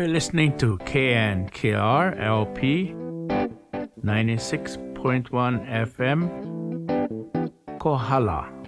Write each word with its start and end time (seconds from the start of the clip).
We're 0.00 0.08
listening 0.08 0.56
to 0.56 0.78
KNKR 0.78 2.18
LP 2.18 2.94
96.1 4.02 5.28
FM 5.92 6.18
Kohala. 7.78 8.59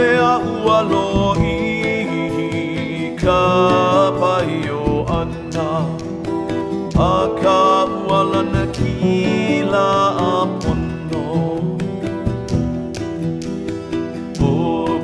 Mea 0.00 0.32
ua 0.64 0.78
lo 0.90 1.06
ka 3.22 3.40
pai 4.20 4.54
o 4.80 5.04
ana. 5.20 5.68
A 7.10 7.16
ka 7.40 7.60
ualana 8.06 8.64
kila 8.76 9.86
a 10.30 10.32
pono 10.60 11.26
O 14.48 14.52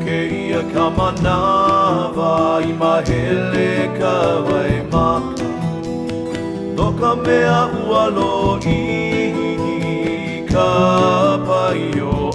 ke 0.03 0.19
ia 0.41 0.63
ka 0.73 0.87
manawa 0.99 2.33
i 2.71 2.73
mahele 2.83 3.71
ka 3.99 4.17
vai 4.49 4.75
maka 4.93 5.51
No 6.77 6.87
ka 7.01 7.13
mea 7.25 7.61
ualo 7.81 8.35
i 8.79 8.81
ka 10.53 10.71
pai 11.49 11.85
o 12.13 12.26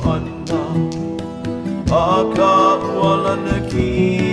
A 2.22 2.24
ka 2.38 2.54
ualana 3.02 3.58
kila 3.70 4.31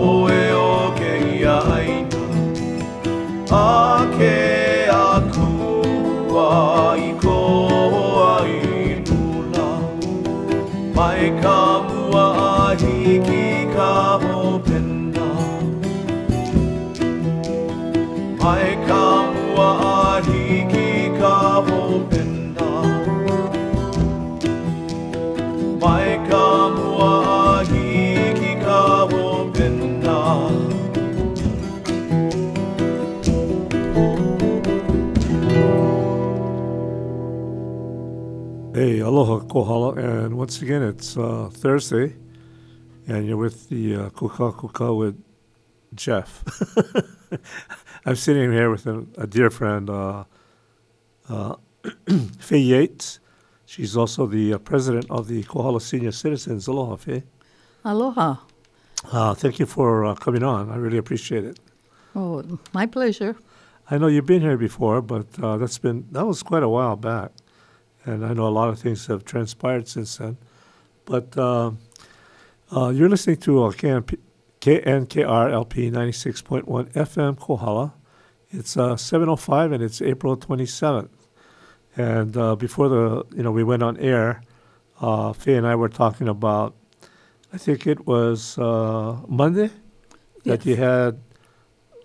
Poe 0.00 0.44
o 0.56 0.92
ke 0.98 1.10
ia 1.30 1.56
aini 1.72 2.20
A 3.52 4.06
ke 4.12 4.36
aku 4.94 5.48
wa 6.34 6.46
i 7.08 7.10
ko 7.24 7.36
ai 8.28 8.54
lula 9.10 9.68
Mai 10.96 11.28
ka 11.42 11.58
mua 11.90 12.24
a 12.46 12.54
hiki 12.80 13.44
ka 13.76 13.92
ho 14.24 14.29
kohala, 39.50 39.94
and 39.94 40.38
once 40.38 40.62
again 40.62 40.82
it's 40.82 41.16
uh, 41.16 41.50
Thursday, 41.52 42.14
and 43.08 43.26
you're 43.26 43.36
with 43.36 43.68
the 43.68 43.96
uh, 43.96 44.10
Kuka 44.10 44.52
Kuka 44.52 44.94
with 44.94 45.20
Jeff. 45.94 46.44
I'm 48.06 48.16
sitting 48.16 48.52
here 48.52 48.70
with 48.70 48.86
a, 48.86 49.04
a 49.18 49.26
dear 49.26 49.50
friend, 49.50 49.90
uh, 49.90 50.24
uh, 51.28 51.56
Faye 52.38 52.58
Yates. 52.58 53.18
She's 53.66 53.96
also 53.96 54.26
the 54.26 54.54
uh, 54.54 54.58
president 54.58 55.06
of 55.10 55.28
the 55.28 55.42
Kohala 55.42 55.80
Senior 55.80 56.12
Citizens. 56.12 56.66
Aloha, 56.66 56.96
Faye. 56.96 57.22
Aloha. 57.84 58.36
Uh, 59.12 59.34
thank 59.34 59.58
you 59.58 59.66
for 59.66 60.04
uh, 60.04 60.14
coming 60.14 60.42
on. 60.42 60.70
I 60.70 60.76
really 60.76 60.98
appreciate 60.98 61.44
it. 61.44 61.58
Oh, 62.14 62.42
my 62.72 62.86
pleasure. 62.86 63.36
I 63.90 63.98
know 63.98 64.06
you've 64.06 64.26
been 64.26 64.42
here 64.42 64.56
before, 64.56 65.02
but 65.02 65.26
uh, 65.42 65.56
that's 65.56 65.78
been 65.78 66.06
that 66.12 66.24
was 66.26 66.42
quite 66.42 66.62
a 66.62 66.68
while 66.68 66.96
back, 66.96 67.32
and 68.06 68.24
I 68.24 68.32
know 68.32 68.46
a 68.46 68.50
lot 68.60 68.68
of 68.68 68.78
things 68.78 69.06
have 69.06 69.24
transpired 69.24 69.88
since 69.88 70.16
then. 70.16 70.36
But 71.04 71.36
uh, 71.36 71.72
uh, 72.74 72.88
you're 72.90 73.08
listening 73.08 73.36
to 73.38 73.64
uh, 73.64 73.70
KNP, 73.72 74.16
KNKR 74.60 75.50
LP 75.52 75.90
96.1 75.90 76.92
FM 76.92 77.38
Kohala. 77.38 77.94
It's 78.50 78.76
uh, 78.76 78.94
7:05 78.94 79.74
and 79.74 79.82
it's 79.82 80.00
April 80.02 80.36
27th. 80.36 81.08
And 81.96 82.36
uh, 82.36 82.56
before 82.56 82.88
the 82.88 83.24
you 83.36 83.42
know 83.42 83.50
we 83.50 83.64
went 83.64 83.82
on 83.82 83.96
air, 83.98 84.42
uh, 85.00 85.32
Faye 85.32 85.56
and 85.56 85.66
I 85.66 85.74
were 85.74 85.88
talking 85.88 86.28
about. 86.28 86.74
I 87.52 87.58
think 87.58 87.84
it 87.86 88.06
was 88.06 88.56
uh, 88.58 89.16
Monday 89.26 89.70
that 90.44 90.64
Yes. 90.64 90.66
you 90.66 90.76
had 90.76 91.18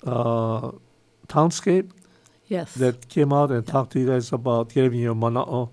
uh, 0.04 0.72
Townscape 1.28 1.92
Yes. 2.48 2.74
that 2.76 3.10
came 3.10 3.32
out 3.34 3.52
and 3.52 3.66
talked 3.66 3.92
to 3.94 4.00
you 4.00 4.08
guys 4.08 4.32
about 4.34 4.70
giving 4.70 5.00
you 5.00 5.14
mana'o 5.16 5.70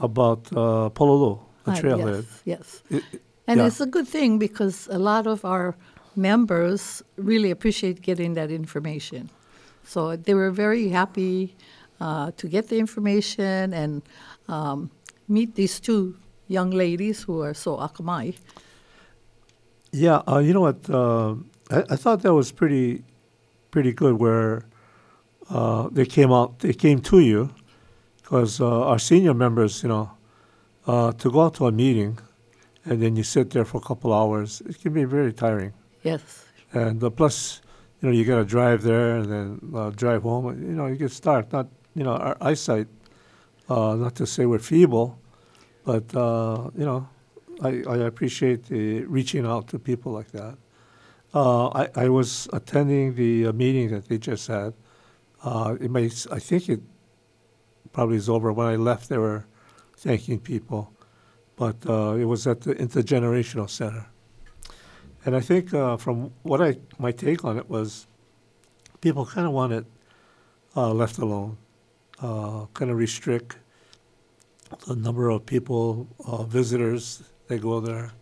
about 0.00 0.46
uh, 0.52 0.90
Pololu, 0.90 1.38
the 1.64 1.72
Hi, 1.72 1.80
trailhead. 1.80 2.26
Yes. 2.44 2.44
yes. 2.44 2.82
It- 2.90 3.04
it- 3.12 3.22
And 3.48 3.58
yeah. 3.60 3.66
it's 3.68 3.80
a 3.80 3.86
good 3.86 4.08
thing 4.08 4.38
because 4.38 4.88
a 4.90 4.98
lot 4.98 5.26
of 5.28 5.44
our 5.44 5.76
members 6.16 7.02
really 7.16 7.50
appreciate 7.52 8.02
getting 8.02 8.34
that 8.34 8.50
information. 8.50 9.30
So 9.84 10.16
they 10.16 10.34
were 10.34 10.50
very 10.50 10.88
happy 10.88 11.54
uh, 12.00 12.32
to 12.38 12.48
get 12.48 12.66
the 12.68 12.78
information 12.78 13.72
and 13.72 14.02
um, 14.48 14.90
meet 15.28 15.54
these 15.54 15.78
two 15.78 16.16
young 16.48 16.70
ladies 16.74 17.22
who 17.22 17.40
are 17.40 17.54
so 17.54 17.76
akamai. 17.76 18.34
Yeah, 19.92 20.22
uh, 20.26 20.38
you 20.38 20.52
know 20.52 20.62
what? 20.62 20.90
Uh, 20.90 21.34
I, 21.70 21.94
I 21.94 21.96
thought 21.96 22.22
that 22.22 22.34
was 22.34 22.50
pretty, 22.52 23.02
pretty 23.70 23.92
good. 23.92 24.14
Where 24.18 24.62
uh, 25.50 25.88
they 25.92 26.04
came 26.04 26.32
out, 26.32 26.58
they 26.58 26.72
came 26.74 27.00
to 27.02 27.20
you, 27.20 27.50
because 28.26 28.60
uh, 28.60 28.88
our 28.88 28.98
senior 28.98 29.34
members, 29.34 29.84
you 29.84 29.88
know, 29.88 30.10
uh, 30.88 31.12
to 31.12 31.30
go 31.30 31.42
out 31.42 31.54
to 31.54 31.68
a 31.68 31.72
meeting, 31.72 32.18
and 32.84 33.00
then 33.00 33.14
you 33.14 33.22
sit 33.22 33.50
there 33.50 33.64
for 33.64 33.78
a 33.78 33.80
couple 33.80 34.12
hours, 34.12 34.60
it 34.68 34.80
can 34.80 34.92
be 34.92 35.04
very 35.04 35.32
tiring. 35.32 35.72
Yes. 36.02 36.44
And 36.72 37.02
uh, 37.04 37.10
plus, 37.10 37.62
you 38.00 38.08
know, 38.08 38.12
you 38.12 38.24
got 38.24 38.38
to 38.38 38.44
drive 38.44 38.82
there 38.82 39.18
and 39.18 39.30
then 39.30 39.72
uh, 39.72 39.90
drive 39.90 40.22
home. 40.22 40.46
You 40.60 40.74
know, 40.74 40.86
you 40.86 40.96
get 40.96 41.12
starved. 41.12 41.52
Not, 41.52 41.68
you 41.94 42.02
know, 42.02 42.16
our 42.16 42.36
eyesight. 42.40 42.88
Uh, 43.68 43.94
not 43.94 44.16
to 44.16 44.26
say 44.26 44.44
we're 44.44 44.58
feeble, 44.58 45.18
but 45.84 46.12
uh, 46.14 46.70
you 46.76 46.84
know, 46.84 47.08
I, 47.62 47.82
I 47.88 47.96
appreciate 47.98 48.66
the 48.66 49.04
reaching 49.04 49.46
out 49.46 49.68
to 49.68 49.78
people 49.78 50.10
like 50.10 50.32
that. 50.32 50.58
Uh, 51.32 51.68
I, 51.68 51.88
I 51.94 52.08
was 52.08 52.48
attending 52.52 53.14
the 53.14 53.46
uh, 53.46 53.52
meeting 53.52 53.90
that 53.90 54.08
they 54.08 54.18
just 54.18 54.48
had. 54.48 54.74
Uh, 55.44 55.76
it 55.80 55.90
may, 55.90 56.06
I 56.30 56.38
think 56.38 56.68
it 56.68 56.80
probably 57.96 58.18
is 58.18 58.28
over. 58.28 58.52
When 58.52 58.66
I 58.66 58.76
left, 58.76 59.08
they 59.08 59.16
were 59.16 59.46
thanking 59.96 60.38
people, 60.38 60.92
but 61.56 61.76
uh, 61.88 62.12
it 62.12 62.26
was 62.26 62.46
at 62.46 62.60
the 62.60 62.74
intergenerational 62.74 63.70
center. 63.70 64.04
And 65.24 65.34
I 65.34 65.40
think 65.40 65.72
uh, 65.72 65.96
from 65.96 66.30
what 66.42 66.60
I 66.60 66.76
my 66.98 67.10
take 67.10 67.42
on 67.42 67.56
it 67.56 67.70
was, 67.70 68.06
people 69.00 69.24
kind 69.24 69.46
of 69.46 69.54
want 69.54 69.72
it 69.72 69.86
uh, 70.76 70.92
left 70.92 71.16
alone, 71.16 71.56
uh, 72.20 72.66
kind 72.74 72.90
of 72.90 72.98
restrict 72.98 73.56
the 74.86 74.94
number 74.94 75.30
of 75.30 75.46
people, 75.46 76.06
uh, 76.26 76.42
visitors 76.42 77.22
they 77.48 77.58
go 77.58 77.80
there. 77.80 78.12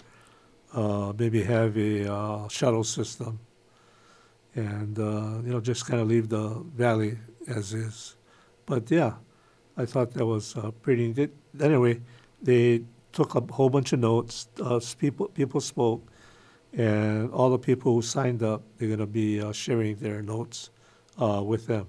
Uh, 0.72 1.12
maybe 1.18 1.42
have 1.42 1.76
a 1.76 2.46
shuttle 2.48 2.84
system, 2.84 3.40
and 4.54 4.98
you 5.44 5.52
know 5.52 5.60
just 5.60 5.84
kind 5.88 6.00
of 6.00 6.06
leave 6.06 6.28
the 6.28 6.62
valley 6.76 7.18
as 7.48 7.74
is. 7.74 8.14
But 8.66 8.88
yeah, 8.90 9.14
I 9.76 9.84
thought 9.84 10.12
that 10.12 10.26
was 10.26 10.56
uh, 10.56 10.70
pretty. 10.82 11.12
They, 11.12 11.28
anyway, 11.60 12.00
they 12.42 12.82
took 13.12 13.34
a 13.34 13.40
whole 13.52 13.70
bunch 13.70 13.92
of 13.92 14.00
notes. 14.00 14.48
Uh, 14.60 14.80
people 14.98 15.28
people 15.28 15.60
spoke 15.60 16.06
and 16.76 17.30
all 17.30 17.50
the 17.50 17.58
people 17.58 17.94
who 17.94 18.02
signed 18.02 18.42
up, 18.42 18.62
they're 18.76 18.88
going 18.88 18.98
to 19.00 19.06
be 19.06 19.40
uh, 19.40 19.52
sharing 19.52 19.96
their 19.96 20.22
notes 20.22 20.70
uh, 21.20 21.42
with 21.44 21.66
them. 21.66 21.86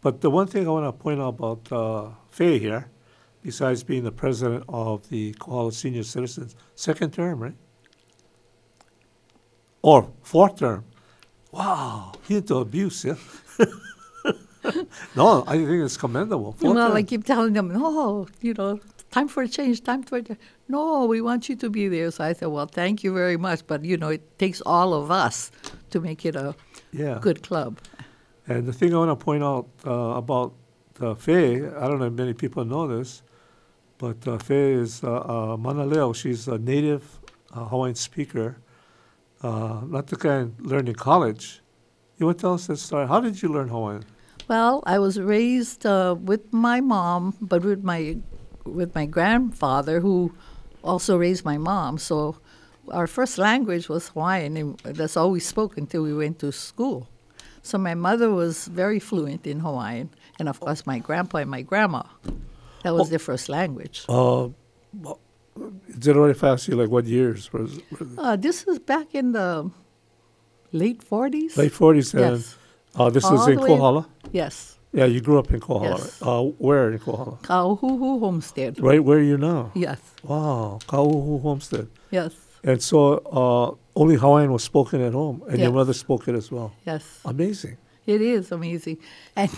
But 0.00 0.20
the 0.20 0.30
one 0.30 0.46
thing 0.46 0.66
I 0.66 0.70
want 0.70 0.86
to 0.86 0.92
point 0.92 1.20
out 1.20 1.28
about 1.30 1.72
uh, 1.72 2.10
Faye 2.30 2.58
here, 2.58 2.88
besides 3.42 3.82
being 3.82 4.04
the 4.04 4.12
president 4.12 4.64
of 4.68 5.08
the 5.08 5.34
Kohala 5.40 5.72
Senior 5.72 6.04
Citizens, 6.04 6.54
second 6.76 7.12
term, 7.12 7.40
right? 7.40 7.56
Or 9.82 10.10
fourth 10.22 10.58
term. 10.58 10.84
Wow, 11.50 12.12
into 12.28 12.56
abuse, 12.58 13.04
yeah? 13.04 13.14
no, 15.16 15.44
I 15.46 15.56
think 15.56 15.84
it's 15.84 15.96
commendable. 15.96 16.52
Fourth 16.52 16.74
well. 16.74 16.96
I 16.96 17.02
keep 17.02 17.24
telling 17.24 17.52
them, 17.52 17.68
no, 17.68 18.26
you 18.40 18.54
know, 18.54 18.80
time 19.10 19.28
for 19.28 19.42
a 19.42 19.48
change, 19.48 19.82
time 19.82 20.02
for 20.02 20.18
a 20.18 20.22
change. 20.22 20.38
No, 20.68 21.06
we 21.06 21.20
want 21.20 21.48
you 21.48 21.56
to 21.56 21.70
be 21.70 21.88
there. 21.88 22.10
So 22.10 22.24
I 22.24 22.32
said, 22.32 22.48
well, 22.48 22.66
thank 22.66 23.02
you 23.02 23.12
very 23.14 23.36
much. 23.36 23.66
But, 23.66 23.84
you 23.84 23.96
know, 23.96 24.08
it 24.08 24.38
takes 24.38 24.60
all 24.66 24.94
of 24.94 25.10
us 25.10 25.50
to 25.90 26.00
make 26.00 26.24
it 26.26 26.36
a 26.36 26.54
yeah. 26.92 27.18
good 27.20 27.42
club. 27.42 27.78
And 28.46 28.66
the 28.66 28.72
thing 28.72 28.94
I 28.94 28.98
want 28.98 29.18
to 29.18 29.24
point 29.24 29.42
out 29.42 29.68
uh, 29.86 30.16
about 30.16 30.54
uh, 31.00 31.14
Faye, 31.14 31.66
I 31.66 31.88
don't 31.88 31.98
know 31.98 32.06
if 32.06 32.12
many 32.12 32.34
people 32.34 32.64
know 32.64 32.86
this, 32.86 33.22
but 33.98 34.26
uh, 34.26 34.38
Faye 34.38 34.72
is 34.72 35.02
uh, 35.04 35.16
uh, 35.16 35.56
Manaleo. 35.56 36.14
She's 36.14 36.48
a 36.48 36.58
native 36.58 37.20
uh, 37.52 37.64
Hawaiian 37.66 37.94
speaker, 37.94 38.56
uh, 39.42 39.80
not 39.86 40.06
the 40.06 40.16
kind 40.16 40.54
learned 40.60 40.88
in 40.88 40.94
college. 40.94 41.60
You 42.16 42.26
want 42.26 42.38
to 42.38 42.42
tell 42.42 42.54
us 42.54 42.66
that 42.66 42.78
story? 42.78 43.06
How 43.06 43.20
did 43.20 43.40
you 43.42 43.48
learn 43.48 43.68
Hawaiian? 43.68 44.04
Well, 44.48 44.82
I 44.86 44.98
was 44.98 45.20
raised 45.20 45.84
uh, 45.84 46.16
with 46.18 46.52
my 46.52 46.80
mom, 46.80 47.34
but 47.40 47.62
with 47.62 47.84
my 47.84 48.16
with 48.64 48.94
my 48.94 49.06
grandfather, 49.06 50.00
who 50.00 50.32
also 50.82 51.16
raised 51.16 51.44
my 51.44 51.58
mom. 51.58 51.98
So 51.98 52.36
our 52.90 53.06
first 53.06 53.36
language 53.38 53.88
was 53.88 54.08
Hawaiian, 54.08 54.56
and 54.56 54.78
that's 54.82 55.16
all 55.16 55.30
we 55.30 55.40
spoke 55.40 55.76
until 55.76 56.02
we 56.02 56.14
went 56.14 56.38
to 56.40 56.52
school. 56.52 57.08
So 57.62 57.76
my 57.76 57.94
mother 57.94 58.30
was 58.30 58.66
very 58.68 58.98
fluent 58.98 59.46
in 59.46 59.60
Hawaiian, 59.60 60.10
and 60.38 60.48
of 60.48 60.60
course 60.60 60.86
my 60.86 60.98
grandpa 60.98 61.38
and 61.38 61.50
my 61.50 61.62
grandma. 61.62 62.02
That 62.84 62.94
was 62.94 63.10
their 63.10 63.18
first 63.18 63.48
language. 63.48 64.04
Uh, 64.08 64.48
well, 64.94 65.20
is 65.88 66.06
it 66.06 66.16
already 66.16 66.38
fast? 66.38 66.68
You 66.68 66.76
like 66.76 66.88
what 66.90 67.04
years? 67.04 67.52
Was, 67.52 67.80
was 67.90 68.08
Uh, 68.16 68.36
this 68.36 68.64
is 68.64 68.78
back 68.78 69.14
in 69.14 69.32
the 69.32 69.70
late 70.72 71.02
40s. 71.04 71.56
late 71.56 71.72
forties, 71.72 72.14
Yes. 72.14 72.56
Uh, 72.98 73.10
this 73.10 73.24
All 73.24 73.34
is 73.40 73.46
in 73.48 73.56
the 73.56 73.62
way- 73.62 73.68
Kohala. 73.68 74.06
Yes. 74.32 74.74
Yeah, 74.92 75.04
you 75.04 75.20
grew 75.20 75.38
up 75.38 75.50
in 75.52 75.60
Kohala. 75.60 75.96
Yes. 75.98 76.22
Uh, 76.22 76.42
where 76.58 76.90
in 76.90 76.98
Kohala? 76.98 77.36
Kauhuhu 77.42 78.20
Homestead. 78.20 78.80
Right 78.80 79.04
where 79.04 79.20
you 79.22 79.36
now? 79.36 79.70
Yes. 79.74 80.00
Wow, 80.22 80.78
Kauhu 80.88 81.42
Homestead. 81.42 81.88
Yes. 82.10 82.32
And 82.64 82.82
so 82.82 82.98
uh, 83.40 84.00
only 84.00 84.16
Hawaiian 84.16 84.50
was 84.50 84.64
spoken 84.64 85.00
at 85.02 85.12
home, 85.12 85.42
and 85.48 85.58
your 85.58 85.68
Yes. 85.68 85.74
mother 85.74 85.92
spoke 85.92 86.26
it 86.28 86.34
as 86.34 86.50
well. 86.50 86.72
Yes. 86.86 87.04
Amazing. 87.24 87.76
It 88.06 88.20
is 88.22 88.50
amazing. 88.50 88.96
And 89.36 89.50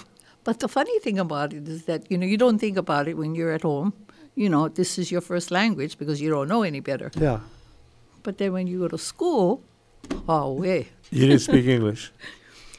but 0.42 0.58
the 0.58 0.68
funny 0.68 0.98
thing 0.98 1.18
about 1.18 1.52
it 1.52 1.68
is 1.68 1.84
that, 1.84 2.10
you 2.10 2.18
know, 2.18 2.26
you 2.26 2.36
don't 2.36 2.58
think 2.58 2.76
about 2.76 3.06
it 3.06 3.16
when 3.16 3.34
you're 3.36 3.52
at 3.52 3.62
home. 3.62 3.92
You 4.34 4.48
know, 4.48 4.68
this 4.68 4.98
is 4.98 5.12
your 5.12 5.20
first 5.20 5.50
language 5.50 5.96
because 5.98 6.20
you 6.20 6.30
don't 6.30 6.48
know 6.48 6.62
any 6.62 6.80
better. 6.80 7.10
Yeah. 7.16 7.40
But 8.24 8.38
then 8.38 8.52
when 8.52 8.66
you 8.66 8.80
go 8.80 8.88
to 8.88 8.98
school, 8.98 9.62
oh 10.28 10.52
way. 10.52 10.88
You 11.10 11.26
didn't 11.26 11.40
speak 11.42 11.66
English. 11.66 12.10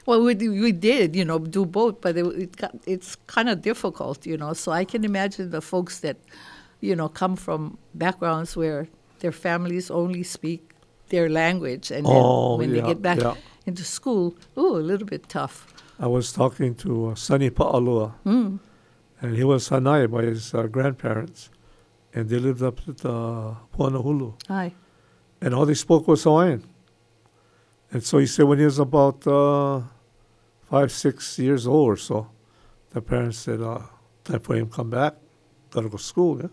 Well, 0.05 0.24
we, 0.24 0.34
we 0.36 0.72
did, 0.72 1.15
you 1.15 1.24
know, 1.25 1.38
do 1.39 1.65
both, 1.65 2.01
but 2.01 2.17
it, 2.17 2.25
it 2.25 2.55
got, 2.58 2.75
it's 2.88 3.15
kind 3.27 3.50
of 3.50 3.62
difficult, 3.62 4.25
you 4.25 4.36
know. 4.38 4.53
So 4.53 4.72
I 4.72 4.84
can 4.84 5.03
imagine 5.05 5.51
the 5.51 5.62
folks 5.62 6.00
that, 6.00 6.17
you 6.79 6.96
know, 6.96 7.08
come 7.08 7.36
from 7.36 7.77
backgrounds 7.93 8.55
where 8.58 8.88
their 9.20 9.31
families 9.31 9.91
only 9.91 10.24
speak 10.24 10.62
their 11.10 11.29
language, 11.29 11.91
and 11.91 12.05
then 12.05 12.15
Oh, 12.15 12.58
when 12.58 12.70
yeah, 12.74 12.81
they 12.81 12.88
get 12.88 13.01
back 13.01 13.20
yeah. 13.20 13.36
into 13.65 13.84
school, 13.84 14.34
ooh, 14.58 14.77
a 14.77 14.86
little 14.91 15.05
bit 15.05 15.27
tough. 15.29 15.67
I 16.00 16.08
was 16.08 16.31
talking 16.34 16.74
to 16.75 17.10
uh, 17.10 17.15
Sonny 17.15 17.50
Pa'alua, 17.51 18.13
Mm. 18.25 18.60
and 19.22 19.36
he 19.36 19.43
was 19.43 19.70
Hanai 19.70 20.10
by 20.10 20.24
his 20.24 20.53
uh, 20.55 20.63
grandparents, 20.63 21.50
and 22.13 22.29
they 22.29 22.39
lived 22.39 22.63
up 22.63 22.79
at 22.88 23.05
uh, 23.05 23.53
Puanahulu, 23.77 24.34
Hi. 24.48 24.74
and 25.41 25.53
all 25.53 25.65
they 25.65 25.75
spoke 25.75 26.08
was 26.08 26.24
Hawaiian. 26.24 26.63
And 27.91 28.03
so 28.03 28.17
he 28.17 28.25
said 28.25 28.45
when 28.45 28.60
he 28.60 28.65
was 28.65 28.79
about 28.79 29.25
uh, 29.27 29.81
five, 30.69 30.91
six 30.91 31.38
years 31.38 31.67
old 31.67 31.89
or 31.89 31.98
so, 31.98 32.29
the 32.91 33.01
parents 33.01 33.38
said, 33.38 33.62
uh, 33.62 33.79
time 34.24 34.39
for 34.39 34.55
him 34.55 34.69
to 34.69 34.75
come 34.75 34.89
back, 34.89 35.15
gotta 35.71 35.89
go 35.89 35.98
to 35.98 36.03
school, 36.03 36.39
yeah? 36.41 36.48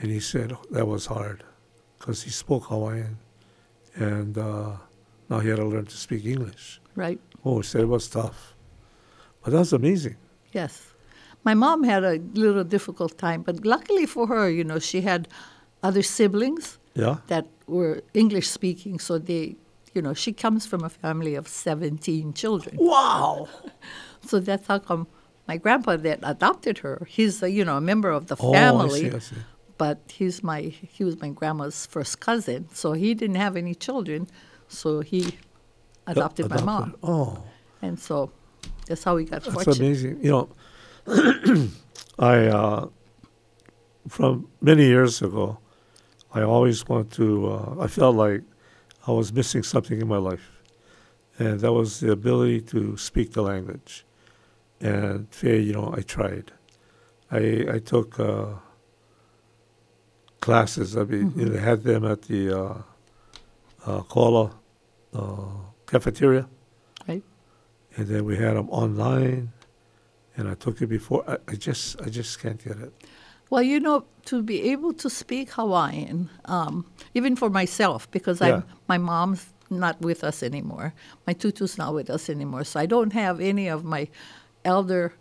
And 0.00 0.10
he 0.10 0.20
said 0.20 0.56
that 0.70 0.86
was 0.86 1.06
hard 1.06 1.44
because 1.98 2.22
he 2.22 2.30
spoke 2.30 2.64
Hawaiian, 2.64 3.18
and 3.94 4.38
uh, 4.38 4.72
now 5.28 5.40
he 5.40 5.48
had 5.48 5.56
to 5.56 5.66
learn 5.66 5.84
to 5.86 5.96
speak 5.96 6.24
English. 6.24 6.80
Right. 6.94 7.20
Oh, 7.44 7.58
he 7.58 7.62
said 7.64 7.82
it 7.82 7.88
was 7.88 8.08
tough. 8.08 8.54
But 9.42 9.50
that 9.52 9.58
was 9.58 9.72
amazing. 9.72 10.16
Yes. 10.52 10.86
My 11.44 11.54
mom 11.54 11.84
had 11.84 12.04
a 12.04 12.18
little 12.34 12.64
difficult 12.64 13.18
time, 13.18 13.42
but 13.42 13.64
luckily 13.64 14.06
for 14.06 14.26
her, 14.26 14.48
you 14.50 14.64
know, 14.64 14.78
she 14.78 15.00
had 15.02 15.28
other 15.82 16.02
siblings 16.02 16.78
Yeah? 16.94 17.16
that 17.28 17.46
were 17.66 18.02
English 18.14 18.48
speaking, 18.48 18.98
so 18.98 19.18
they, 19.18 19.56
you 19.94 20.00
know, 20.02 20.14
she 20.14 20.32
comes 20.32 20.66
from 20.66 20.82
a 20.84 20.88
family 20.88 21.34
of 21.34 21.48
17 21.48 22.32
children. 22.34 22.76
Wow. 22.78 23.48
So 24.26 24.38
that's 24.38 24.66
how 24.66 24.78
come 24.78 25.06
my 25.48 25.56
grandpa 25.56 25.96
that 25.96 26.20
adopted 26.22 26.78
her, 26.78 27.06
he's, 27.08 27.42
a, 27.42 27.50
you 27.50 27.64
know, 27.64 27.78
a 27.78 27.80
member 27.80 28.10
of 28.10 28.26
the 28.26 28.36
Oh, 28.38 28.52
family, 28.52 29.06
I 29.06 29.10
see, 29.10 29.16
I 29.16 29.18
see. 29.18 29.36
but 29.78 29.98
he's 30.12 30.42
my, 30.42 30.60
he 30.60 31.04
was 31.04 31.18
my 31.22 31.30
grandma's 31.30 31.86
first 31.86 32.20
cousin, 32.20 32.68
so 32.72 32.92
he 32.92 33.14
didn't 33.14 33.36
have 33.36 33.56
any 33.56 33.74
children, 33.74 34.28
so 34.68 35.00
he 35.00 35.38
adopted, 36.06 36.50
my 36.50 36.60
mom. 36.60 36.94
Oh, 37.02 37.42
And 37.80 37.98
so 37.98 38.30
that's 38.86 39.02
how 39.04 39.16
we 39.16 39.24
got 39.24 39.42
that's 39.42 39.54
fortunate. 39.54 39.78
amazing. 39.78 40.18
You 40.22 40.30
know, 40.30 40.48
I, 42.18 42.36
uh, 42.46 42.88
from 44.08 44.48
many 44.60 44.84
years 44.86 45.22
ago, 45.22 45.58
I 46.34 46.42
always 46.42 46.86
wanted 46.86 47.10
to, 47.12 47.46
uh, 47.52 47.74
I 47.80 47.86
felt 47.86 48.16
like 48.16 48.42
I 49.10 49.12
was 49.22 49.32
missing 49.32 49.62
something 49.62 50.00
in 50.00 50.08
my 50.08 50.18
life. 50.30 50.46
and 51.38 51.60
that 51.60 51.72
was 51.72 52.00
the 52.00 52.10
ability 52.12 52.60
to 52.60 52.80
speak 52.98 53.28
the 53.32 53.40
language. 53.52 54.04
And 54.80 55.26
fair, 55.40 55.56
you 55.66 55.72
know, 55.72 55.88
I 55.98 56.02
tried. 56.16 56.46
I 57.30 57.42
I 57.76 57.78
took 57.92 58.10
uh, 58.20 58.46
classes. 60.40 60.96
I 60.96 61.04
mean, 61.04 61.30
Mhm. 61.30 61.52
they 61.52 61.58
had 61.70 61.82
them 61.82 62.04
at 62.04 62.22
the 62.22 62.42
uh, 62.60 62.82
uh, 63.86 64.02
Kohala 64.02 64.46
uh, 65.14 65.46
cafeteria, 65.86 66.44
Right. 67.08 67.22
and 67.96 68.06
then 68.10 68.24
we 68.24 68.36
had 68.36 68.54
them 68.56 68.68
online. 68.70 69.52
And 70.36 70.48
I 70.48 70.54
took 70.54 70.80
it 70.82 70.86
before. 70.88 71.22
I, 71.32 71.36
I 71.52 71.54
just 71.68 72.00
I 72.00 72.08
just 72.18 72.32
can't 72.42 72.62
get 72.62 72.76
it. 72.86 72.92
Well, 73.50 73.62
you 73.62 73.80
know, 73.80 74.04
to 74.26 74.42
be 74.42 74.70
able 74.70 74.92
to 74.94 75.10
speak 75.10 75.50
Hawaiian, 75.50 76.30
um, 76.44 76.86
even 77.14 77.36
for 77.36 77.50
myself, 77.50 78.10
because 78.10 78.40
Yeah. 78.40 78.46
I'm, 78.48 78.64
my 78.88 78.98
mom's 78.98 79.46
not 79.70 80.00
with 80.00 80.24
us 80.24 80.42
anymore. 80.42 80.94
My 81.26 81.32
tutu's 81.32 81.76
not 81.76 81.94
with 81.94 82.10
us 82.10 82.30
anymore. 82.30 82.64
So 82.64 82.80
I 82.80 82.86
don't 82.86 83.12
have 83.12 83.40
any 83.40 83.68
of 83.68 83.84
my 83.84 84.08
elder 84.64 85.12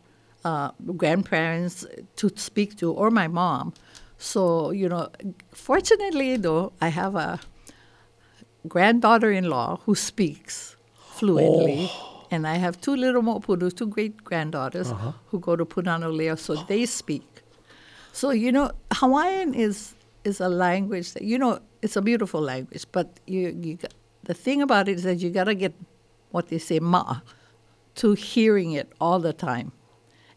uh, 0.45 0.71
grandparents 0.95 1.85
to 2.17 2.29
speak 2.35 2.77
to 2.77 2.91
or 2.91 3.11
my 3.11 3.27
mom. 3.27 3.73
So, 4.17 4.71
you 4.71 4.89
know, 4.89 5.09
fortunately, 5.53 6.37
though, 6.37 6.73
I 6.81 6.89
have 6.89 7.15
a 7.15 7.39
granddaughter 8.67 9.31
in 9.31 9.49
law 9.49 9.79
who 9.85 9.95
speaks 9.95 10.75
fluently. 10.93 11.89
And 12.31 12.45
I 12.45 12.55
have 12.57 12.79
two 12.79 12.95
little 12.95 13.23
mopudus, 13.23 13.75
two 13.75 13.87
great 13.87 14.23
granddaughters 14.23 14.93
who 15.27 15.39
go 15.39 15.55
to 15.55 15.65
Punana 15.65 16.15
Leo, 16.15 16.35
so 16.35 16.55
they 16.55 16.85
speak. 16.85 17.38
So 18.19 18.31
you 18.31 18.51
know, 18.51 18.71
Hawaiian 18.91 19.53
is 19.53 19.95
is 20.25 20.41
a 20.41 20.49
language 20.49 21.13
that 21.13 21.23
you 21.23 21.37
know 21.37 21.59
it's 21.81 21.95
a 21.95 22.01
beautiful 22.01 22.41
language, 22.41 22.83
but 22.91 23.07
you 23.25 23.55
you 23.63 23.77
the 24.23 24.33
thing 24.33 24.61
about 24.61 24.89
it 24.89 24.97
is 24.97 25.03
that 25.03 25.19
you 25.23 25.29
got 25.29 25.45
to 25.45 25.55
get 25.55 25.73
what 26.31 26.49
they 26.49 26.57
say 26.59 26.79
ma 26.81 27.21
to 27.95 28.15
hearing 28.15 28.73
it 28.73 28.91
all 28.99 29.19
the 29.19 29.31
time, 29.31 29.71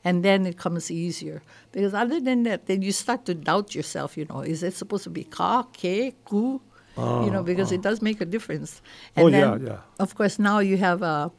and 0.04 0.24
then 0.24 0.46
it 0.46 0.56
comes 0.58 0.92
easier. 0.92 1.42
Because 1.72 1.92
other 1.92 2.20
than 2.20 2.44
that, 2.44 2.66
then 2.66 2.82
you 2.82 2.92
start 2.92 3.24
to 3.24 3.34
doubt 3.34 3.74
yourself. 3.74 4.16
You 4.16 4.26
know, 4.30 4.42
is 4.42 4.62
it 4.62 4.74
supposed 4.74 5.02
to 5.02 5.10
be 5.10 5.24
ka, 5.24 5.64
ke, 5.74 6.14
ku? 6.24 6.62
you 6.96 7.30
know, 7.34 7.42
because 7.42 7.72
it 7.72 7.82
does 7.82 8.00
make 8.00 8.20
a 8.20 8.24
difference. 8.24 8.80
And 9.16 9.26
Oh, 9.26 9.28
yeah, 9.28 9.40
then, 9.58 9.66
yeah. 9.66 9.78
Of 9.98 10.14
course, 10.14 10.38
now 10.38 10.60
you 10.60 10.76
have 10.76 11.02
uh, 11.02 11.30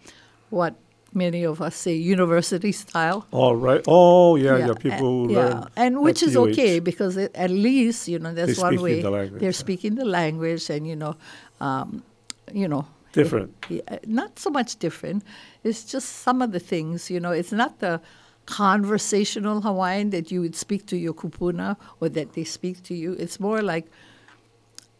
what 0.49 0.75
many 1.15 1.43
of 1.43 1.61
us 1.61 1.75
say 1.75 1.93
university 1.93 2.71
style. 2.71 3.27
All 3.31 3.55
right. 3.55 3.83
Oh 3.87 4.35
yeah, 4.35 4.57
yeah. 4.57 4.73
People 4.73 5.23
and, 5.23 5.31
yeah, 5.31 5.65
and 5.75 6.01
which 6.01 6.23
is 6.23 6.35
okay 6.35 6.79
because 6.79 7.17
it, 7.17 7.31
at 7.35 7.49
least 7.49 8.07
you 8.07 8.19
know 8.19 8.33
that's 8.33 8.59
one 8.59 8.81
way 8.81 9.01
the 9.01 9.09
language, 9.09 9.39
they're 9.39 9.49
yeah. 9.49 9.65
speaking 9.65 9.95
the 9.95 10.05
language, 10.05 10.69
and 10.69 10.87
you 10.87 10.95
know, 10.95 11.15
um, 11.61 12.03
you 12.51 12.67
know, 12.67 12.85
Different. 13.13 13.53
yeah, 13.69 13.99
not 14.05 14.39
so 14.39 14.49
much 14.49 14.77
different. 14.77 15.23
It's 15.63 15.83
just 15.85 16.09
some 16.09 16.41
of 16.41 16.51
the 16.51 16.59
things. 16.59 17.09
You 17.09 17.19
know, 17.19 17.31
it's 17.31 17.51
not 17.51 17.79
the 17.79 18.01
conversational 18.45 19.61
Hawaiian 19.61 20.09
that 20.09 20.31
you 20.31 20.41
would 20.41 20.55
speak 20.55 20.85
to 20.87 20.97
your 20.97 21.13
kupuna 21.13 21.77
or 22.01 22.09
that 22.09 22.33
they 22.33 22.43
speak 22.43 22.83
to 22.83 22.93
you. 22.93 23.13
It's 23.13 23.39
more 23.39 23.61
like 23.61 23.85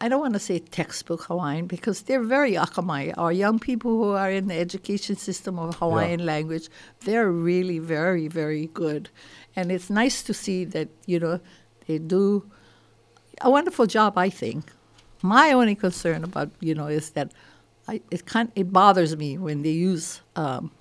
I 0.04 0.10
don't 0.10 0.20
want 0.20 0.34
to 0.34 0.40
say 0.50 0.60
textbook 0.60 1.22
Hawaiian 1.30 1.66
because 1.76 1.98
they're 2.06 2.28
very 2.38 2.54
akamai. 2.66 3.14
Our 3.18 3.32
young 3.44 3.58
people 3.70 3.92
who 4.00 4.10
are 4.24 4.30
in 4.40 4.48
the 4.52 4.58
education 4.68 5.16
system 5.16 5.58
of 5.58 5.76
Hawaiian 5.76 6.26
language, 6.26 6.68
they're 7.06 7.32
really 7.32 7.80
very, 7.80 8.28
very 8.28 8.66
good. 8.74 9.04
And 9.56 9.72
it's 9.72 9.90
nice 9.90 10.18
to 10.24 10.34
see 10.34 10.66
that, 10.76 10.90
you 11.06 11.20
know, 11.24 11.40
they 11.88 12.00
do 12.00 12.44
a 13.42 13.50
wonderful 13.50 13.86
job, 13.98 14.18
I 14.18 14.30
think. 14.30 14.64
My 15.22 15.54
only 15.54 15.76
concern 15.88 16.26
about, 16.26 16.50
you 16.60 16.76
know, 16.76 16.88
is 16.88 17.12
that 17.12 17.32
I, 17.88 18.02
it 18.12 18.26
kind 18.26 18.52
it 18.62 18.68
bothers 18.74 19.16
me 19.24 19.38
when 19.38 19.62
they 19.66 19.72
use 19.92 20.20
um, 20.36 20.72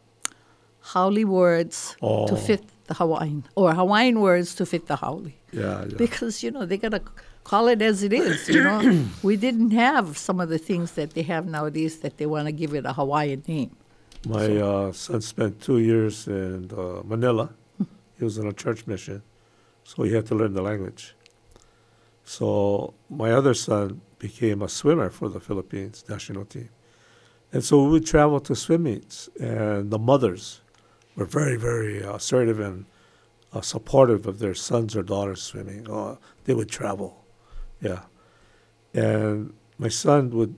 haole 0.92 1.24
words 1.24 1.96
Oh. 2.02 2.26
to 2.26 2.34
fit 2.36 2.64
the 2.88 2.94
Hawaiian 2.94 3.44
or 3.54 3.72
Hawaiian 3.72 4.18
words 4.20 4.48
to 4.56 4.66
fit 4.66 4.86
the 4.88 4.96
haole 4.96 5.26
Yeah, 5.52 5.84
yeah. 5.86 5.96
because 5.96 6.42
you 6.42 6.50
know 6.50 6.64
they 6.66 6.76
gotta 6.76 7.02
call 7.44 7.68
it 7.68 7.82
as 7.82 8.02
it 8.02 8.12
is. 8.12 8.48
You 8.48 8.64
know, 8.64 9.06
we 9.22 9.36
didn't 9.36 9.70
have 9.72 10.18
some 10.18 10.40
of 10.40 10.48
the 10.48 10.58
things 10.58 10.92
that 10.92 11.14
they 11.14 11.22
have 11.22 11.46
nowadays 11.46 12.00
that 12.00 12.18
they 12.18 12.26
want 12.26 12.46
to 12.46 12.52
give 12.52 12.74
it 12.74 12.84
a 12.86 12.92
Hawaiian 12.92 13.42
name. 13.46 13.76
My 14.26 14.56
uh, 14.56 14.92
son 14.92 15.20
spent 15.20 15.60
two 15.60 15.78
years 15.78 16.28
in 16.28 16.70
uh, 16.70 17.02
Manila. 17.04 17.50
he 18.18 18.24
was 18.24 18.38
on 18.38 18.46
a 18.46 18.52
church 18.52 18.86
mission, 18.86 19.22
so 19.82 20.04
he 20.04 20.12
had 20.12 20.26
to 20.26 20.34
learn 20.34 20.54
the 20.54 20.62
language. 20.62 21.14
So 22.24 22.94
my 23.10 23.32
other 23.32 23.52
son 23.54 24.00
became 24.18 24.62
a 24.62 24.68
swimmer 24.68 25.10
for 25.10 25.28
the 25.28 25.40
Philippines 25.40 26.04
national 26.08 26.44
team, 26.44 26.68
and 27.52 27.64
so 27.64 27.82
we 27.82 27.90
would 27.90 28.06
travel 28.06 28.38
to 28.40 28.54
swim 28.54 28.84
meets, 28.84 29.28
and 29.40 29.90
the 29.90 29.98
mothers 29.98 30.60
were 31.16 31.24
very, 31.24 31.56
very 31.56 31.98
assertive 31.98 32.60
and 32.60 32.86
uh, 33.52 33.60
supportive 33.60 34.26
of 34.26 34.38
their 34.38 34.54
sons 34.54 34.96
or 34.96 35.02
daughters 35.02 35.42
swimming. 35.42 35.90
Uh, 35.90 36.16
they 36.44 36.54
would 36.54 36.68
travel, 36.70 37.21
yeah, 37.82 38.02
and 38.94 39.52
my 39.78 39.88
son 39.88 40.30
would 40.30 40.54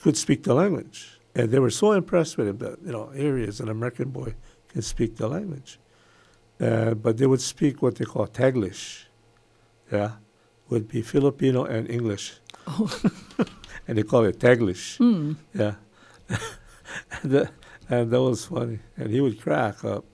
could 0.00 0.16
speak 0.16 0.42
the 0.42 0.54
language. 0.54 1.18
And 1.34 1.50
they 1.50 1.58
were 1.58 1.70
so 1.70 1.92
impressed 1.92 2.38
with 2.38 2.48
him 2.48 2.58
that, 2.58 2.78
you 2.84 2.92
know, 2.92 3.08
here 3.10 3.36
he 3.36 3.44
is, 3.44 3.60
an 3.60 3.68
American 3.68 4.10
boy, 4.10 4.34
can 4.68 4.82
speak 4.82 5.16
the 5.16 5.28
language. 5.28 5.78
Uh, 6.60 6.94
but 6.94 7.18
they 7.18 7.26
would 7.26 7.42
speak 7.42 7.82
what 7.82 7.96
they 7.96 8.04
call 8.06 8.26
Taglish, 8.26 9.04
yeah, 9.92 10.12
would 10.70 10.88
be 10.88 11.02
Filipino 11.02 11.64
and 11.64 11.90
English. 11.90 12.34
and 13.86 13.98
they 13.98 14.02
call 14.02 14.24
it 14.24 14.38
Taglish, 14.38 14.96
Hmm. 14.96 15.34
yeah. 15.54 15.74
and, 16.28 17.30
that, 17.30 17.52
and 17.90 18.10
that 18.10 18.22
was 18.22 18.46
funny. 18.46 18.78
And 18.96 19.10
he 19.10 19.20
would 19.20 19.40
crack 19.40 19.84
up. 19.84 20.06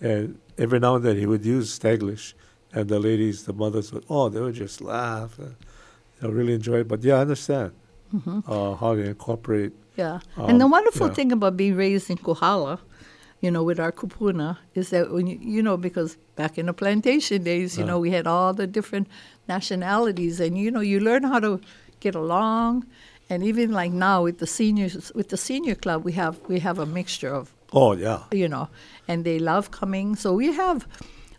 And 0.00 0.38
every 0.58 0.78
now 0.78 0.96
and 0.96 1.04
then 1.04 1.16
he 1.16 1.26
would 1.26 1.44
use 1.46 1.78
Taglish. 1.78 2.34
And 2.74 2.88
the 2.88 2.98
ladies, 2.98 3.44
the 3.44 3.54
mothers 3.54 3.90
would, 3.92 4.04
oh, 4.10 4.28
they 4.28 4.40
would 4.40 4.54
just 4.54 4.82
laugh 4.82 5.38
and 5.38 5.56
know, 6.22 6.28
really 6.30 6.54
enjoy 6.54 6.78
it. 6.80 6.88
But 6.88 7.02
yeah, 7.04 7.16
I 7.16 7.20
understand 7.20 7.72
uh, 8.46 8.74
how 8.74 8.94
they 8.94 9.06
incorporate 9.08 9.72
Yeah, 9.96 10.20
and 10.36 10.60
the 10.60 10.64
Um, 10.64 10.70
wonderful 10.70 11.08
yeah. 11.08 11.14
thing 11.14 11.32
about 11.32 11.56
being 11.56 11.74
raised 11.76 12.08
in 12.10 12.18
Kohala, 12.18 12.78
you 13.40 13.50
know, 13.50 13.64
with 13.64 13.80
our 13.80 13.92
kupuna, 13.92 14.56
is 14.74 14.90
that 14.90 15.10
when 15.12 15.26
you, 15.26 15.38
you 15.40 15.62
know, 15.62 15.76
because 15.76 16.16
back 16.36 16.56
in 16.58 16.66
the 16.66 16.72
plantation 16.72 17.42
days, 17.42 17.76
you 17.76 17.82
Yeah. 17.84 17.88
know, 17.90 17.98
we 17.98 18.10
had 18.10 18.26
all 18.26 18.54
the 18.54 18.66
different 18.66 19.06
nationalities, 19.48 20.40
and 20.40 20.56
you 20.56 20.70
know, 20.70 20.80
you 20.80 21.00
learn 21.00 21.22
how 21.24 21.40
to 21.40 21.60
get 22.00 22.14
along, 22.14 22.86
and 23.30 23.42
even 23.42 23.72
like 23.72 23.92
now 23.92 24.22
with 24.22 24.38
the 24.38 24.46
seniors, 24.46 25.12
with 25.14 25.28
the 25.28 25.36
senior 25.36 25.74
club, 25.74 26.04
we 26.04 26.12
have 26.12 26.34
we 26.48 26.60
have 26.60 26.78
a 26.78 26.86
mixture 26.86 27.34
of 27.40 27.52
Oh 27.72 27.92
yeah. 27.92 28.20
you 28.32 28.48
know, 28.48 28.68
and 29.08 29.24
they 29.24 29.38
love 29.38 29.70
coming. 29.70 30.16
So 30.16 30.32
we 30.32 30.52
have 30.54 30.86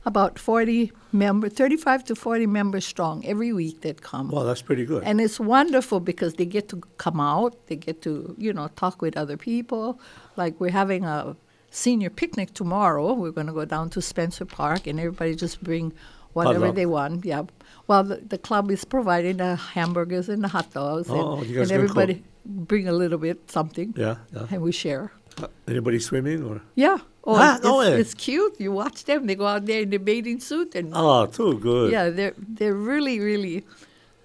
about 0.09 0.39
40 0.39 0.91
members, 1.11 1.53
35 1.53 2.03
to 2.05 2.15
40 2.15 2.47
members 2.47 2.85
strong 2.85 3.25
every 3.25 3.53
week 3.53 3.81
that 3.81 4.01
come. 4.01 4.29
Well, 4.29 4.43
that's 4.43 4.61
pretty 4.61 4.85
good. 4.85 5.03
And 5.03 5.21
it's 5.21 5.39
wonderful 5.39 5.99
because 5.99 6.33
they 6.33 6.45
get 6.45 6.67
to 6.69 6.81
come 6.97 7.19
out, 7.19 7.67
they 7.67 7.75
get 7.75 8.01
to, 8.01 8.35
you 8.37 8.51
know, 8.51 8.67
talk 8.75 9.01
with 9.01 9.15
other 9.15 9.37
people. 9.37 9.99
Like 10.35 10.59
we're 10.59 10.77
having 10.83 11.05
a 11.05 11.35
senior 11.69 12.09
picnic 12.09 12.53
tomorrow. 12.53 13.13
We're 13.13 13.31
going 13.39 13.47
to 13.47 13.53
go 13.53 13.65
down 13.65 13.89
to 13.91 14.01
Spencer 14.01 14.45
Park 14.45 14.87
and 14.87 14.99
everybody 14.99 15.35
just 15.35 15.63
bring 15.63 15.93
whatever 16.33 16.67
luck. 16.67 16.75
they 16.75 16.87
want. 16.87 17.23
Yeah. 17.23 17.43
Well, 17.87 18.03
the, 18.03 18.17
the 18.17 18.37
club 18.37 18.71
is 18.71 18.83
providing 18.83 19.37
the 19.37 19.55
hamburgers 19.55 20.27
and 20.27 20.43
the 20.43 20.47
hot 20.47 20.73
dogs. 20.73 21.07
Oh, 21.09 21.37
and, 21.37 21.47
you 21.47 21.55
guys 21.57 21.69
and 21.69 21.79
everybody 21.79 22.23
bring 22.45 22.87
a 22.87 22.93
little 22.93 23.19
bit, 23.19 23.49
something, 23.51 23.93
yeah, 23.95 24.15
yeah. 24.33 24.47
and 24.49 24.61
we 24.61 24.71
share. 24.71 25.11
Uh, 25.37 25.47
Anybody 25.67 25.99
swimming 25.99 26.43
or? 26.43 26.61
Yeah. 26.75 26.97
Oh, 27.25 27.35
Ah, 27.35 27.55
it's, 27.55 27.63
no 27.63 27.81
it's, 27.81 28.13
cute. 28.13 28.55
You 28.59 28.71
watch 28.71 29.03
them. 29.05 29.27
They 29.27 29.35
go 29.35 29.45
out 29.45 29.65
there 29.65 29.81
in 29.81 29.89
the 29.89 29.97
bathing 29.97 30.39
suit 30.39 30.73
and 30.75 30.91
Oh, 30.95 31.25
too 31.27 31.59
good. 31.59 31.91
yeah, 31.91 32.09
they're 32.09 32.33
they're 32.37 32.73
really 32.73 33.19
really. 33.19 33.65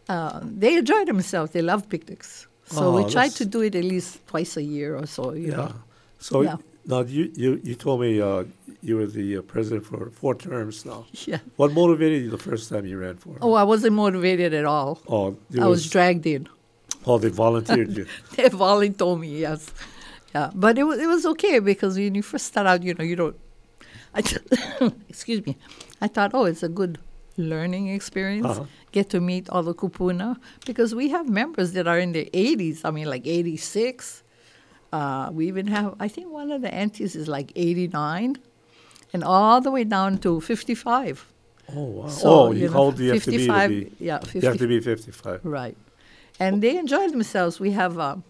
Uh, 0.08 0.40
they 0.42 0.76
enjoy 0.76 1.04
themselves. 1.04 1.52
They 1.52 1.62
love 1.62 1.88
picnics. 1.88 2.46
So 2.66 2.82
Oh, 2.88 2.92
we 2.96 3.10
try 3.10 3.28
to 3.28 3.44
do 3.44 3.60
it 3.62 3.74
at 3.74 3.84
least 3.84 4.26
twice 4.26 4.56
a 4.56 4.62
year 4.62 4.96
or 4.96 5.06
so. 5.06 5.32
You 5.32 5.48
Yeah. 5.50 5.56
know. 5.56 5.72
So 6.18 6.42
Yeah. 6.42 6.56
now 6.86 7.00
you, 7.02 7.30
you 7.34 7.60
you 7.64 7.74
told 7.74 8.00
me 8.00 8.20
uh, 8.20 8.44
you 8.82 8.96
were 8.96 9.06
the 9.06 9.38
uh, 9.38 9.42
president 9.42 9.84
for 9.86 10.10
four 10.10 10.34
terms 10.34 10.84
now. 10.84 11.04
Yeah. 11.26 11.40
What 11.56 11.72
motivated 11.72 12.22
you 12.24 12.30
the 12.30 12.38
first 12.50 12.68
time 12.70 12.84
you 12.86 12.98
ran 12.98 13.16
for? 13.16 13.36
Oh, 13.40 13.54
I 13.54 13.64
wasn't 13.64 13.94
motivated 13.94 14.52
at 14.54 14.64
all. 14.66 15.00
oh, 15.08 15.36
I 15.60 15.66
was 15.66 15.88
dragged 15.90 16.26
in. 16.26 16.48
Oh, 17.06 17.18
they 17.18 17.28
volunteered 17.30 17.90
you. 17.98 18.06
They 18.36 18.48
volunteered 18.48 19.18
me. 19.20 19.40
Yes. 19.40 19.70
Yeah, 20.34 20.50
but 20.54 20.78
it 20.78 20.82
was 20.82 20.98
it 20.98 21.06
was 21.06 21.24
okay 21.26 21.60
because 21.60 21.96
when 21.96 22.14
you 22.14 22.22
first 22.22 22.46
start 22.46 22.66
out, 22.66 22.82
you 22.82 22.94
know, 22.94 23.04
you 23.04 23.16
don't. 23.16 23.36
I 24.14 24.20
t- 24.20 24.36
excuse 25.08 25.44
me. 25.46 25.56
I 26.00 26.08
thought, 26.08 26.32
oh, 26.34 26.44
it's 26.44 26.62
a 26.62 26.68
good 26.68 26.98
learning 27.36 27.88
experience. 27.88 28.46
Uh-huh. 28.46 28.64
Get 28.92 29.10
to 29.10 29.20
meet 29.20 29.48
all 29.48 29.62
the 29.62 29.74
kupuna 29.74 30.36
because 30.66 30.94
we 30.94 31.08
have 31.10 31.28
members 31.28 31.72
that 31.72 31.86
are 31.86 31.98
in 31.98 32.12
their 32.12 32.26
80s. 32.26 32.80
I 32.84 32.90
mean, 32.90 33.06
like 33.06 33.26
86. 33.26 34.22
Uh, 34.92 35.30
we 35.32 35.48
even 35.48 35.66
have, 35.66 35.96
I 35.98 36.06
think 36.06 36.30
one 36.30 36.52
of 36.52 36.62
the 36.62 36.72
aunties 36.72 37.16
is 37.16 37.26
like 37.26 37.50
89, 37.56 38.36
and 39.12 39.24
all 39.24 39.60
the 39.60 39.70
way 39.72 39.82
down 39.82 40.18
to 40.18 40.40
55. 40.40 41.32
Oh 41.74 41.82
wow. 41.82 42.08
So, 42.08 42.28
oh, 42.28 42.52
you 42.52 42.60
you, 42.60 42.66
know, 42.66 42.72
how 42.72 42.78
old 42.80 43.00
have 43.00 43.24
to 43.24 43.30
be? 43.30 43.38
55 43.38 43.70
yeah, 43.98 44.20
You 44.32 44.40
have 44.42 44.58
to 44.58 44.66
be 44.66 44.80
fifty-five. 44.80 45.40
Right. 45.44 45.76
And 46.38 46.62
they 46.62 46.76
enjoy 46.76 47.08
themselves. 47.08 47.58
We 47.58 47.70
have, 47.72 47.98
um, 47.98 48.22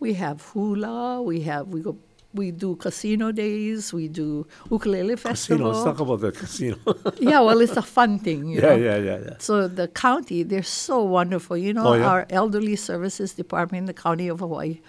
we 0.00 0.14
have 0.14 0.42
hula. 0.42 1.22
We 1.22 1.40
have 1.42 1.68
we 1.68 1.80
go 1.82 1.96
we 2.32 2.52
do 2.52 2.76
casino 2.76 3.32
days. 3.32 3.92
We 3.92 4.06
do 4.08 4.46
ukulele 4.70 5.16
festival. 5.16 5.32
Casino. 5.34 5.70
Let's 5.70 5.84
talk 5.84 6.00
about 6.00 6.20
the 6.20 6.32
casino. 6.32 6.76
yeah, 7.18 7.40
well, 7.40 7.60
it's 7.60 7.76
a 7.76 7.82
fun 7.82 8.18
thing. 8.20 8.46
You 8.46 8.60
yeah, 8.62 8.68
know? 8.68 8.76
yeah, 8.76 8.96
yeah, 8.98 9.18
yeah. 9.26 9.34
So 9.38 9.66
the 9.66 9.88
county, 9.88 10.44
they're 10.44 10.62
so 10.62 11.02
wonderful. 11.02 11.56
You 11.56 11.74
know, 11.74 11.88
Oh, 11.88 11.94
yeah? 11.94 12.06
our 12.08 12.26
elderly 12.30 12.76
services 12.76 13.34
department 13.34 13.80
in 13.82 13.86
the 13.86 13.94
county 13.94 14.28
of 14.28 14.38
Hawaii, 14.40 14.80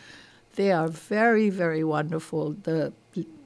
they 0.55 0.71
are 0.71 0.87
very, 0.87 1.49
very 1.49 1.83
wonderful. 1.83 2.51
The 2.61 2.93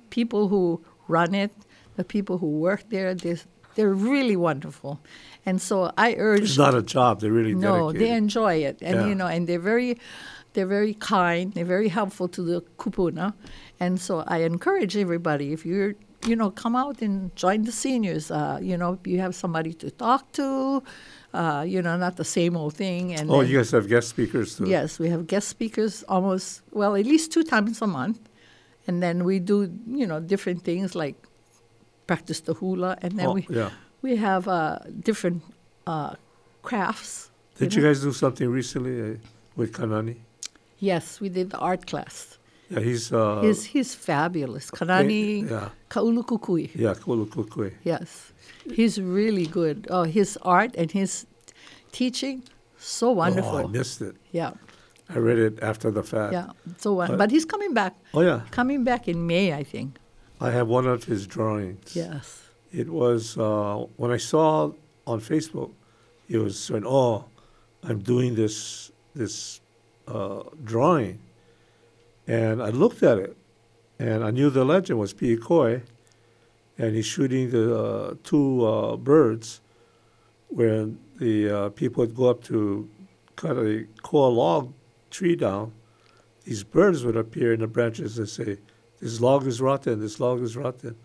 people 0.10 0.50
who 0.50 0.84
run 1.08 1.34
it, 1.34 1.52
the 1.96 2.04
people 2.04 2.38
who 2.40 2.48
work 2.48 2.90
there, 2.90 3.16
they're, 3.16 3.40
they're 3.76 3.94
really 3.94 4.36
wonderful. 4.36 5.00
And 5.46 5.62
so 5.62 5.94
I 5.98 6.16
urge 6.18 6.42
It's 6.42 6.58
not 6.58 6.76
a 6.76 6.82
job. 6.82 7.22
They're 7.22 7.32
really 7.32 7.56
no, 7.56 7.92
dedicated. 7.94 8.02
they 8.02 8.18
enjoy 8.18 8.54
it, 8.56 8.78
and 8.82 8.96
Yeah. 8.96 9.08
you 9.08 9.16
know, 9.16 9.28
and 9.28 9.48
they're 9.48 9.60
very, 9.74 9.98
they're 10.56 10.66
very 10.80 10.96
kind. 10.96 11.54
They're 11.54 11.72
very 11.78 11.90
helpful 12.00 12.28
to 12.30 12.42
the 12.42 12.62
kupuna, 12.82 13.34
and 13.80 14.00
so 14.02 14.24
I 14.28 14.38
encourage 14.52 14.98
everybody 14.98 15.54
if 15.54 15.66
you're, 15.66 15.94
you 16.26 16.36
know, 16.36 16.50
come 16.50 16.76
out 16.76 17.02
and 17.02 17.36
join 17.36 17.64
the 17.64 17.72
seniors. 17.72 18.32
Uh, 18.32 18.58
you 18.70 18.76
know, 18.78 18.98
you 19.06 19.20
have 19.20 19.36
somebody 19.36 19.74
to 19.82 19.92
talk 19.92 20.32
to. 20.40 20.82
Uh, 21.34 21.66
you 21.68 21.82
know, 21.82 21.98
not 21.98 22.16
the 22.16 22.24
same 22.24 22.56
old 22.56 22.74
thing. 22.74 23.14
And 23.14 23.30
oh, 23.30 23.42
then- 23.42 23.52
you 23.52 23.58
guys 23.58 23.72
have 23.72 23.88
guest 23.90 24.08
speakers 24.16 24.56
too. 24.58 24.66
Yes, 24.70 25.00
we 25.00 25.10
have 25.10 25.28
guest 25.28 25.48
speakers 25.50 26.04
almost 26.08 26.62
well 26.72 26.96
at 26.96 27.06
least 27.06 27.32
two 27.36 27.44
times 27.44 27.82
a 27.82 27.88
month, 27.88 28.20
and 28.88 29.04
then 29.04 29.26
we 29.26 29.40
do 29.40 29.70
you 30.02 30.08
know 30.08 30.20
different 30.22 30.64
things 30.64 30.96
like 30.96 31.16
practice 32.08 32.40
the 32.48 32.54
hula, 32.54 32.98
and 33.04 33.12
then 33.20 33.28
Oh, 33.28 33.34
we 33.34 33.46
yeah. 33.50 33.70
we 34.02 34.16
have 34.16 34.48
uh, 34.48 34.80
different 35.10 35.44
uh, 35.86 36.16
crafts. 36.62 37.32
Did 37.58 37.72
know. 37.72 37.82
you 37.82 37.88
guys 37.88 38.02
do 38.02 38.12
something 38.14 38.48
recently 38.50 38.96
uh, 39.02 39.16
with 39.58 39.72
Kanani? 39.74 40.16
Yes, 40.80 41.20
we 41.22 41.30
did 41.30 41.50
the 41.52 41.58
art 41.58 41.86
class. 41.88 42.38
Yeah, 42.70 42.80
he's. 42.80 43.12
Uh, 43.14 43.42
he's 43.42 43.64
he's 43.66 43.94
fabulous. 43.96 44.72
Kanani 44.72 45.50
Yeah, 45.50 45.70
Kaulukukui. 45.90 46.72
yeah, 46.76 46.94
Kulukukwe. 46.96 47.74
Yes, 47.84 48.34
he's 48.74 49.00
really 49.00 49.46
good. 49.46 49.88
Oh, 49.90 50.04
his 50.04 50.38
art 50.42 50.76
and 50.76 50.92
his 50.92 51.26
teaching, 51.92 52.44
so 52.78 53.12
wonderful. 53.12 53.56
Oh, 53.58 53.64
I 53.64 53.68
missed 53.68 54.02
it. 54.02 54.16
yeah, 54.32 54.52
I 55.10 55.18
read 55.20 55.38
it 55.38 55.60
after 55.62 55.92
the 55.92 56.04
fact. 56.04 56.34
yeah, 56.34 56.50
so 56.78 56.94
won- 56.94 57.08
But- 57.10 57.18
but 57.20 57.32
he's 57.32 57.46
coming 57.46 57.74
back. 57.74 57.94
Oh 58.14 58.22
yeah, 58.22 58.42
Coming 58.52 58.84
back 58.84 59.08
in 59.08 59.28
May, 59.28 59.54
I 59.54 59.64
think. 59.64 59.98
I 60.42 60.50
have 60.52 60.68
one 60.68 60.86
of 60.88 61.06
his 61.06 61.26
drawings. 61.28 61.96
Yes. 61.96 62.42
It 62.74 62.90
was 62.90 63.38
uh, 63.38 63.86
when 63.96 64.12
I 64.12 64.18
saw 64.18 64.72
on 65.08 65.22
Facebook, 65.22 65.72
he 66.28 66.38
was 66.38 66.60
saying, 66.60 66.84
"Oh, 66.86 67.26
I'm 67.84 68.00
doing 68.00 68.36
this 68.36 68.92
this 69.16 69.62
uh, 70.08 70.44
drawing," 70.64 71.20
and 72.28 72.62
I 72.62 72.70
looked 72.70 73.04
at 73.04 73.18
it, 73.18 73.38
and 74.00 74.24
I 74.24 74.32
knew 74.32 74.50
the 74.50 74.66
legend 74.66 75.00
was 75.00 75.14
Pikoi, 75.14 75.82
and 76.78 76.96
he's 76.96 77.06
shooting 77.06 77.50
the 77.52 77.78
uh, 77.78 78.14
two 78.24 78.66
uh, 78.66 78.98
birds, 78.98 79.62
where 80.50 80.90
the 81.18 81.50
uh, 81.50 81.70
people 81.70 82.06
would 82.06 82.16
go 82.16 82.30
up 82.30 82.44
to 82.46 82.90
cut 83.36 83.58
a 83.58 83.86
koa 84.02 84.28
log 84.28 84.74
tree 85.10 85.36
down. 85.36 85.72
These 86.44 86.64
birds 86.64 87.04
would 87.04 87.18
appear 87.18 87.54
in 87.54 87.62
the 87.62 87.68
branches 87.68 88.18
and 88.18 88.30
say, 88.30 88.58
"This 89.00 89.22
log 89.22 89.48
is 89.48 89.62
rotten. 89.62 90.00
This 90.00 90.20
log 90.20 90.42
is 90.42 90.56
rotten." 90.56 90.96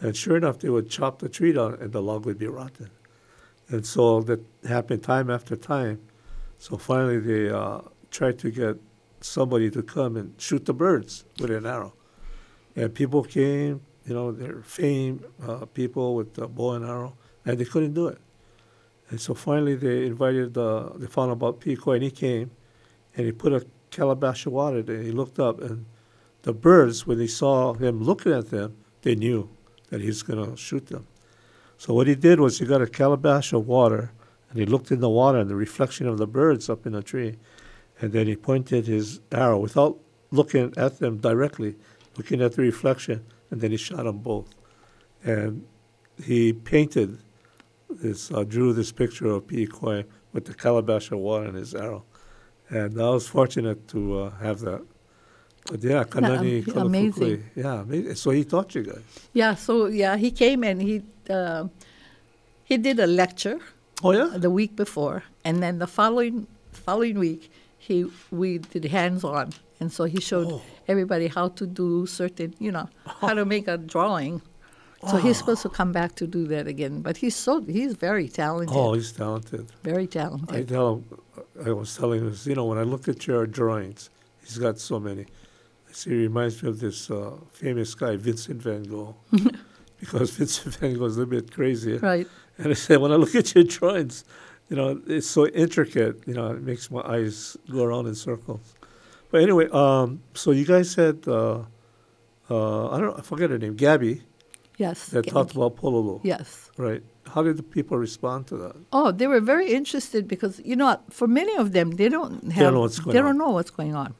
And 0.00 0.16
sure 0.16 0.36
enough, 0.36 0.60
they 0.60 0.68
would 0.68 0.88
chop 0.88 1.18
the 1.18 1.28
tree 1.28 1.52
down 1.52 1.74
and 1.80 1.92
the 1.92 2.00
log 2.00 2.24
would 2.24 2.38
be 2.38 2.46
rotten. 2.46 2.90
And 3.68 3.84
so 3.84 4.22
that 4.22 4.40
happened 4.66 5.02
time 5.02 5.30
after 5.30 5.56
time. 5.56 6.00
So 6.58 6.76
finally, 6.76 7.18
they 7.18 7.50
uh, 7.50 7.80
tried 8.18 8.36
to 8.36 8.50
get 8.50 8.76
somebody 9.20 9.70
to 9.70 9.80
come 9.80 10.16
and 10.16 10.34
shoot 10.38 10.64
the 10.66 10.74
birds 10.74 11.24
with 11.38 11.52
an 11.52 11.64
arrow. 11.64 11.94
And 12.74 12.92
people 12.92 13.22
came, 13.22 13.80
you 14.06 14.12
know, 14.12 14.32
they're 14.32 14.64
uh, 15.46 15.66
people 15.66 16.16
with 16.16 16.34
the 16.34 16.48
bow 16.48 16.72
and 16.72 16.84
arrow, 16.84 17.16
and 17.44 17.56
they 17.58 17.64
couldn't 17.64 17.94
do 17.94 18.08
it. 18.08 18.18
And 19.10 19.20
so 19.20 19.34
finally, 19.34 19.76
they 19.76 20.06
invited, 20.06 20.58
uh, 20.58 20.90
they 20.96 21.06
found 21.06 21.30
about 21.30 21.60
Pikoi, 21.60 21.94
and 21.94 22.02
he 22.02 22.10
came, 22.10 22.50
and 23.14 23.24
he 23.24 23.30
put 23.30 23.52
a 23.52 23.64
calabash 23.90 24.46
of 24.46 24.52
water 24.52 24.82
there. 24.82 25.00
He 25.00 25.12
looked 25.12 25.38
up, 25.38 25.60
and 25.60 25.86
the 26.42 26.52
birds, 26.52 27.06
when 27.06 27.18
they 27.18 27.28
saw 27.28 27.74
him 27.74 28.02
looking 28.02 28.32
at 28.32 28.50
them, 28.50 28.76
they 29.02 29.14
knew 29.14 29.48
that 29.90 30.00
he's 30.00 30.22
going 30.22 30.44
to 30.44 30.56
shoot 30.56 30.88
them. 30.88 31.06
So 31.76 31.94
what 31.94 32.08
he 32.08 32.16
did 32.16 32.40
was 32.40 32.58
he 32.58 32.66
got 32.66 32.82
a 32.82 32.88
calabash 32.88 33.52
of 33.52 33.68
water, 33.68 34.10
and 34.50 34.58
he 34.58 34.66
looked 34.66 34.90
in 34.90 34.98
the 34.98 35.08
water 35.08 35.38
and 35.38 35.48
the 35.48 35.54
reflection 35.54 36.08
of 36.08 36.18
the 36.18 36.26
birds 36.26 36.68
up 36.68 36.84
in 36.84 36.92
the 36.94 37.02
tree, 37.02 37.36
and 38.00 38.12
then 38.12 38.26
he 38.26 38.36
pointed 38.36 38.86
his 38.86 39.20
arrow 39.32 39.58
without 39.58 39.98
looking 40.30 40.72
at 40.76 40.98
them 40.98 41.18
directly, 41.18 41.76
looking 42.16 42.40
at 42.42 42.52
the 42.52 42.62
reflection, 42.62 43.24
and 43.50 43.60
then 43.60 43.70
he 43.70 43.76
shot 43.76 44.04
them 44.04 44.18
both. 44.18 44.48
And 45.24 45.64
he 46.22 46.52
painted 46.52 47.18
this, 47.90 48.30
uh, 48.30 48.44
drew 48.44 48.72
this 48.72 48.92
picture 48.92 49.28
of 49.28 49.46
Pikoi 49.46 50.04
with 50.32 50.44
the 50.44 50.54
calabash 50.54 51.10
of 51.10 51.18
water 51.18 51.46
and 51.46 51.56
his 51.56 51.74
arrow. 51.74 52.04
And 52.68 53.00
I 53.00 53.10
was 53.10 53.26
fortunate 53.26 53.88
to 53.88 54.18
uh, 54.18 54.30
have 54.38 54.60
that. 54.60 54.82
But 55.70 55.82
yeah, 55.82 56.04
Kanani 56.04 56.68
am- 56.68 56.86
amazing. 56.86 57.44
Yeah, 57.54 57.80
amazing. 57.82 58.14
So 58.14 58.30
he 58.30 58.44
taught 58.44 58.74
you 58.74 58.82
guys. 58.84 59.02
Yeah. 59.32 59.54
So 59.54 59.86
yeah, 59.86 60.16
he 60.16 60.30
came 60.30 60.62
and 60.64 60.80
he 60.80 61.02
uh, 61.28 61.68
he 62.64 62.76
did 62.78 62.98
a 63.00 63.06
lecture 63.06 63.58
Oh 64.02 64.12
yeah. 64.12 64.30
the 64.36 64.50
week 64.50 64.76
before, 64.76 65.24
and 65.44 65.62
then 65.62 65.78
the 65.78 65.86
following 65.86 66.46
following 66.72 67.18
week 67.18 67.50
he 67.88 67.96
we 68.30 68.58
did 68.72 68.84
hands 68.98 69.22
on, 69.24 69.46
and 69.80 69.88
so 69.96 70.02
he 70.14 70.20
showed 70.30 70.48
Oh. 70.52 70.62
everybody 70.92 71.26
how 71.36 71.46
to 71.58 71.64
do 71.66 72.06
certain, 72.06 72.50
you 72.66 72.70
know, 72.76 72.88
how 73.20 73.32
to 73.40 73.44
make 73.54 73.66
a 73.68 73.76
drawing. 73.94 74.34
So 75.10 75.16
he's 75.24 75.36
Oh. 75.36 75.40
supposed 75.40 75.62
to 75.62 75.68
come 75.80 75.92
back 75.92 76.10
to 76.20 76.26
do 76.26 76.42
that 76.54 76.66
again, 76.74 76.94
but 77.06 77.14
he's 77.22 77.36
so 77.46 77.52
he's 77.78 77.94
very 78.08 78.28
talented, 78.42 78.76
Oh, 78.76 78.90
he's 78.98 79.12
talented. 79.12 79.64
very 79.90 80.06
talented. 80.18 80.54
I 80.56 80.62
tell 80.74 80.86
him, 80.94 81.04
I 81.68 81.70
was 81.80 81.90
telling 81.96 82.20
him, 82.24 82.34
you 82.50 82.54
know, 82.58 82.66
when 82.70 82.78
I 82.84 82.86
look 82.92 83.04
at 83.12 83.20
your 83.28 83.46
drawings, 83.58 84.10
he's 84.42 84.58
got 84.58 84.76
so 84.90 84.96
many. 85.08 85.24
I 85.88 85.92
see, 85.98 86.10
he 86.10 86.16
reminds 86.28 86.56
me 86.62 86.68
of 86.74 86.78
this 86.80 86.98
uh, 87.10 87.32
famous 87.52 87.90
guy, 87.94 88.12
Vincent 88.16 88.60
Van 88.66 88.82
Gogh, 88.92 89.14
because 90.00 90.30
Vincent 90.38 90.74
Van 90.78 90.92
Gogh 90.98 91.06
is 91.10 91.16
a 91.16 91.20
little 91.20 91.34
bit 91.40 91.46
crazy. 91.58 91.96
Right. 92.12 92.26
And 92.58 92.68
I 92.74 92.74
said, 92.84 92.96
when 93.00 93.12
I 93.12 93.16
look 93.22 93.34
at 93.42 93.54
your 93.54 93.64
drawings, 93.76 94.24
you 94.68 94.76
know, 94.76 95.00
it's 95.06 95.26
so 95.26 95.46
intricate. 95.48 96.22
You 96.26 96.34
know, 96.34 96.50
it 96.52 96.62
makes 96.62 96.90
my 96.90 97.00
eyes 97.02 97.56
go 97.70 97.84
around 97.84 98.06
in 98.06 98.14
circles. 98.14 98.74
But 99.30 99.42
anyway, 99.42 99.68
um, 99.72 100.22
so 100.34 100.50
you 100.52 100.64
guys 100.64 100.94
had, 100.94 101.26
uh, 101.28 101.60
uh, 102.50 102.90
I 102.90 103.00
don't, 103.00 103.18
I 103.18 103.22
forget 103.22 103.50
her 103.50 103.58
name, 103.58 103.76
Gabby, 103.76 104.22
Yes. 104.78 105.06
that 105.06 105.24
Ga- 105.26 105.30
talked 105.32 105.52
about 105.54 105.76
Pololu. 105.76 106.20
Yes. 106.22 106.70
Right. 106.76 107.02
How 107.26 107.42
did 107.42 107.56
the 107.58 107.62
people 107.62 107.98
respond 107.98 108.46
to 108.46 108.56
that? 108.56 108.76
Oh, 108.92 109.10
they 109.12 109.26
were 109.26 109.40
very 109.40 109.72
interested 109.72 110.26
because 110.26 110.60
you 110.64 110.76
know, 110.76 110.98
for 111.10 111.26
many 111.26 111.54
of 111.56 111.72
them, 111.72 111.90
they 111.92 112.08
don't 112.08 112.44
have, 112.44 112.54
they 112.56 112.62
don't 112.64 112.74
know 112.74 112.80
what's 112.80 112.98
going 113.00 113.12
they 113.14 113.18
on. 113.20 113.24
don't 113.26 113.38
know 113.38 113.50
what's 113.50 113.70
going 113.70 113.94
on. 113.94 114.14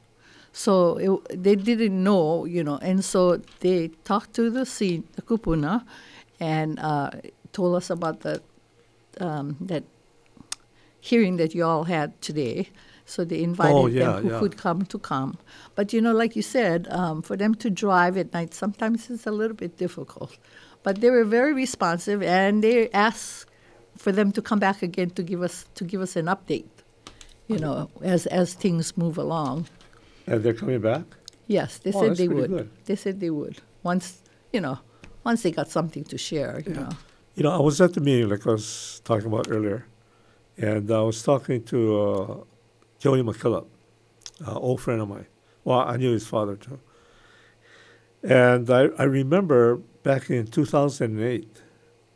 So 0.53 0.97
it, 0.99 1.43
they 1.43 1.55
didn't 1.57 2.03
know, 2.03 2.45
you 2.45 2.63
know, 2.65 2.79
and 2.83 3.03
so 3.05 3.41
they 3.61 3.89
talked 4.05 4.35
to 4.35 4.51
the 4.51 4.67
scene, 4.67 5.05
the 5.17 5.23
kupuna, 5.23 5.85
and 6.41 6.79
uh, 6.81 7.11
told 7.53 7.77
us 7.77 7.89
about 7.89 8.21
the 8.21 8.43
um, 9.21 9.57
that 9.61 9.85
hearing 11.01 11.37
that 11.37 11.55
you 11.55 11.65
all 11.65 11.85
had 11.85 12.21
today. 12.21 12.69
So 13.05 13.25
they 13.25 13.43
invited 13.43 13.75
Oh, 13.75 13.87
yeah, 13.87 14.13
them 14.13 14.23
who 14.23 14.29
yeah. 14.31 14.39
could 14.39 14.57
come 14.59 14.85
to 14.85 14.99
come. 14.99 15.39
But 15.75 15.93
you 15.95 16.01
know, 16.03 16.13
like 16.13 16.37
you 16.37 16.43
said, 16.43 16.87
um, 16.91 17.23
for 17.23 17.37
them 17.37 17.55
to 17.57 17.71
drive 17.71 18.19
at 18.19 18.35
night, 18.35 18.53
sometimes 18.53 19.09
it's 19.09 19.27
a 19.27 19.31
little 19.31 19.57
bit 19.57 19.79
difficult. 19.79 20.37
But 20.83 21.01
they 21.01 21.11
were 21.11 21.25
very 21.25 21.55
responsive, 21.55 22.23
and 22.23 22.63
they 22.63 22.91
asked 22.91 23.47
for 23.97 24.13
them 24.13 24.31
to 24.33 24.43
come 24.43 24.59
back 24.59 24.83
again 24.83 25.11
to 25.11 25.23
give 25.23 25.43
us 25.43 25.65
to 25.77 25.85
give 25.85 26.01
us 26.03 26.17
an 26.17 26.27
update. 26.27 26.69
You 27.47 27.59
know, 27.59 27.89
as 28.03 28.27
as 28.27 28.53
things 28.53 28.95
move 28.97 29.17
along. 29.17 29.69
And 30.27 30.43
they're 30.43 30.53
coming 30.53 30.81
back? 30.83 31.05
Yes, 31.47 31.79
they 31.79 31.93
Oh, 31.95 32.03
said 32.03 32.17
they 32.17 32.29
would. 32.29 32.51
good. 32.51 32.69
They 32.85 32.97
said 32.97 33.21
they 33.21 33.31
would 33.31 33.63
once 33.83 34.21
you 34.53 34.61
know, 34.61 34.79
once 35.25 35.43
they 35.43 35.51
got 35.51 35.69
something 35.71 36.05
to 36.05 36.19
share. 36.19 36.63
You 36.67 36.75
Yeah. 36.75 36.81
know. 36.81 36.91
You 37.37 37.43
know, 37.45 37.53
I 37.53 37.61
was 37.61 37.81
at 37.81 37.95
the 37.95 38.01
meeting, 38.03 38.29
like 38.29 38.47
I 38.47 38.51
was 38.51 39.01
talking 39.05 39.27
about 39.29 39.47
earlier, 39.49 39.87
and 40.59 40.91
I 40.91 41.01
was 41.01 41.23
talking 41.23 41.63
to 41.65 42.01
uh, 42.01 42.37
Keone 43.01 43.25
McKillop, 43.25 43.67
an 44.41 44.57
old 44.57 44.81
friend 44.81 45.01
of 45.01 45.09
mine. 45.09 45.27
Well, 45.65 45.81
I 45.81 45.97
knew 45.97 46.13
his 46.13 46.27
father 46.27 46.57
too. 46.57 46.81
And 48.23 48.69
I, 48.69 48.89
I 48.99 49.05
remember 49.05 49.77
back 50.03 50.31
in 50.31 50.47
2008 50.49 51.63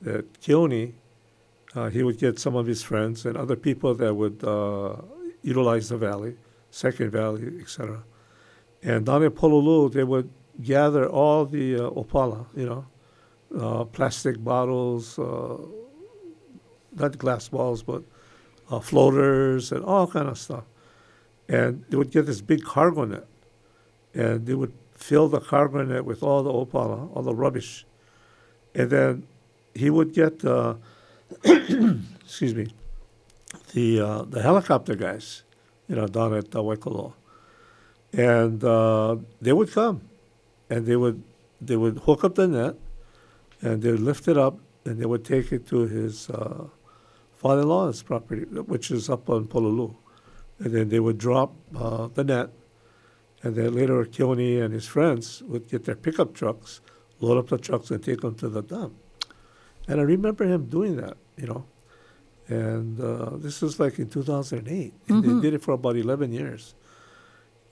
that 0.02 0.40
Keone, 0.40 0.94
uh, 1.74 1.88
he 1.88 2.02
would 2.02 2.18
get 2.18 2.38
some 2.40 2.57
of 2.57 2.66
his 2.66 2.83
friends 2.83 3.24
and 3.24 3.37
other 3.37 3.55
people 3.55 3.94
that 3.94 4.12
would 4.12 4.42
uh, 4.42 4.96
utilize 5.42 5.88
the 5.88 5.96
valley, 5.96 6.35
Second 6.70 7.11
Valley, 7.11 7.61
etc. 7.61 8.02
And 8.83 9.07
down 9.07 9.22
in 9.22 9.31
Pololu, 9.31 9.92
they 9.92 10.02
would 10.02 10.28
gather 10.61 11.09
all 11.09 11.46
the 11.46 11.76
uh, 11.76 11.90
opala, 11.90 12.46
you 12.57 12.66
know, 12.66 12.87
uh, 13.57 13.85
plastic 13.85 14.42
bottles, 14.42 15.18
uh, 15.18 15.59
not 16.94 17.16
glass 17.16 17.48
balls, 17.48 17.83
but 17.83 18.02
uh, 18.70 18.81
floaters 18.81 19.72
and 19.72 19.85
all 19.85 20.07
kind 20.07 20.29
of 20.29 20.38
stuff. 20.38 20.64
And 21.48 21.85
they 21.88 21.96
would 21.96 22.11
get 22.11 22.27
this 22.27 22.40
big 22.40 22.64
cargo 22.64 23.05
net, 23.05 23.27
and 24.14 24.46
they 24.46 24.55
would 24.55 24.72
fill 24.94 25.29
the 25.29 25.40
cargo 25.40 25.83
net 25.83 26.05
with 26.05 26.22
all 26.22 26.42
the 26.42 26.53
opala, 26.53 27.14
all 27.14 27.22
the 27.22 27.35
rubbish, 27.35 27.85
and 28.75 28.88
then 28.90 29.27
he 29.75 29.90
would 29.90 30.14
get, 30.14 30.44
excuse 31.44 32.55
me, 32.55 32.68
the 33.72 34.01
uh, 34.01 34.22
the 34.22 34.42
helicopter 34.42 34.94
guys, 34.94 35.42
you 35.88 35.96
know, 35.96 36.07
down 36.07 36.35
at 36.35 36.55
uh, 36.55 36.61
Waikoloa, 36.61 37.12
and 38.12 38.62
uh, 38.64 39.16
they 39.40 39.53
would 39.53 39.72
come, 39.72 40.03
and 40.70 40.87
they 40.87 40.96
would 40.96 41.22
they 41.61 41.77
would 41.77 41.98
hook 41.98 42.25
up 42.25 42.35
the 42.35 42.48
net, 42.48 42.75
and 43.61 43.83
they 43.83 43.90
would 43.90 44.01
lift 44.01 44.29
it 44.29 44.37
up, 44.37 44.59
and 44.85 44.98
they 44.98 45.07
would 45.07 45.25
take 45.25 45.53
it 45.53 45.66
to 45.68 45.87
his 45.87 46.31
uh, 46.31 46.64
father-in-law's 47.42 48.02
property, 48.02 48.42
which 48.44 48.90
is 48.90 49.11
up 49.11 49.28
on 49.28 49.46
Pololu, 49.46 49.94
and 50.61 50.72
then 50.72 50.88
they 50.88 51.00
would 51.00 51.18
drop 51.18 51.55
uh, 51.76 52.07
the 52.14 52.24
net, 52.24 52.50
and 53.42 53.57
then 53.57 53.74
later 53.74 54.05
Keone 54.05 54.62
and 54.64 54.72
his 54.72 54.87
friends 54.87 55.42
would 55.42 55.68
get 55.68 55.85
their 55.85 55.96
pickup 55.96 56.35
trucks, 56.35 56.81
load 57.20 57.38
up 57.38 57.48
the 57.48 57.59
trucks, 57.59 57.90
and 57.90 58.02
take 58.02 58.20
them 58.20 58.37
to 58.37 58.48
the 58.48 58.62
dump. 58.62 58.94
And 59.88 59.98
I 60.00 60.05
remember 60.05 60.44
him 60.44 60.66
doing 60.66 60.96
that, 60.96 61.16
you 61.37 61.46
know. 61.48 61.64
And 62.48 63.00
uh, 63.00 63.31
this 63.37 63.61
was 63.62 63.81
like 63.81 63.98
in 63.98 64.09
2008. 64.09 64.92
And 65.09 65.24
they 65.24 65.40
did 65.40 65.55
it 65.55 65.62
for 65.62 65.72
about 65.72 65.96
11 65.96 66.33
years. 66.33 66.74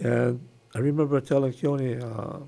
And 0.00 0.40
I 0.74 0.78
remember 0.78 1.20
telling 1.20 1.52
Keone, 1.52 2.02
uh, 2.02 2.40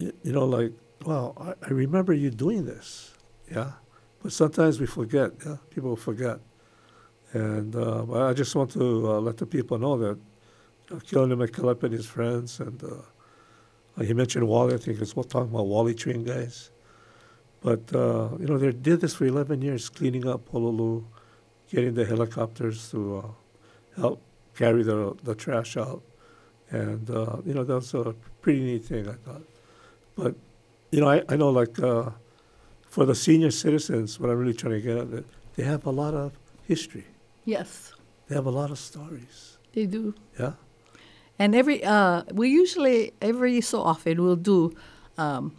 y- 0.00 0.12
you 0.22 0.32
know, 0.32 0.44
like, 0.44 0.72
wow, 1.06 1.34
I, 1.38 1.54
I 1.66 1.68
remember 1.70 2.12
you 2.12 2.30
doing 2.30 2.66
this. 2.66 3.14
Yeah. 3.50 3.72
But 4.22 4.32
sometimes 4.32 4.80
we 4.80 4.86
forget. 4.86 5.32
Yeah. 5.44 5.56
People 5.70 5.96
forget. 5.96 6.38
And 7.32 7.76
uh, 7.76 8.28
I 8.28 8.32
just 8.32 8.54
want 8.54 8.70
to 8.72 9.12
uh, 9.12 9.20
let 9.20 9.36
the 9.36 9.46
people 9.46 9.78
know 9.78 9.98
that 9.98 10.18
uh, 10.90 10.94
Keone 10.96 11.36
McKillop 11.36 11.82
and 11.82 11.92
his 11.92 12.06
friends, 12.06 12.60
and 12.60 12.82
uh, 12.82 14.02
he 14.02 14.14
mentioned 14.14 14.46
Wally, 14.48 14.74
I 14.74 14.78
think 14.78 15.00
it's 15.00 15.14
what 15.14 15.28
talking 15.28 15.50
about 15.50 15.66
Wally 15.66 15.94
Train 15.94 16.24
guys. 16.24 16.70
But, 17.60 17.92
uh, 17.94 18.30
you 18.38 18.46
know, 18.46 18.56
they 18.56 18.72
did 18.72 19.00
this 19.00 19.14
for 19.14 19.26
11 19.26 19.60
years, 19.62 19.88
cleaning 19.88 20.26
up 20.26 20.48
Honolulu, 20.48 21.04
getting 21.70 21.94
the 21.94 22.04
helicopters 22.04 22.90
to 22.92 23.18
uh, 23.18 24.00
help 24.00 24.22
carry 24.56 24.82
the, 24.82 25.16
the 25.24 25.34
trash 25.34 25.76
out. 25.76 26.02
And, 26.70 27.10
uh, 27.10 27.38
you 27.44 27.54
know, 27.54 27.64
that 27.64 27.74
was 27.74 27.92
a 27.94 28.14
pretty 28.40 28.60
neat 28.60 28.84
thing, 28.84 29.08
I 29.08 29.14
thought. 29.14 29.42
But, 30.16 30.34
you 30.92 31.00
know, 31.00 31.08
I, 31.08 31.22
I 31.28 31.36
know, 31.36 31.50
like, 31.50 31.78
for 32.98 33.06
the 33.06 33.14
senior 33.14 33.52
citizens, 33.52 34.18
what 34.18 34.28
I'm 34.28 34.36
really 34.38 34.52
trying 34.52 34.72
to 34.72 34.80
get 34.80 34.96
at, 34.96 35.12
that 35.12 35.24
they 35.54 35.62
have 35.62 35.86
a 35.86 35.90
lot 35.90 36.14
of 36.14 36.32
history. 36.66 37.04
Yes, 37.44 37.92
They 38.26 38.34
have 38.34 38.46
a 38.46 38.50
lot 38.50 38.72
of 38.72 38.78
stories. 38.78 39.56
they 39.72 39.86
do. 39.86 40.14
Yeah? 40.36 40.54
And 41.38 41.54
every 41.54 41.84
uh, 41.84 42.24
we 42.32 42.48
usually 42.48 43.12
every 43.22 43.60
so 43.60 43.82
often 43.82 44.20
we'll 44.24 44.42
do 44.54 44.74
um, 45.16 45.54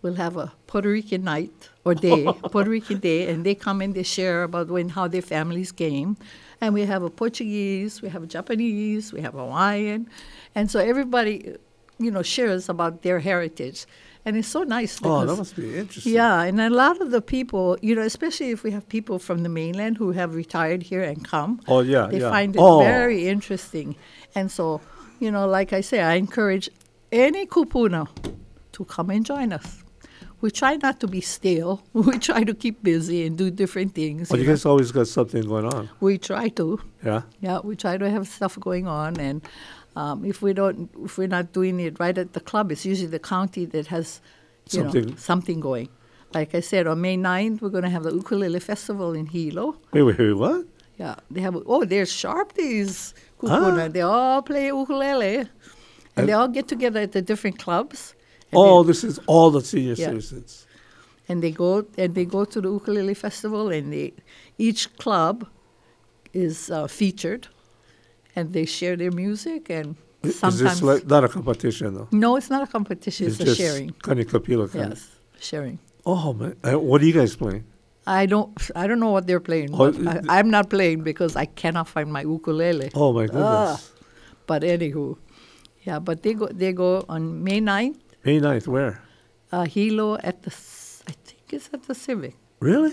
we'll 0.00 0.14
have 0.14 0.38
a 0.38 0.50
Puerto 0.66 0.88
Rican 0.88 1.24
night 1.24 1.68
or 1.84 1.94
day, 1.94 2.24
Puerto 2.52 2.70
Rican 2.70 3.00
day, 3.00 3.28
and 3.28 3.44
they 3.44 3.54
come 3.54 3.82
and 3.82 3.92
they 3.94 4.02
share 4.02 4.42
about 4.42 4.68
when 4.68 4.88
how 4.88 5.06
their 5.08 5.26
families 5.34 5.72
came, 5.72 6.16
and 6.62 6.72
we 6.72 6.86
have 6.86 7.02
a 7.02 7.10
Portuguese, 7.10 8.00
we 8.00 8.08
have 8.08 8.22
a 8.22 8.26
Japanese, 8.26 9.12
we 9.12 9.20
have 9.20 9.34
Hawaiian, 9.34 10.08
and 10.54 10.70
so 10.70 10.80
everybody, 10.80 11.54
you 11.98 12.10
know, 12.10 12.22
shares 12.22 12.70
about 12.70 13.02
their 13.02 13.18
heritage, 13.18 13.84
and 14.24 14.36
it's 14.36 14.48
so 14.48 14.62
nice. 14.62 14.98
Oh, 15.02 15.24
that 15.26 15.36
must 15.36 15.56
be 15.56 15.76
interesting. 15.78 16.12
yeah, 16.14 16.42
and 16.42 16.60
a 16.60 16.70
lot 16.70 17.00
of 17.00 17.10
the 17.10 17.20
people, 17.20 17.76
you 17.82 17.94
know, 17.94 18.02
especially 18.02 18.50
if 18.50 18.62
we 18.62 18.70
have 18.70 18.88
people 18.88 19.18
from 19.18 19.42
the 19.42 19.48
mainland 19.48 19.96
who 19.98 20.12
have 20.12 20.34
retired 20.34 20.82
here 20.82 21.02
and 21.02 21.24
come, 21.24 21.60
Oh, 21.68 21.80
yeah, 21.80 22.06
they 22.06 22.20
yeah. 22.20 22.30
find 22.30 22.54
it 22.56 22.60
Oh. 22.62 22.78
very 22.80 23.26
interesting. 23.28 23.96
And 24.34 24.50
so, 24.50 24.80
you 25.20 25.30
know, 25.30 25.46
like 25.46 25.72
I 25.72 25.80
say, 25.82 26.00
I 26.00 26.14
encourage 26.14 26.70
any 27.10 27.46
kupuna 27.46 28.06
to 28.72 28.84
come 28.84 29.10
and 29.10 29.24
join 29.26 29.52
us. 29.52 29.78
We 30.40 30.50
try 30.50 30.76
not 30.76 30.98
to 31.00 31.06
be 31.06 31.20
stale. 31.20 31.82
We 31.94 32.18
try 32.18 32.42
to 32.42 32.54
keep 32.54 32.82
busy 32.82 33.24
and 33.26 33.38
do 33.38 33.48
different 33.50 33.94
things. 33.94 34.28
But 34.28 34.38
you 34.38 34.42
you 34.42 34.48
know. 34.48 34.54
guys 34.54 34.64
always 34.66 34.90
got 34.90 35.06
something 35.06 35.42
going 35.44 35.66
on. 35.66 35.88
We 36.00 36.18
try 36.18 36.48
to. 36.58 36.80
Yeah? 37.04 37.22
Yeah, 37.40 37.60
we 37.62 37.76
try 37.76 37.96
to 37.96 38.10
have 38.10 38.26
stuff 38.26 38.58
going 38.58 38.88
on, 38.88 39.20
and 39.20 39.40
um, 39.96 40.24
if 40.24 40.40
we 40.42 40.52
don't, 40.52 40.90
if 41.04 41.18
we're 41.18 41.28
not 41.28 41.52
doing 41.52 41.80
it 41.80 41.98
right 42.00 42.16
at 42.16 42.32
the 42.32 42.40
club, 42.40 42.72
it's 42.72 42.84
usually 42.86 43.08
the 43.08 43.18
county 43.18 43.64
that 43.66 43.86
has, 43.88 44.20
you 44.70 44.82
know, 44.84 44.90
Something. 44.90 45.16
something 45.16 45.60
going. 45.60 45.88
Like 46.34 46.54
I 46.54 46.60
said, 46.60 46.86
on 46.86 47.00
May 47.02 47.16
9th, 47.18 47.60
we're 47.60 47.68
going 47.68 47.84
to 47.84 47.90
have 47.90 48.04
the 48.04 48.12
ukulele 48.14 48.58
festival 48.60 49.12
in 49.12 49.26
Hilo. 49.26 49.76
Wait, 49.92 50.02
wait, 50.02 50.18
wait, 50.18 50.32
what? 50.32 50.64
Yeah, 50.98 51.16
they 51.30 51.40
have. 51.42 51.56
Oh, 51.66 51.84
they're 51.84 52.06
sharp 52.06 52.54
these 52.54 53.12
kupuna. 53.38 53.84
Ah. 53.84 53.88
They 53.88 54.00
all 54.02 54.40
play 54.42 54.66
ukulele, 54.68 55.36
and, 55.36 55.48
And- 56.16 56.28
they 56.28 56.32
all 56.32 56.48
get 56.48 56.68
together 56.68 57.00
at 57.00 57.12
the 57.12 57.20
different 57.22 57.58
clubs. 57.58 58.14
Oh, 58.54 58.82
this 58.82 59.02
is 59.04 59.18
all 59.26 59.50
the 59.50 59.60
senior 59.62 59.94
Yeah. 59.94 60.06
citizens. 60.08 60.66
and 61.28 61.40
they 61.42 61.50
go 61.52 61.86
and 61.96 62.14
they 62.14 62.24
go 62.24 62.44
to 62.44 62.60
the 62.60 62.68
ukulele 62.70 63.14
festival, 63.14 63.68
and 63.70 63.92
they 63.92 64.12
each 64.58 64.94
club 64.96 65.46
is 66.34 66.70
uh, 66.70 66.86
featured, 66.86 67.48
and 68.36 68.52
they 68.52 68.64
share 68.64 68.96
their 68.96 69.10
music 69.12 69.70
and 69.70 69.96
I- 70.24 70.28
Is 70.28 70.38
sometimes. 70.38 70.80
this 70.80 70.82
like 70.82 71.06
not 71.06 71.24
a 71.24 71.28
competition 71.28 71.94
though? 71.94 72.08
no, 72.12 72.36
it's 72.36 72.50
not 72.50 72.62
a 72.62 72.70
competition. 72.70 73.26
It's, 73.26 73.40
a 73.40 73.44
just 73.44 73.58
sharing. 73.60 73.90
Kanikapila 74.06 74.70
kind 74.72 74.90
Yes, 74.90 75.08
sharing. 75.40 75.78
Oh 76.06 76.32
man, 76.32 76.54
Uh, 76.64 76.78
what 76.78 77.02
are 77.02 77.06
you 77.06 77.12
guys 77.12 77.34
playing? 77.36 77.64
I 78.06 78.26
don't. 78.26 78.50
I 78.74 78.86
don't 78.88 78.98
know 78.98 79.10
what 79.16 79.26
they're 79.28 79.38
playing. 79.50 79.70
Oh, 79.72 79.92
I, 80.12 80.38
I'm 80.38 80.50
not 80.50 80.66
playing 80.70 81.02
because 81.10 81.36
I 81.36 81.46
cannot 81.46 81.86
find 81.86 82.12
my 82.12 82.22
ukulele. 82.22 82.90
Oh 82.94 83.12
my 83.12 83.26
goodness. 83.26 83.92
But 84.48 84.62
anywho, 84.62 85.18
yeah. 85.86 86.00
But 86.00 86.22
they 86.24 86.34
go. 86.34 86.46
They 86.50 86.72
go 86.72 87.04
on 87.08 87.44
May 87.44 87.60
9th, 87.60 87.98
May 88.24 88.40
9th, 88.40 88.66
where? 88.66 89.00
uh, 89.52 89.64
Hilo 89.74 90.16
at 90.18 90.42
the. 90.42 90.50
I 91.06 91.12
think 91.26 91.42
it's 91.54 91.70
at 91.72 91.82
the 91.86 91.94
Civic. 91.94 92.34
Really? 92.58 92.92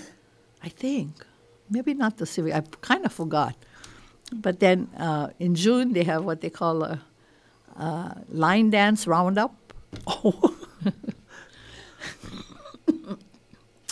I 0.63 0.69
think, 0.69 1.25
maybe 1.71 1.93
not 1.95 2.17
the 2.17 2.28
Civic. 2.28 2.54
I 2.54 2.62
kind 2.82 3.04
of 3.06 3.12
forgot. 3.13 3.56
But 4.31 4.59
then 4.59 4.89
uh, 4.97 5.29
in 5.39 5.55
June 5.55 5.93
they 5.93 6.03
have 6.03 6.23
what 6.23 6.41
they 6.41 6.49
call 6.49 6.83
a, 6.83 7.01
uh 7.77 8.13
line 8.29 8.69
dance 8.69 9.07
roundup. 9.07 9.55
Oh, 10.07 10.55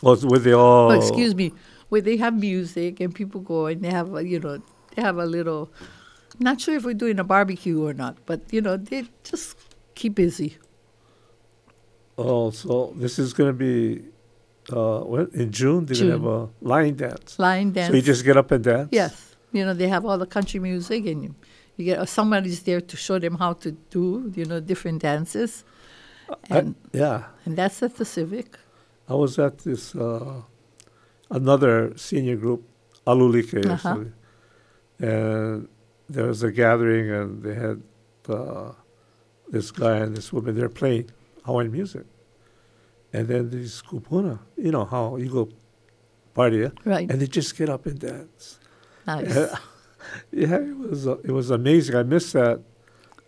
it's 0.04 0.26
with 0.26 0.44
the 0.44 0.54
all. 0.54 0.92
Oh, 0.92 0.96
excuse 0.96 1.34
me, 1.34 1.54
where 1.90 2.02
they 2.02 2.18
have 2.18 2.38
music 2.38 3.00
and 3.00 3.14
people 3.14 3.42
go 3.42 3.68
and 3.68 3.82
they 3.82 3.90
have 3.90 4.14
a, 4.14 4.28
you 4.28 4.40
know 4.40 4.62
they 4.96 5.02
have 5.02 5.18
a 5.18 5.26
little. 5.26 5.72
Not 6.40 6.62
sure 6.62 6.76
if 6.76 6.86
we're 6.86 6.94
doing 6.94 7.20
a 7.20 7.24
barbecue 7.24 7.84
or 7.84 7.94
not, 7.94 8.18
but 8.26 8.42
you 8.52 8.62
know 8.62 8.78
they 8.78 9.06
just 9.24 9.58
keep 9.96 10.16
busy. 10.16 10.58
Oh, 12.18 12.52
so 12.52 12.94
this 12.96 13.20
is 13.20 13.34
going 13.34 13.50
to 13.50 13.54
be 13.54 14.04
uh, 14.72 15.00
what, 15.02 15.34
in 15.34 15.52
June? 15.52 15.86
They're 15.86 15.96
going 15.96 16.08
to 16.08 16.18
have 16.18 16.26
a 16.26 16.50
line 16.62 16.96
dance. 16.96 17.40
Line 17.40 17.72
dance. 17.72 17.90
So 17.90 17.96
you 17.96 18.02
just 18.02 18.26
get 18.26 18.38
up 18.38 18.52
and 18.52 18.64
dance? 18.64 18.90
Yes, 18.92 19.27
you 19.52 19.64
know 19.66 19.74
they 19.74 19.88
have 19.88 20.06
all 20.06 20.18
the 20.18 20.26
country 20.26 20.60
music, 20.60 21.06
and 21.08 21.24
you, 21.24 21.36
you 21.78 21.86
get 21.86 22.08
somebody's 22.10 22.64
there 22.64 22.82
to 22.82 22.96
show 22.98 23.20
them 23.20 23.36
how 23.36 23.54
to 23.54 23.72
do 23.90 24.32
you 24.36 24.46
know 24.46 24.60
different 24.60 25.02
dances, 25.02 25.64
I- 26.50 26.58
and 26.58 26.76
yeah. 26.94 27.24
and 27.46 27.58
that's 27.58 27.82
at 27.84 27.96
the 27.96 28.06
Civic. 28.06 28.58
I 29.10 29.14
was 29.14 29.40
at 29.40 29.60
this 29.60 29.96
uh, 29.96 30.42
another 31.32 31.94
senior 31.98 32.36
group, 32.36 32.62
Alulike, 33.06 33.66
Uh-huh. 33.66 34.04
and 35.00 35.68
there 36.10 36.26
was 36.26 36.44
a 36.44 36.52
gathering, 36.52 37.10
and 37.12 37.44
they 37.44 37.56
had 37.56 37.82
uh, 38.30 38.72
this 39.50 39.72
guy 39.72 39.98
and 39.98 40.16
this 40.16 40.32
woman. 40.34 40.56
They're 40.56 40.70
playing 40.70 41.10
Hawaiian 41.46 41.72
music, 41.72 42.06
and 43.14 43.28
then 43.28 43.50
these 43.50 43.82
kupuna, 43.82 44.40
you 44.58 44.72
know 44.72 44.86
how 44.86 45.16
you 45.18 45.30
go 45.30 45.50
party, 46.34 46.58
yeah? 46.58 46.70
Right. 46.86 47.10
and 47.10 47.22
they 47.22 47.28
just 47.28 47.58
get 47.58 47.70
up 47.70 47.86
and 47.86 47.98
dance. 48.00 48.57
Nice. 49.08 49.36
yeah, 50.32 50.58
it 50.58 50.78
was 50.78 51.08
uh, 51.08 51.18
it 51.24 51.32
was 51.32 51.50
amazing. 51.50 51.96
I 51.96 52.04
miss 52.04 52.34
that, 52.34 52.62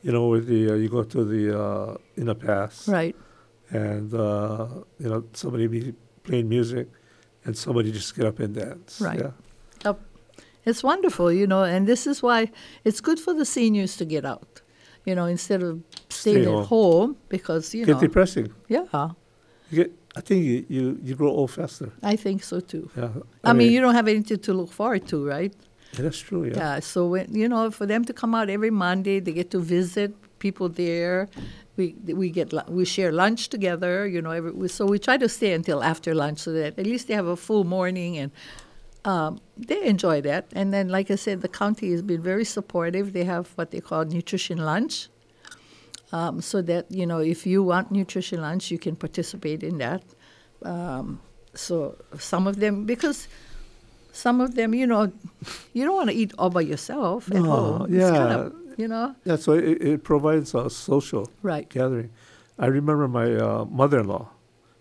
you 0.03 0.11
know, 0.11 0.27
with 0.27 0.47
the 0.47 0.71
uh, 0.71 0.73
you 0.75 0.89
go 0.89 1.03
to 1.03 1.23
the 1.23 1.59
uh, 1.59 1.97
in 2.15 2.29
a 2.29 2.35
pass, 2.35 2.87
right. 2.87 3.15
and 3.69 4.13
uh, 4.13 4.67
you 4.99 5.09
know 5.09 5.23
somebody 5.33 5.67
be 5.67 5.93
playing 6.23 6.49
music, 6.49 6.87
and 7.45 7.57
somebody 7.57 7.91
just 7.91 8.15
get 8.15 8.25
up 8.25 8.39
and 8.39 8.53
dance. 8.53 9.01
Right. 9.01 9.19
Yeah. 9.19 9.31
It's 10.65 10.83
wonderful, 10.83 11.31
you 11.31 11.47
know, 11.47 11.63
and 11.63 11.87
this 11.87 12.05
is 12.05 12.21
why 12.21 12.51
it's 12.83 13.01
good 13.01 13.19
for 13.19 13.33
the 13.33 13.45
seniors 13.45 13.97
to 13.97 14.05
get 14.05 14.25
out, 14.25 14.61
you 15.05 15.15
know, 15.15 15.25
instead 15.25 15.63
of 15.63 15.81
staying 16.09 16.43
Stay 16.43 16.53
at 16.53 16.65
home 16.65 17.17
because, 17.29 17.73
you 17.73 17.85
Get 17.85 17.93
know, 17.95 18.01
depressing. 18.01 18.53
yeah, 18.67 19.09
You 19.71 19.83
get. 19.83 19.91
I 20.15 20.21
think 20.21 20.43
you, 20.43 20.65
you, 20.67 20.99
you 21.03 21.15
grow 21.15 21.29
old 21.29 21.51
faster. 21.51 21.91
I 22.03 22.15
think 22.15 22.43
so 22.43 22.59
too. 22.59 22.89
Yeah. 22.97 23.09
I, 23.43 23.53
mean, 23.53 23.71
you 23.71 23.79
don't 23.79 23.93
have 23.93 24.07
anything 24.07 24.39
to 24.39 24.53
look 24.53 24.71
forward 24.71 25.07
to, 25.07 25.25
right? 25.25 25.53
That's 25.93 26.19
true. 26.19 26.45
Yeah. 26.45 26.58
Yeah. 26.58 26.80
So 26.80 27.08
when 27.08 27.34
you 27.34 27.49
know, 27.49 27.71
for 27.71 27.86
them 27.86 28.06
to 28.06 28.13
come 28.13 28.36
out 28.36 28.49
every 28.49 28.69
Monday, 28.69 29.19
they 29.19 29.32
get 29.32 29.52
to 29.52 29.60
visit 29.60 30.13
people 30.39 30.69
there. 30.69 31.30
We 31.78 31.95
we 32.06 32.30
get 32.30 32.54
we 32.69 32.86
share 32.86 33.12
lunch 33.12 33.49
together. 33.49 34.08
You 34.08 34.21
know, 34.21 34.32
every, 34.32 34.69
so 34.69 34.86
we 34.86 34.99
try 34.99 35.17
to 35.17 35.30
stay 35.30 35.54
until 35.54 35.84
after 35.84 36.13
lunch 36.13 36.39
so 36.39 36.52
that 36.54 36.78
at 36.78 36.86
least 36.86 37.08
they 37.08 37.13
have 37.13 37.28
a 37.28 37.38
full 37.38 37.63
morning 37.63 38.17
and. 38.17 38.32
Um, 39.06 39.39
they 39.56 39.82
enjoy 39.86 40.19
that, 40.21 40.47
and 40.52 40.73
then, 40.73 40.89
like 40.89 41.10
I 41.10 41.15
said, 41.15 41.39
the 41.39 41.47
county 41.47 41.89
has 41.91 42.02
been 42.02 42.21
very 42.21 42.43
supportive. 42.43 43.13
They 43.13 43.23
have 43.23 43.47
what 43.56 43.71
they 43.71 43.80
call 43.80 44.04
nutrition 44.04 44.58
lunch, 44.58 45.08
um, 46.12 46.41
so 46.41 46.62
that 46.63 46.91
you 46.91 47.06
know 47.06 47.19
if 47.19 47.47
you 47.47 47.63
want 47.63 47.91
nutrition 47.91 48.41
lunch, 48.41 48.71
you 48.71 48.78
can 48.78 48.97
participate 48.97 49.63
in 49.63 49.78
that. 49.78 50.04
Um, 50.63 51.21
so 51.54 51.95
some 52.17 52.45
of 52.45 52.60
them 52.60 52.86
because. 52.86 53.30
Some 54.11 54.41
of 54.41 54.55
them, 54.55 54.73
you 54.73 54.87
know, 54.87 55.11
you 55.73 55.85
don't 55.85 55.95
want 55.95 56.09
to 56.09 56.15
eat 56.15 56.33
all 56.37 56.49
by 56.49 56.61
yourself 56.61 57.29
at 57.31 57.37
No, 57.37 57.43
home. 57.51 57.81
It's 57.95 58.09
kind 58.09 58.29
yeah. 58.31 58.35
of, 58.37 58.53
you 58.77 58.87
know, 58.87 59.15
Yeah, 59.25 59.35
so 59.37 59.53
it, 59.53 59.81
it 59.81 60.03
provides 60.03 60.53
a 60.55 60.69
social 60.69 61.29
right. 61.41 61.69
gathering. 61.69 62.09
I 62.57 62.65
remember 62.67 63.07
my 63.07 63.33
uh, 63.35 63.65
mother-in-law. 63.65 64.29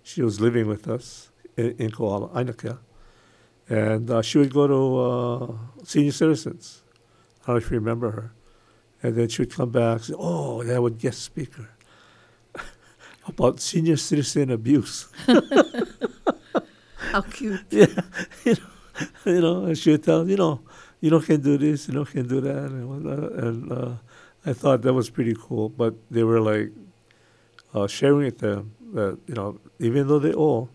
She 0.03 0.23
was 0.23 0.41
living 0.41 0.67
with 0.67 0.89
us 0.89 1.31
in, 1.57 1.73
in 1.79 1.91
Kohala, 1.91 2.29
Ainakea, 2.31 2.79
and 3.69 4.11
uh, 4.11 4.23
she 4.23 4.39
would 4.39 4.53
go 4.53 4.67
to 4.67 4.99
uh, 4.99 5.85
senior 5.85 6.13
citizens. 6.13 6.83
I 7.43 7.49
don't 7.49 7.55
know 7.57 7.59
if 7.59 7.71
you 7.71 7.79
remember 7.79 8.11
her. 8.11 8.33
And 9.03 9.15
then 9.15 9.29
she 9.29 9.43
would 9.43 9.53
come 9.53 9.71
back 9.71 9.97
and 9.99 10.05
say, 10.07 10.15
"Oh, 10.19 10.61
have 10.63 10.85
a 10.85 10.91
guest 10.91 11.23
speaker 11.23 11.69
about 13.29 13.61
senior 13.61 13.97
citizen 13.97 14.51
abuse." 14.51 15.07
How 17.13 17.21
cute. 17.23 17.61
yeah, 17.71 17.87
you 18.45 18.55
know, 18.55 18.59
you 19.25 19.41
know, 19.41 19.65
and 19.65 19.79
she 19.79 19.91
would 19.93 20.05
tell, 20.05 20.29
you 20.29 20.37
know, 20.37 20.61
you 21.01 21.11
know, 21.11 21.21
can 21.21 21.41
do 21.41 21.57
this, 21.59 21.89
you 21.89 21.95
know, 21.95 22.05
can 22.05 22.27
do 22.27 22.41
that, 22.41 22.57
and 22.57 22.89
whatnot. 22.89 23.33
And 23.33 23.73
uh, 23.73 23.93
I 24.45 24.53
thought 24.53 24.83
that 24.83 24.93
was 24.93 25.11
pretty 25.11 25.37
cool. 25.39 25.69
But 25.69 25.95
they 26.11 26.25
were 26.25 26.41
like 26.41 26.71
uh, 27.75 27.87
sharing 27.87 28.25
with 28.25 28.39
them 28.39 28.75
that 28.95 29.19
you 29.27 29.35
know, 29.35 29.61
even 29.79 30.09
though 30.09 30.19
they 30.19 30.33
all 30.33 30.71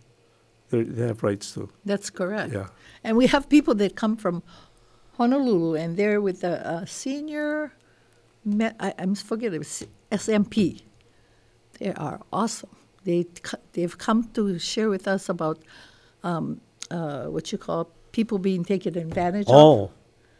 they 0.70 1.06
have 1.06 1.24
rights 1.24 1.54
too. 1.54 1.70
That's 1.86 2.10
correct. 2.10 2.54
Yeah, 2.54 2.68
And 3.04 3.16
we 3.18 3.28
have 3.28 3.48
people 3.48 3.76
that 3.76 3.96
come 3.96 4.16
from 4.16 4.42
Honolulu 5.18 5.76
and 5.76 5.98
they're 5.98 6.20
with 6.20 6.42
the 6.42 6.68
uh, 6.68 6.86
senior, 6.86 7.74
me- 8.44 8.72
I, 8.80 8.94
I'm 8.98 9.14
forgetting, 9.16 9.62
SMP. 10.12 10.82
They 11.80 11.94
are 11.94 12.20
awesome. 12.32 12.76
They 13.04 13.26
they've 13.74 13.98
come 13.98 14.30
to 14.34 14.58
share 14.58 14.90
with 14.90 15.08
us 15.08 15.30
about 15.30 15.60
um, 16.24 16.62
uh, 16.90 17.26
what 17.26 17.52
you 17.52 17.58
call 17.58 17.90
people 18.14 18.38
being 18.40 18.64
taken 18.64 18.98
advantage 18.98 19.48
of. 19.48 19.56
Oh, 19.56 19.92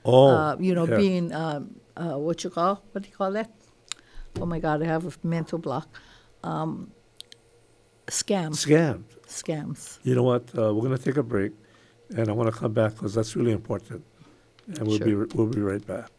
oh, 0.06 0.28
Uh, 0.30 0.56
you 0.60 0.74
know, 0.74 0.88
yeah. 0.88 0.96
being, 0.98 1.34
um, 1.34 1.76
uh, 1.98 2.16
what 2.18 2.44
you 2.46 2.50
call, 2.50 2.82
what 2.94 3.04
do 3.04 3.10
you 3.10 3.16
call 3.16 3.32
that? 3.34 3.52
Oh 4.40 4.46
my 4.46 4.60
God, 4.60 4.82
I 4.82 4.86
have 4.86 5.06
a 5.06 5.28
mental 5.28 5.60
block. 5.60 5.88
Um, 6.44 6.92
scams. 8.08 8.66
scammed. 8.66 9.04
Scams. 9.28 10.00
You 10.04 10.16
know 10.16 10.24
what? 10.24 10.44
Uh, 10.58 10.74
we're 10.74 10.82
gonna 10.84 10.98
take 10.98 11.18
a 11.18 11.24
break, 11.24 11.52
and 12.18 12.30
I 12.30 12.32
want 12.32 12.52
to 12.54 12.58
come 12.58 12.74
back 12.74 12.94
because 12.96 13.14
that's 13.14 13.36
really 13.36 13.52
important. 13.52 14.04
And 14.68 14.88
we'll 14.88 15.00
be 15.00 15.12
Sure. 15.12 15.28
we'll 15.36 15.48
be 15.48 15.62
right 15.62 15.86
back. 15.86 16.12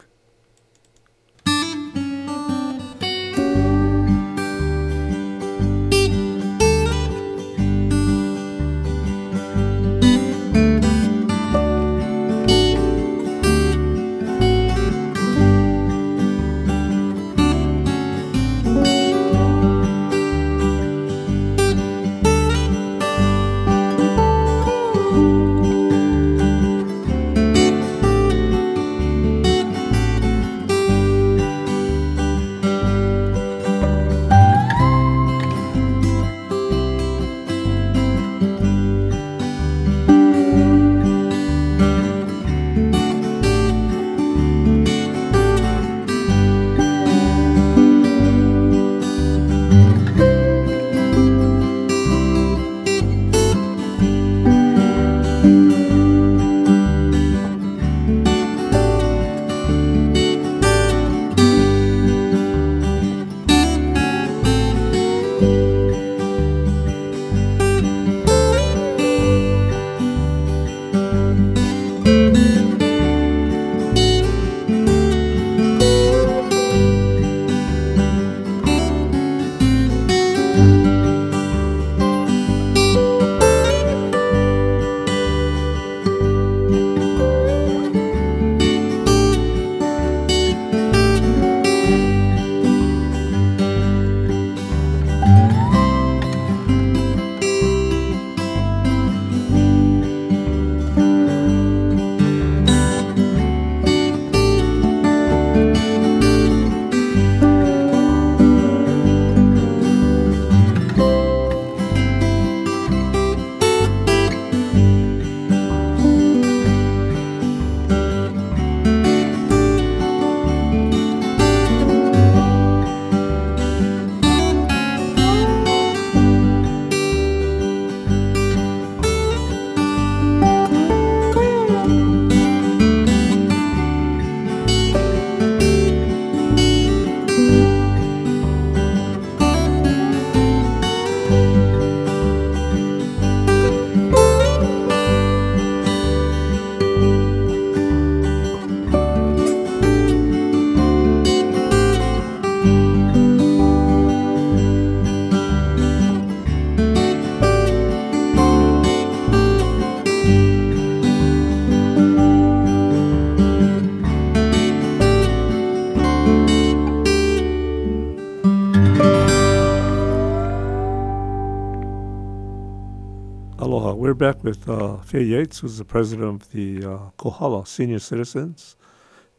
Uh, 175.14 175.18
Yates, 175.18 175.60
who's 175.60 175.78
the 175.78 175.84
president 175.84 176.42
of 176.42 176.50
the 176.50 176.84
uh, 176.84 176.98
Kohala 177.18 177.64
Senior 177.64 178.00
Citizens. 178.00 178.76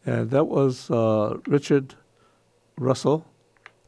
And 0.05 0.29
that 0.29 0.45
was 0.45 0.89
uh, 0.89 1.38
Richard 1.47 1.95
Russell 2.77 3.25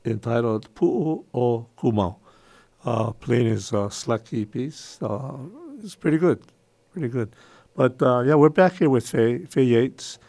entitled 0.04 0.73
Pu'u 0.76 1.23
o 1.34 1.67
Kumau, 1.78 2.17
uh, 2.84 3.12
playing 3.12 3.47
his 3.47 3.71
uh, 3.71 3.89
slack 3.89 4.26
key 4.26 4.43
piece. 4.43 5.00
Uh, 5.02 5.38
it's 5.82 5.95
pretty 5.95 6.17
good, 6.17 6.41
pretty 6.91 7.08
good. 7.08 7.34
But 7.73 8.02
uh, 8.02 8.21
yeah, 8.21 8.36
we're 8.36 8.50
back 8.50 8.73
here 8.73 8.89
with 8.89 9.08
Faye, 9.08 9.45
Faye 9.45 9.63
Yates. 9.63 10.19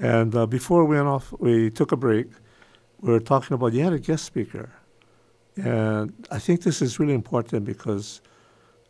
And 0.00 0.34
uh, 0.34 0.46
before 0.46 0.84
we 0.84 0.96
went 0.96 1.06
off, 1.06 1.32
we 1.38 1.70
took 1.70 1.92
a 1.92 1.96
break. 1.96 2.26
We 3.00 3.12
were 3.12 3.20
talking 3.20 3.54
about, 3.54 3.72
you 3.72 3.84
had 3.84 3.92
a 3.92 4.00
guest 4.00 4.24
speaker. 4.24 4.72
And 5.56 6.12
I 6.32 6.40
think 6.40 6.62
this 6.62 6.82
is 6.82 6.98
really 6.98 7.14
important 7.14 7.66
because 7.66 8.20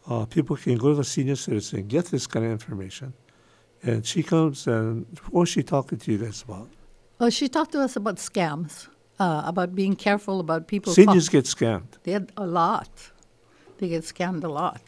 uh, 0.08 0.24
people 0.26 0.56
can 0.56 0.76
go 0.78 0.88
to 0.90 0.96
the 0.96 1.04
senior 1.04 1.36
citizen, 1.36 1.80
and 1.80 1.88
get 1.88 2.06
this 2.06 2.26
kind 2.26 2.44
of 2.46 2.52
information. 2.52 3.12
And 3.82 4.04
she 4.06 4.22
comes 4.22 4.66
and 4.66 5.06
what 5.30 5.40
was 5.40 5.48
she 5.50 5.62
talking 5.62 5.98
to 5.98 6.12
you 6.12 6.18
guys 6.18 6.42
about? 6.42 6.68
Well, 7.18 7.30
she 7.30 7.48
talked 7.48 7.72
to 7.72 7.80
us 7.80 7.96
about 7.96 8.16
scams. 8.16 8.88
uh, 9.20 9.42
about 9.46 9.74
being 9.74 9.94
careful 9.94 10.40
about 10.40 10.66
people. 10.66 10.92
Seniors 10.92 11.28
get 11.28 11.44
scammed. 11.44 11.86
They 12.02 12.12
had 12.12 12.32
a 12.36 12.46
lot. 12.46 12.90
They 13.78 13.88
get 13.88 14.02
scammed 14.02 14.42
a 14.44 14.48
lot. 14.48 14.80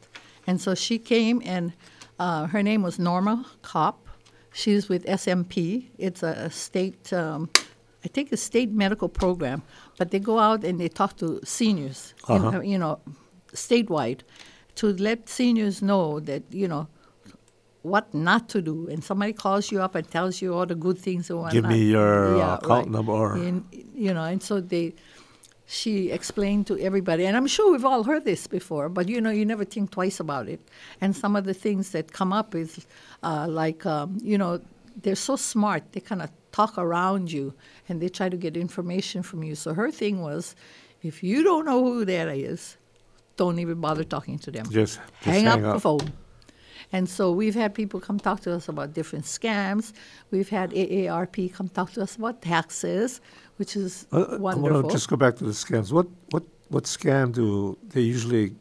And 0.48 0.61
so 0.61 0.74
she 0.74 0.98
came, 0.98 1.40
and 1.44 1.72
uh, 2.18 2.46
her 2.46 2.62
name 2.62 2.83
was 2.83 2.98
Norma 2.98 3.46
Kopp. 3.62 3.98
She's 4.52 4.88
with 4.88 5.05
SMP. 5.07 5.87
It's 5.98 6.22
a, 6.24 6.33
a 6.46 6.50
state, 6.50 7.12
um, 7.12 7.48
I 8.05 8.09
think, 8.09 8.33
a 8.33 8.37
state 8.37 8.70
medical 8.72 9.09
program. 9.09 9.62
But 9.98 10.11
they 10.11 10.18
go 10.18 10.38
out 10.40 10.64
and 10.64 10.81
they 10.81 10.88
talk 10.88 11.16
to 11.18 11.40
seniors, 11.44 12.14
Uh-huh. 12.26 12.59
uh, 12.59 12.61
you 12.62 12.79
know, 12.79 12.98
statewide, 13.52 14.20
to 14.77 14.93
let 14.95 15.29
seniors 15.29 15.83
know 15.83 16.21
that 16.21 16.43
you 16.51 16.69
know 16.69 16.89
what 17.87 18.12
not 18.12 18.49
to 18.51 18.61
do. 18.61 18.89
And 18.89 19.03
somebody 19.03 19.33
calls 19.33 19.71
you 19.71 19.81
up 19.81 19.95
and 19.95 20.09
tells 20.11 20.43
you 20.43 20.55
all 20.55 20.67
the 20.67 20.75
good 20.75 20.99
things 20.99 21.31
and 21.31 21.39
whatnot. 21.39 21.53
Give 21.53 21.65
me 21.67 21.85
your, 21.85 22.37
uh, 22.37 22.57
account 22.57 22.91
number 22.91 23.12
And, 23.37 23.65
you 23.95 24.12
know, 24.12 24.25
and 24.25 24.43
so 24.43 24.61
they, 24.61 24.95
she 25.67 26.11
explained 26.11 26.67
to 26.67 26.79
everybody, 26.79 27.27
and 27.27 27.37
I'm 27.37 27.47
sure 27.47 27.73
we've 27.73 27.85
all 27.85 28.03
heard 28.05 28.25
this 28.25 28.47
before, 28.47 28.89
but 28.89 29.09
you 29.09 29.21
know, 29.21 29.31
you 29.31 29.45
never 29.45 29.65
think 29.65 29.91
twice 29.91 30.21
about 30.21 30.49
it. 30.49 30.61
And 31.01 31.15
some 31.15 31.37
of 31.37 31.45
the 31.45 31.55
things 31.55 31.91
that 31.91 32.12
come 32.12 32.33
up 32.33 32.55
is 32.55 32.87
uh, 33.23 33.47
like, 33.49 33.87
um, 33.87 34.19
you 34.23 34.39
know, 34.39 34.61
they're 35.03 35.15
so 35.15 35.37
smart, 35.37 35.93
they 35.93 36.01
kind 36.01 36.23
of 36.23 36.31
talk 36.53 36.79
around 36.79 37.31
you 37.31 37.53
and 37.89 38.01
they 38.01 38.09
try 38.09 38.29
to 38.29 38.37
get 38.37 38.57
information 38.57 39.23
from 39.23 39.43
you. 39.43 39.55
So 39.55 39.75
her 39.75 39.91
thing 39.91 40.23
was, 40.23 40.57
if 41.03 41.23
you 41.23 41.43
don't 41.43 41.67
know 41.67 41.85
who 41.85 42.05
that 42.05 42.29
is, 42.29 42.77
don't 43.37 43.59
even 43.59 43.81
bother 43.81 44.05
talking 44.05 44.38
to 44.40 44.51
them. 44.51 44.64
Just, 44.70 44.99
just 44.99 45.01
hang, 45.20 45.46
up, 45.46 45.61
the 45.61 45.81
phone. 45.81 46.12
And 46.92 47.09
so 47.09 47.33
we've 47.33 47.55
had 47.55 47.75
people 47.75 47.99
come 48.01 48.18
talk 48.18 48.40
to 48.42 48.55
us 48.55 48.68
about 48.68 48.94
different 48.94 49.25
scams. 49.25 49.92
We've 50.31 50.49
had 50.49 50.70
AARP 50.70 51.53
come 51.53 51.68
talk 51.68 51.92
to 51.92 52.03
us 52.03 52.16
about 52.16 52.42
taxes, 52.42 53.20
which 53.57 53.77
is 53.77 54.07
Uh, 54.12 54.16
I 54.16 54.37
wonderful. 54.37 54.72
want 54.72 54.87
to 54.88 54.92
just 54.92 55.09
go 55.09 55.16
back 55.16 55.37
to 55.37 55.44
the 55.44 55.51
scams. 55.53 55.92
What 55.92 56.07
what 56.31 56.44
what 56.68 56.85
scam 56.85 57.33
do 57.33 57.77
they 57.88 58.03
usually 58.03 58.55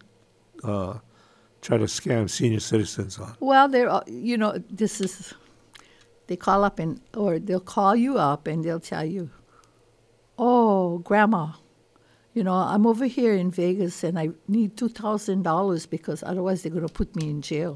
uh, 0.63 0.93
try 1.61 1.77
to 1.77 1.85
scam 1.85 2.29
senior 2.29 2.59
citizens 2.59 3.19
on? 3.19 3.35
Well, 3.39 3.67
they're 3.69 3.89
uh, 3.89 4.01
you 4.07 4.37
know 4.37 4.57
this 4.71 4.99
is 5.01 5.33
they 6.27 6.35
call 6.35 6.63
up 6.63 6.79
and 6.79 6.99
or 7.15 7.37
they'll 7.39 7.59
call 7.75 7.95
you 7.95 8.17
up 8.17 8.47
and 8.47 8.63
they'll 8.65 8.79
tell 8.79 9.05
you, 9.05 9.29
"Oh, 10.37 10.97
grandma, 10.99 11.51
you 12.35 12.43
know 12.43 12.53
I'm 12.73 12.85
over 12.85 13.05
here 13.17 13.33
in 13.43 13.49
Vegas 13.49 14.03
and 14.03 14.19
I 14.23 14.29
need 14.47 14.69
two 14.77 14.89
thousand 15.01 15.41
dollars 15.51 15.83
because 15.95 16.21
otherwise 16.31 16.57
they're 16.61 16.75
going 16.77 16.87
to 16.87 16.97
put 17.01 17.15
me 17.15 17.25
in 17.33 17.41
jail." 17.41 17.75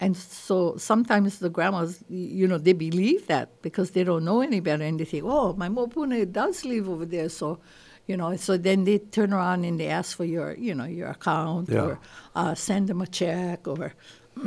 And 0.00 0.16
so 0.16 0.76
sometimes 0.76 1.38
the 1.38 1.48
grandmas, 1.48 2.02
you 2.08 2.46
know, 2.50 2.58
they 2.58 2.72
believe 2.74 3.26
that 3.28 3.46
because 3.62 3.92
they 3.92 4.04
don't 4.04 4.24
know 4.24 4.40
any 4.42 4.60
better, 4.60 4.84
and 4.84 4.98
they 5.00 5.04
think, 5.12 5.24
"Oh, 5.26 5.54
my 5.54 5.68
mopuna 5.68 6.30
does 6.30 6.64
live 6.64 6.88
over 6.88 7.06
there," 7.06 7.28
so. 7.28 7.58
You 8.06 8.18
know, 8.18 8.36
so 8.36 8.58
then 8.58 8.84
they 8.84 8.98
turn 8.98 9.32
around 9.32 9.64
and 9.64 9.80
they 9.80 9.86
ask 9.88 10.14
for 10.14 10.26
your, 10.26 10.52
you 10.66 10.74
know, 10.74 10.84
your 10.84 11.08
account 11.08 11.70
Yeah. 11.70 11.80
or 11.84 11.98
uh, 12.36 12.54
send 12.54 12.88
them 12.90 13.00
a 13.00 13.06
check 13.06 13.66
or 13.66 13.94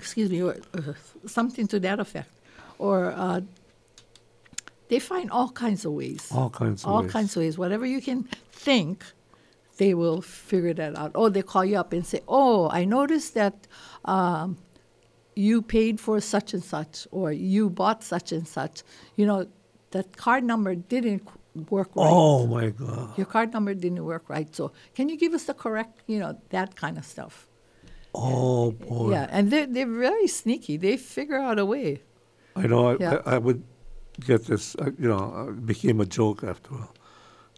excuse 0.00 0.30
me, 0.30 0.42
or 0.42 0.56
uh, 0.72 0.94
something 1.26 1.66
to 1.68 1.78
that 1.80 2.00
effect. 2.00 2.30
Or 2.78 3.12
uh, 3.12 3.42
they 4.88 4.98
find 4.98 5.30
all 5.30 5.50
kinds 5.50 5.84
of 5.84 5.92
ways. 5.92 6.28
All 6.32 6.50
kinds 6.50 6.82
of 6.82 6.88
ways. 6.88 6.94
all 6.94 7.02
ways. 7.02 7.12
kinds 7.12 7.36
of 7.36 7.42
ways. 7.42 7.58
Whatever 7.58 7.86
you 7.86 8.00
can 8.00 8.24
think, 8.52 9.04
they 9.76 9.94
will 9.94 10.20
figure 10.20 10.74
that 10.74 10.96
out. 10.96 11.12
Or 11.14 11.30
they 11.30 11.42
call 11.42 11.64
you 11.64 11.78
up 11.78 11.92
and 11.92 12.06
say, 12.06 12.20
"Oh, 12.26 12.68
I 12.70 12.84
noticed 12.84 13.34
that 13.34 13.66
um, 14.04 14.58
you 15.34 15.62
paid 15.62 16.00
for 16.00 16.20
such 16.20 16.54
and 16.54 16.64
such, 16.64 17.06
or 17.10 17.32
you 17.32 17.70
bought 17.70 18.02
such 18.02 18.32
and 18.32 18.46
such. 18.46 18.82
You 19.16 19.26
know, 19.26 19.46
that 19.90 20.16
card 20.16 20.44
number 20.44 20.74
didn't 20.74 21.22
work 21.70 21.94
right." 21.94 22.08
Oh 22.08 22.46
my 22.46 22.70
God! 22.70 23.16
Your 23.16 23.26
card 23.26 23.52
number 23.52 23.74
didn't 23.74 24.04
work 24.04 24.28
right. 24.28 24.54
So, 24.54 24.72
can 24.94 25.08
you 25.08 25.16
give 25.16 25.34
us 25.34 25.44
the 25.44 25.54
correct, 25.54 26.02
you 26.06 26.18
know, 26.18 26.40
that 26.50 26.76
kind 26.76 26.98
of 26.98 27.04
stuff? 27.04 27.46
Oh 28.14 28.72
boy! 28.72 29.12
Yeah, 29.12 29.26
and 29.30 29.50
they're 29.50 29.66
they're 29.66 29.86
very 29.86 30.26
sneaky. 30.26 30.76
They 30.76 30.96
figure 30.96 31.38
out 31.38 31.58
a 31.58 31.64
way. 31.64 32.02
I 32.56 32.66
know. 32.66 32.88
I, 32.88 32.96
Yeah. 32.98 33.22
I, 33.24 33.34
I 33.34 33.38
would 33.38 33.62
get 34.20 34.46
this. 34.46 34.74
Uh, 34.76 34.90
you 34.98 35.08
know, 35.08 35.32
uh, 35.34 35.48
it 35.50 35.66
became 35.66 36.00
a 36.00 36.06
joke 36.06 36.44
after 36.44 36.74
a 36.74 36.78
while. 36.78 36.94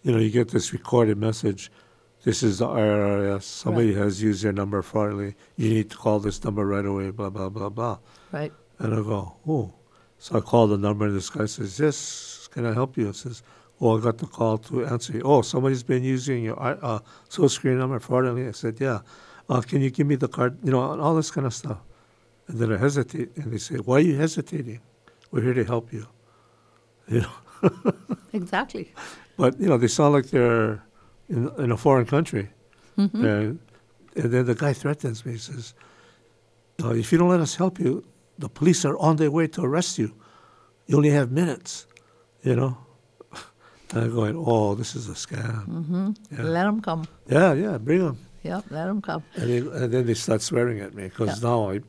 You 0.02 0.12
know, 0.12 0.18
you 0.18 0.30
get 0.30 0.50
this 0.50 0.72
recorded 0.72 1.18
message. 1.18 1.70
This 2.22 2.42
is 2.42 2.58
the 2.58 2.66
IRS. 2.66 3.42
Somebody 3.42 3.94
has 3.94 4.22
used 4.22 4.42
your 4.42 4.52
number 4.52 4.82
fraudulently. 4.82 5.36
You 5.56 5.70
need 5.70 5.90
to 5.90 5.96
call 5.96 6.20
this 6.20 6.42
number 6.44 6.66
right 6.66 6.84
away. 6.84 7.10
Blah 7.10 7.30
blah 7.30 7.48
blah 7.48 7.68
blah. 7.68 7.98
Right. 8.32 8.52
And 8.78 8.94
I 8.94 8.96
go, 8.96 9.36
oh. 9.46 9.74
So 10.18 10.36
I 10.36 10.40
call 10.40 10.66
the 10.66 10.76
number, 10.76 11.06
and 11.06 11.16
this 11.16 11.30
guy 11.30 11.46
says, 11.46 11.80
yes, 11.80 12.46
can 12.52 12.66
I 12.66 12.74
help 12.74 12.98
you? 12.98 13.08
I 13.08 13.12
says, 13.12 13.42
oh, 13.80 13.96
I 13.96 14.02
got 14.02 14.18
the 14.18 14.26
call 14.26 14.58
to 14.58 14.84
answer 14.84 15.14
you. 15.14 15.22
Oh, 15.24 15.40
somebody's 15.40 15.82
been 15.82 16.04
using 16.04 16.44
your 16.44 16.62
uh, 16.62 16.76
uh, 16.82 16.98
social 17.30 17.48
security 17.48 17.78
number 17.80 17.98
fraudulently. 18.00 18.46
I 18.46 18.52
said, 18.52 18.78
yeah. 18.80 19.00
Uh, 19.48 19.62
can 19.62 19.80
you 19.80 19.90
give 19.90 20.06
me 20.06 20.16
the 20.16 20.28
card? 20.28 20.58
You 20.62 20.72
know, 20.72 20.92
and 20.92 21.00
all 21.00 21.14
this 21.14 21.30
kind 21.30 21.46
of 21.46 21.54
stuff. 21.54 21.78
And 22.48 22.58
then 22.58 22.72
I 22.72 22.76
hesitate, 22.76 23.34
and 23.36 23.50
they 23.50 23.58
say, 23.58 23.76
why 23.76 23.96
are 23.96 24.00
you 24.00 24.16
hesitating? 24.16 24.80
We're 25.30 25.42
here 25.42 25.54
to 25.54 25.64
help 25.64 25.92
you. 25.92 26.06
You 27.14 27.20
know, 27.22 27.92
Exactly. 28.32 28.92
but 29.36 29.58
you 29.60 29.68
know, 29.68 29.76
they 29.76 29.88
sound 29.88 30.14
like 30.14 30.26
they're 30.30 30.82
in, 31.28 31.50
in 31.58 31.70
a 31.72 31.76
foreign 31.76 32.06
country. 32.06 32.48
Mm-hmm. 32.96 33.24
And, 33.24 33.58
and 34.16 34.30
then 34.32 34.46
the 34.46 34.54
guy 34.54 34.72
threatens 34.72 35.26
me. 35.26 35.32
He 35.32 35.38
says, 35.38 35.74
uh, 36.82 36.90
if 36.94 37.12
you 37.12 37.18
don't 37.18 37.28
let 37.28 37.40
us 37.40 37.54
help 37.56 37.78
you, 37.78 38.04
the 38.38 38.48
police 38.48 38.84
are 38.84 38.96
on 38.98 39.16
their 39.16 39.30
way 39.30 39.46
to 39.48 39.62
arrest 39.62 39.98
you. 39.98 40.14
You 40.86 40.96
only 40.96 41.10
have 41.10 41.30
minutes, 41.30 41.86
you 42.42 42.56
know? 42.56 42.78
And 43.92 44.04
I'm 44.04 44.14
going, 44.14 44.36
oh, 44.38 44.74
this 44.76 44.94
is 44.94 45.08
a 45.08 45.14
scam. 45.14 45.66
Mm-hmm. 45.66 46.10
Yeah. 46.30 46.42
Let 46.44 46.64
them 46.64 46.80
come. 46.80 47.06
Yeah, 47.28 47.52
yeah, 47.54 47.76
bring 47.78 48.04
them. 48.04 48.18
Yep, 48.44 48.64
let 48.70 48.86
them 48.86 49.02
come. 49.02 49.22
And, 49.34 49.50
they, 49.50 49.58
and 49.58 49.92
then 49.92 50.06
they 50.06 50.14
start 50.14 50.40
swearing 50.42 50.78
at 50.80 50.94
me 50.94 51.04
because 51.08 51.42
Yeah. 51.42 51.48
now 51.50 51.70
I, 51.70 51.80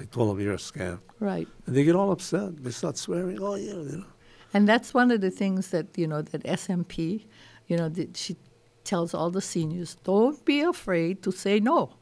I 0.00 0.04
told 0.10 0.28
them 0.30 0.40
you're 0.44 0.54
a 0.54 0.56
scam. 0.70 0.98
Right. 1.20 1.46
And 1.66 1.74
they 1.76 1.84
get 1.84 1.94
all 1.94 2.10
upset. 2.12 2.62
They 2.62 2.72
start 2.72 2.96
swearing, 2.98 3.38
oh, 3.40 3.54
yeah, 3.54 3.72
you 3.74 3.98
know. 3.98 4.04
And 4.54 4.68
that's 4.68 4.92
one 4.94 5.10
of 5.10 5.20
the 5.20 5.30
things 5.30 5.70
that, 5.70 5.86
you 5.96 6.06
know, 6.06 6.22
that 6.22 6.42
SMP, 6.44 7.24
you 7.68 7.76
know, 7.76 7.88
that 7.88 8.16
she 8.16 8.36
tells 8.84 9.14
all 9.14 9.30
the 9.30 9.40
seniors, 9.40 9.96
don't 10.04 10.44
be 10.44 10.60
afraid 10.60 11.22
to 11.22 11.32
say 11.32 11.58
no. 11.60 11.94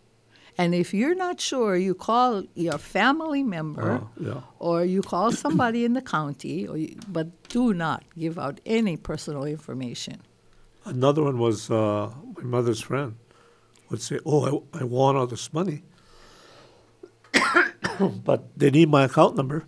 And 0.58 0.74
if 0.74 0.92
you're 0.92 1.14
not 1.14 1.40
sure, 1.40 1.76
you 1.76 1.94
call 1.94 2.42
your 2.54 2.76
family 2.78 3.42
member 3.42 4.00
Oh, 4.02 4.08
yeah. 4.20 4.40
or 4.58 4.84
you 4.84 5.00
call 5.00 5.30
somebody 5.32 5.84
in 5.84 5.92
the 5.94 6.02
county, 6.02 6.66
or 6.66 6.76
you, 6.76 6.96
but 7.08 7.28
do 7.48 7.72
not 7.72 8.02
give 8.18 8.38
out 8.38 8.60
any 8.66 8.96
personal 8.96 9.44
information. 9.44 10.20
Another 10.84 11.22
one 11.22 11.38
was 11.38 11.70
uh, 11.70 12.10
my 12.36 12.42
mother's 12.42 12.80
friend 12.80 13.14
would 13.90 14.02
say, 14.02 14.18
"Oh, 14.26 14.66
I, 14.74 14.80
I 14.80 14.84
want 14.84 15.16
all 15.16 15.26
this 15.26 15.52
money, 15.52 15.82
but 18.24 18.48
they 18.58 18.70
need 18.70 18.88
my 18.90 19.04
account 19.04 19.36
number 19.36 19.64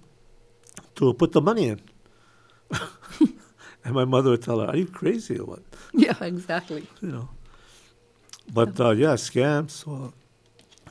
to 0.96 1.12
put 1.14 1.32
the 1.32 1.40
money 1.40 1.68
in." 1.68 1.80
And 3.84 3.94
my 3.94 4.04
mother 4.04 4.30
would 4.30 4.42
tell 4.42 4.60
her, 4.60 4.66
"Are 4.68 4.76
you 4.76 4.86
crazy 4.86 5.38
or 5.38 5.46
what?" 5.46 5.62
Yeah, 5.94 6.16
exactly. 6.22 6.86
You 7.00 7.08
know. 7.12 7.28
But 8.52 8.78
uh, 8.80 8.90
yeah, 8.90 9.14
scams 9.14 9.86
uh, 9.86 10.10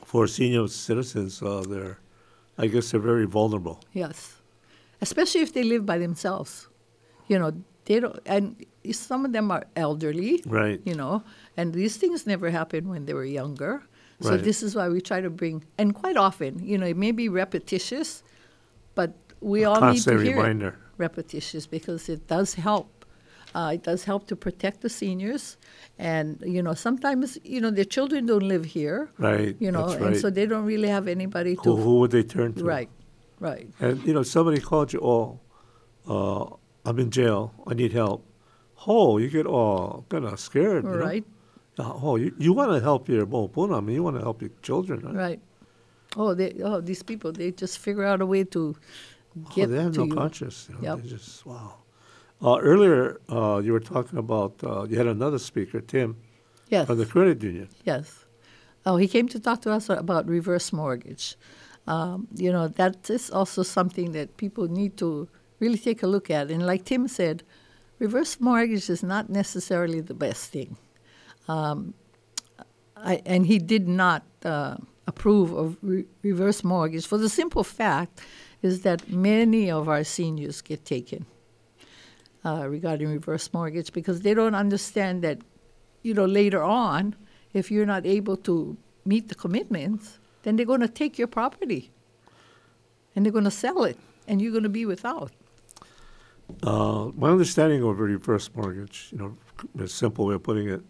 for 0.04 0.26
senior 0.26 0.66
citizens, 0.68 1.42
uh, 1.42 1.62
they're, 1.68 1.98
I 2.58 2.66
guess, 2.66 2.90
they're 2.90 3.00
very 3.00 3.26
vulnerable. 3.26 3.80
Yes, 3.92 4.36
especially 5.00 5.42
if 5.42 5.52
they 5.52 5.62
live 5.62 5.84
by 5.86 5.98
themselves. 5.98 6.68
You 7.28 7.38
know, 7.38 7.52
they 7.84 8.00
don't, 8.00 8.18
and 8.26 8.56
some 8.92 9.24
of 9.24 9.32
them 9.32 9.50
are 9.50 9.64
elderly. 9.76 10.42
Right. 10.46 10.80
You 10.84 10.94
know, 10.94 11.22
and 11.56 11.72
these 11.72 11.96
things 11.96 12.26
never 12.26 12.50
happened 12.50 12.88
when 12.88 13.06
they 13.06 13.14
were 13.14 13.24
younger. 13.24 13.82
So 14.20 14.30
Right. 14.30 14.42
this 14.42 14.62
is 14.62 14.74
why 14.76 14.88
we 14.88 15.00
try 15.00 15.20
to 15.20 15.30
bring, 15.30 15.64
and 15.78 15.94
quite 15.94 16.16
often, 16.16 16.62
you 16.64 16.78
know, 16.78 16.86
it 16.86 16.96
may 16.96 17.10
be 17.12 17.28
repetitious, 17.28 18.22
but 18.94 19.10
we 19.40 19.64
A 19.64 19.70
all 19.70 19.80
need 19.80 19.80
to 19.80 20.10
constant 20.10 20.22
hear 20.22 20.36
reminder. 20.36 20.68
it 20.68 20.74
repetitious 21.06 21.64
because 21.76 22.02
it 22.14 22.22
does 22.34 22.50
help. 22.68 22.88
Uh, 23.54 23.72
it 23.76 23.82
does 23.90 24.02
help 24.10 24.22
to 24.30 24.34
protect 24.46 24.80
the 24.80 24.88
seniors, 24.88 25.44
and 25.98 26.26
you 26.56 26.62
know, 26.66 26.74
sometimes 26.86 27.38
you 27.54 27.60
know 27.62 27.70
their 27.78 27.90
children 27.96 28.20
don't 28.30 28.48
live 28.54 28.64
here. 28.78 28.98
Right. 29.18 29.54
You 29.64 29.70
know, 29.74 29.86
that's 29.90 30.04
and 30.04 30.16
so 30.22 30.26
they 30.38 30.46
don't 30.52 30.66
really 30.72 30.88
have 30.96 31.06
anybody 31.18 31.52
who, 31.54 31.64
to. 31.64 31.76
who 31.84 31.92
would 32.00 32.12
they 32.16 32.24
turn 32.36 32.50
to? 32.54 32.64
Right. 32.64 32.90
Right. 33.48 33.66
And 33.80 33.94
you 34.06 34.14
know, 34.16 34.24
somebody 34.36 34.60
called 34.70 34.88
you, 34.94 35.00
oh, 35.02 35.24
uh, 36.14 36.44
I'm 36.88 36.98
in 37.04 37.10
jail. 37.10 37.52
I 37.66 37.74
need 37.74 37.92
help. 37.92 38.24
Oh, 38.86 39.18
you 39.18 39.28
get 39.38 39.46
all 39.46 40.06
kind 40.08 40.24
of 40.24 40.38
scared. 40.40 40.84
you 40.84 40.90
know? 40.90 40.96
Right. 41.10 41.24
Uh, 41.78 41.92
Oh, 42.06 42.16
you, 42.16 42.34
you 42.38 42.52
want 42.52 42.70
to 42.72 42.80
help 42.80 43.08
your 43.08 43.26
mopuna. 43.26 43.78
I 43.78 43.80
mean, 43.80 43.96
you 43.96 44.02
want 44.02 44.16
to 44.16 44.22
help 44.22 44.42
your 44.42 44.50
children. 44.62 45.00
Right? 45.00 45.14
Right. 45.24 45.40
Oh, 46.16 46.34
they 46.34 46.50
oh 46.62 46.80
these 46.80 47.02
people 47.02 47.32
they 47.32 47.50
just 47.52 47.78
figure 47.78 48.04
out 48.04 48.20
a 48.20 48.26
way 48.26 48.44
to 48.44 48.76
Oh, 49.36 49.66
they 49.66 49.82
have 49.82 49.92
to 49.92 49.98
no 50.00 50.04
you. 50.06 50.14
conscience. 50.14 50.68
You 50.68 50.74
know? 50.76 50.80
Yep. 50.82 51.02
They 51.02 51.08
just 51.08 51.46
wow. 51.46 51.74
Uh, 52.42 52.58
earlier, 52.60 53.20
uh, 53.28 53.60
you 53.64 53.72
were 53.72 53.80
talking 53.80 54.18
about 54.18 54.54
uh, 54.64 54.82
you 54.88 54.96
had 54.98 55.06
another 55.06 55.38
speaker, 55.38 55.80
Tim, 55.80 56.16
Yes. 56.68 56.86
from 56.86 56.98
the 56.98 57.06
credit 57.06 57.42
union. 57.42 57.68
Yes. 57.84 58.24
Oh, 58.84 58.96
he 58.96 59.06
came 59.06 59.28
to 59.28 59.38
talk 59.38 59.60
to 59.62 59.70
us 59.70 59.88
about 59.88 60.26
reverse 60.26 60.72
mortgage. 60.72 61.36
Um, 61.86 62.26
you 62.34 62.50
know, 62.52 62.66
that 62.68 63.08
is 63.10 63.30
also 63.30 63.62
something 63.62 64.12
that 64.12 64.36
people 64.36 64.66
need 64.68 64.96
to 64.98 65.28
really 65.60 65.78
take 65.78 66.02
a 66.02 66.06
look 66.08 66.30
at. 66.30 66.50
And 66.50 66.66
like 66.66 66.84
Tim 66.84 67.06
said, 67.06 67.44
reverse 68.00 68.40
mortgage 68.40 68.90
is 68.90 69.02
not 69.04 69.30
necessarily 69.30 70.00
the 70.00 70.14
best 70.14 70.50
thing. 70.50 70.76
Um, 71.46 71.94
I, 72.96 73.22
and 73.26 73.46
he 73.46 73.58
did 73.58 73.86
not 73.88 74.24
uh, 74.44 74.76
approve 75.06 75.52
of 75.52 75.76
re- 75.82 76.06
reverse 76.22 76.64
mortgage 76.64 77.06
for 77.06 77.18
the 77.18 77.28
simple 77.28 77.64
fact 77.64 78.20
is 78.62 78.82
that 78.82 79.10
many 79.10 79.70
of 79.70 79.88
our 79.88 80.04
seniors 80.04 80.60
get 80.60 80.84
taken 80.84 81.26
uh, 82.44 82.66
regarding 82.68 83.08
reverse 83.08 83.52
mortgage 83.52 83.92
because 83.92 84.22
they 84.22 84.34
don't 84.34 84.54
understand 84.54 85.22
that, 85.22 85.38
you 86.02 86.14
know, 86.14 86.24
later 86.24 86.62
on, 86.62 87.14
if 87.52 87.70
you're 87.70 87.86
not 87.86 88.06
able 88.06 88.36
to 88.36 88.76
meet 89.04 89.28
the 89.28 89.34
commitments, 89.34 90.18
then 90.42 90.56
they're 90.56 90.66
going 90.66 90.80
to 90.80 90.88
take 90.88 91.18
your 91.18 91.28
property 91.28 91.90
and 93.14 93.24
they're 93.24 93.32
going 93.32 93.44
to 93.44 93.50
sell 93.50 93.84
it 93.84 93.98
and 94.26 94.40
you're 94.40 94.52
going 94.52 94.62
to 94.62 94.68
be 94.68 94.86
without. 94.86 95.32
Uh, 96.62 97.10
my 97.16 97.30
understanding 97.30 97.82
of 97.82 97.98
a 97.98 98.02
reverse 98.02 98.50
mortgage, 98.54 99.08
you 99.10 99.18
know, 99.18 99.36
a 99.82 99.88
simple 99.88 100.26
way 100.26 100.34
of 100.34 100.42
putting 100.42 100.68
it, 100.68 100.82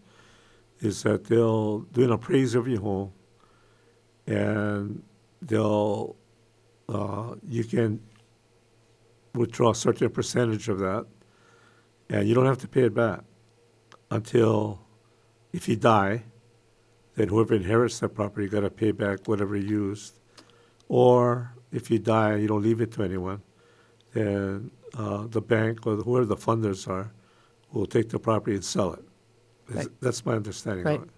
is 0.81 1.03
that 1.03 1.25
they'll 1.25 1.79
do 1.79 2.03
an 2.03 2.11
appraisal 2.11 2.61
of 2.61 2.67
your 2.67 2.81
home, 2.81 3.11
and 4.27 5.01
they'll 5.41 6.15
uh, 6.89 7.35
you 7.47 7.63
can 7.63 7.99
withdraw 9.33 9.71
a 9.71 9.75
certain 9.75 10.09
percentage 10.09 10.69
of 10.69 10.79
that, 10.79 11.05
and 12.09 12.27
you 12.27 12.35
don't 12.35 12.45
have 12.45 12.59
to 12.59 12.67
pay 12.67 12.83
it 12.83 12.93
back 12.93 13.21
until 14.11 14.79
if 15.51 15.67
you 15.67 15.75
die, 15.75 16.23
then 17.15 17.27
whoever 17.27 17.53
inherits 17.53 17.99
that 17.99 18.09
property 18.09 18.47
got 18.47 18.61
to 18.61 18.69
pay 18.69 18.91
back 18.91 19.27
whatever 19.27 19.55
you 19.55 19.67
used, 19.67 20.19
or 20.87 21.53
if 21.71 21.89
you 21.89 21.99
die, 21.99 22.33
and 22.33 22.41
you 22.41 22.47
don't 22.47 22.61
leave 22.61 22.81
it 22.81 22.91
to 22.91 23.03
anyone, 23.03 23.41
then 24.13 24.69
uh, 24.97 25.25
the 25.27 25.41
bank 25.41 25.87
or 25.87 25.95
whoever 25.95 26.25
the 26.25 26.35
funders 26.35 26.87
are 26.87 27.11
will 27.71 27.85
take 27.87 28.09
the 28.09 28.19
property 28.19 28.55
and 28.55 28.65
sell 28.65 28.93
it. 28.93 29.03
Right. 29.69 29.87
That's 30.01 30.25
my 30.25 30.33
understanding 30.33 30.85
Right. 30.85 30.99
of 30.99 31.09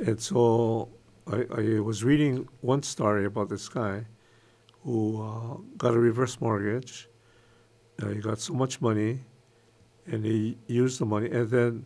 it. 0.00 0.08
And 0.08 0.20
so 0.20 0.90
I, 1.26 1.46
I 1.56 1.80
was 1.80 2.04
reading 2.04 2.48
one 2.60 2.82
story 2.82 3.24
about 3.24 3.48
this 3.48 3.68
guy 3.68 4.04
who 4.86 5.20
uh, 5.20 5.56
got 5.76 5.94
a 5.94 5.98
reverse 5.98 6.40
mortgage. 6.40 7.08
Uh, 8.00 8.10
he 8.10 8.20
got 8.20 8.38
so 8.38 8.54
much 8.54 8.80
money, 8.80 9.18
and 10.06 10.24
he 10.24 10.56
used 10.68 11.00
the 11.00 11.04
money, 11.04 11.28
and 11.28 11.50
then 11.50 11.84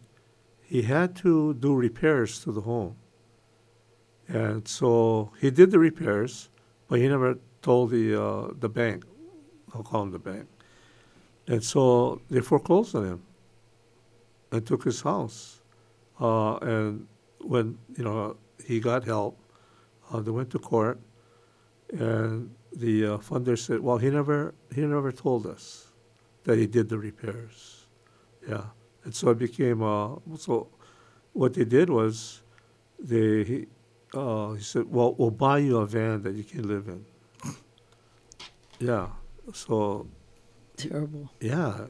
he 0.63 0.83
had 0.83 1.17
to 1.17 1.55
do 1.55 1.75
repairs 1.75 2.45
to 2.45 2.53
the 2.53 2.61
home. 2.61 2.95
And 4.29 4.69
so 4.69 5.33
he 5.41 5.51
did 5.51 5.71
the 5.71 5.79
repairs, 5.79 6.51
but 6.89 6.99
he 6.99 7.09
never 7.09 7.39
told 7.63 7.91
the 7.91 8.23
uh, 8.23 8.49
the 8.59 8.69
bank. 8.69 9.05
I'll 9.75 9.83
call 9.83 10.03
him 10.03 10.11
the 10.11 10.19
bank. 10.19 10.47
And 11.47 11.65
so 11.65 12.21
they 12.29 12.41
foreclosed 12.41 12.95
on 12.95 13.07
him 13.07 13.23
and 14.53 14.67
took 14.67 14.85
his 14.85 15.01
house. 15.01 15.63
Uh, 16.21 16.57
and 16.57 17.07
when 17.41 17.79
you 17.97 18.05
know 18.05 18.37
he 18.63 18.79
got 18.79 19.05
help, 19.05 19.39
uh, 20.13 20.21
they 20.21 20.31
went 20.31 20.51
to 20.51 20.59
court, 20.59 21.01
and 21.93 22.55
the 22.73 23.07
uh, 23.07 23.19
funder 23.19 23.59
said, 23.59 23.81
"Well, 23.81 23.99
he 23.99 24.11
never 24.11 24.55
he 24.75 24.83
never 24.83 25.13
told 25.13 25.47
us 25.47 25.93
that 26.45 26.59
he 26.59 26.67
did 26.67 26.89
the 26.89 26.99
repairs." 26.99 27.87
Yeah, 28.49 28.65
and 29.05 29.15
so 29.15 29.31
it 29.31 29.39
became 29.39 29.83
uh, 29.83 30.17
so. 30.37 30.69
What 31.33 31.55
they 31.55 31.65
did 31.65 31.91
was, 31.91 32.43
they 32.99 33.45
he, 33.45 33.67
uh, 34.15 34.53
he 34.55 34.63
said, 34.63 34.85
"Well, 34.91 35.15
we'll 35.15 35.31
buy 35.31 35.59
you 35.59 35.79
a 35.79 35.87
van 35.87 36.23
that 36.23 36.35
you 36.35 36.45
can 36.45 36.67
live 36.69 36.89
in." 36.89 37.05
Yeah, 38.79 39.09
so 39.53 40.07
Terrible. 40.77 41.31
yeah, 41.41 41.87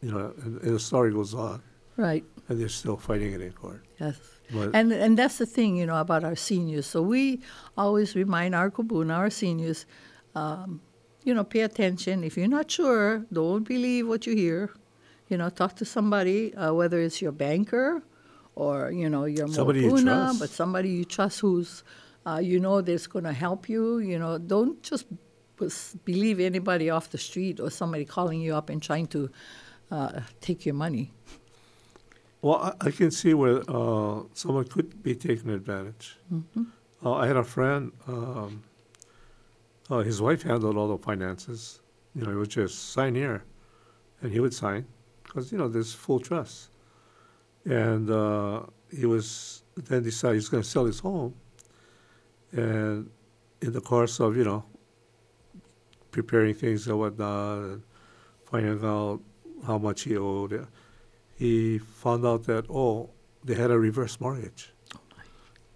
you 0.00 0.10
know, 0.10 0.34
and, 0.42 0.60
and 0.60 0.74
the 0.74 0.80
story 0.80 1.12
goes 1.12 1.34
on, 1.34 1.62
Right. 1.96 2.24
and 2.48 2.60
they're 2.60 2.68
still 2.68 2.96
fighting 2.96 3.32
it 3.32 3.40
in 3.40 3.52
court. 3.52 3.84
Yes. 4.00 4.18
But 4.52 4.74
And 4.74 4.92
and 4.92 5.16
that's 5.16 5.38
the 5.38 5.46
thing, 5.46 5.76
you 5.76 5.86
know, 5.86 5.96
about 6.00 6.24
our 6.24 6.34
seniors. 6.36 6.86
So 6.86 7.00
we 7.00 7.40
always 7.76 8.14
remind 8.16 8.54
our 8.54 8.70
kupuna, 8.70 9.14
our 9.16 9.30
seniors, 9.30 9.86
um, 10.34 10.80
you 11.24 11.34
know, 11.34 11.44
pay 11.44 11.60
attention. 11.60 12.24
If 12.24 12.36
you're 12.36 12.48
not 12.48 12.70
sure, 12.70 13.26
don't 13.32 13.64
believe 13.66 14.08
what 14.08 14.26
you 14.26 14.34
hear. 14.34 14.70
You 15.28 15.36
know, 15.38 15.48
talk 15.48 15.76
to 15.76 15.84
somebody, 15.84 16.54
uh, 16.54 16.72
whether 16.74 17.00
it's 17.00 17.22
your 17.22 17.32
banker 17.32 18.02
or 18.54 18.90
you 18.90 19.08
know 19.08 19.24
your 19.24 19.48
Somebody 19.48 19.80
you 19.80 19.90
mopuna, 19.90 20.04
trust. 20.04 20.40
but 20.40 20.50
somebody 20.50 20.90
you 20.90 21.04
trust 21.04 21.40
who's, 21.40 21.84
uh, 22.26 22.40
you 22.42 22.60
know, 22.60 22.80
that's 22.82 23.06
going 23.06 23.24
to 23.24 23.32
help 23.32 23.68
you. 23.68 23.98
You 23.98 24.18
know, 24.18 24.38
don't 24.38 24.82
just 24.82 25.06
believe 26.04 26.40
anybody 26.40 26.90
off 26.90 27.10
the 27.10 27.18
street 27.18 27.60
or 27.60 27.70
somebody 27.70 28.04
calling 28.04 28.40
you 28.40 28.54
up 28.54 28.68
and 28.68 28.82
trying 28.82 29.06
to 29.06 29.30
uh, 29.90 30.20
take 30.40 30.66
your 30.66 30.74
money. 30.74 31.12
Well, 32.42 32.56
I, 32.56 32.88
I 32.88 32.90
can 32.90 33.10
see 33.12 33.32
where 33.34 33.62
uh, 33.68 34.22
someone 34.34 34.64
could 34.64 35.02
be 35.02 35.14
taken 35.14 35.50
advantage. 35.50 36.16
Uh, 37.04 37.12
I 37.12 37.26
had 37.28 37.36
a 37.36 37.44
friend, 37.44 37.92
um, 38.08 38.64
uh, 39.90 39.98
his 39.98 40.20
wife 40.20 40.42
handled 40.42 40.76
all 40.76 40.88
the 40.88 40.98
finances. 40.98 41.80
You 42.14 42.22
know, 42.22 42.30
it 42.30 42.34
was 42.34 42.48
just 42.48 42.92
sign 42.92 43.14
here, 43.14 43.44
and 44.20 44.32
he 44.32 44.40
would 44.40 44.54
sign 44.54 44.86
because, 45.24 45.50
you 45.50 45.58
know, 45.58 45.68
there's 45.68 45.94
full 45.94 46.20
trust. 46.20 46.68
And 47.64 48.10
uh, 48.10 48.62
he 48.90 49.06
was 49.06 49.62
then 49.76 50.02
decided 50.02 50.34
he's 50.34 50.48
going 50.48 50.62
to 50.62 50.68
sell 50.68 50.84
his 50.84 50.98
home. 50.98 51.34
And 52.52 53.10
in 53.60 53.72
the 53.72 53.80
course 53.80 54.20
of, 54.20 54.36
you 54.36 54.44
know, 54.44 54.64
preparing 56.10 56.54
things 56.54 56.86
and 56.86 56.98
whatnot, 56.98 57.58
and 57.58 57.82
finding 58.44 58.84
out 58.84 59.20
how 59.64 59.78
much 59.78 60.02
he 60.02 60.16
owed, 60.16 60.66
he 61.42 61.78
found 61.78 62.24
out 62.24 62.44
that 62.44 62.64
oh 62.70 63.10
they 63.42 63.54
had 63.54 63.72
a 63.72 63.78
reverse 63.78 64.20
mortgage 64.20 64.72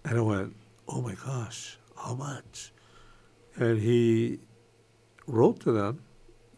and 0.05 0.17
i 0.17 0.21
went 0.21 0.55
oh 0.87 1.01
my 1.01 1.13
gosh 1.25 1.77
how 1.97 2.13
much 2.13 2.71
and 3.57 3.79
he 3.79 4.39
wrote 5.27 5.59
to 5.59 5.71
them 5.71 6.01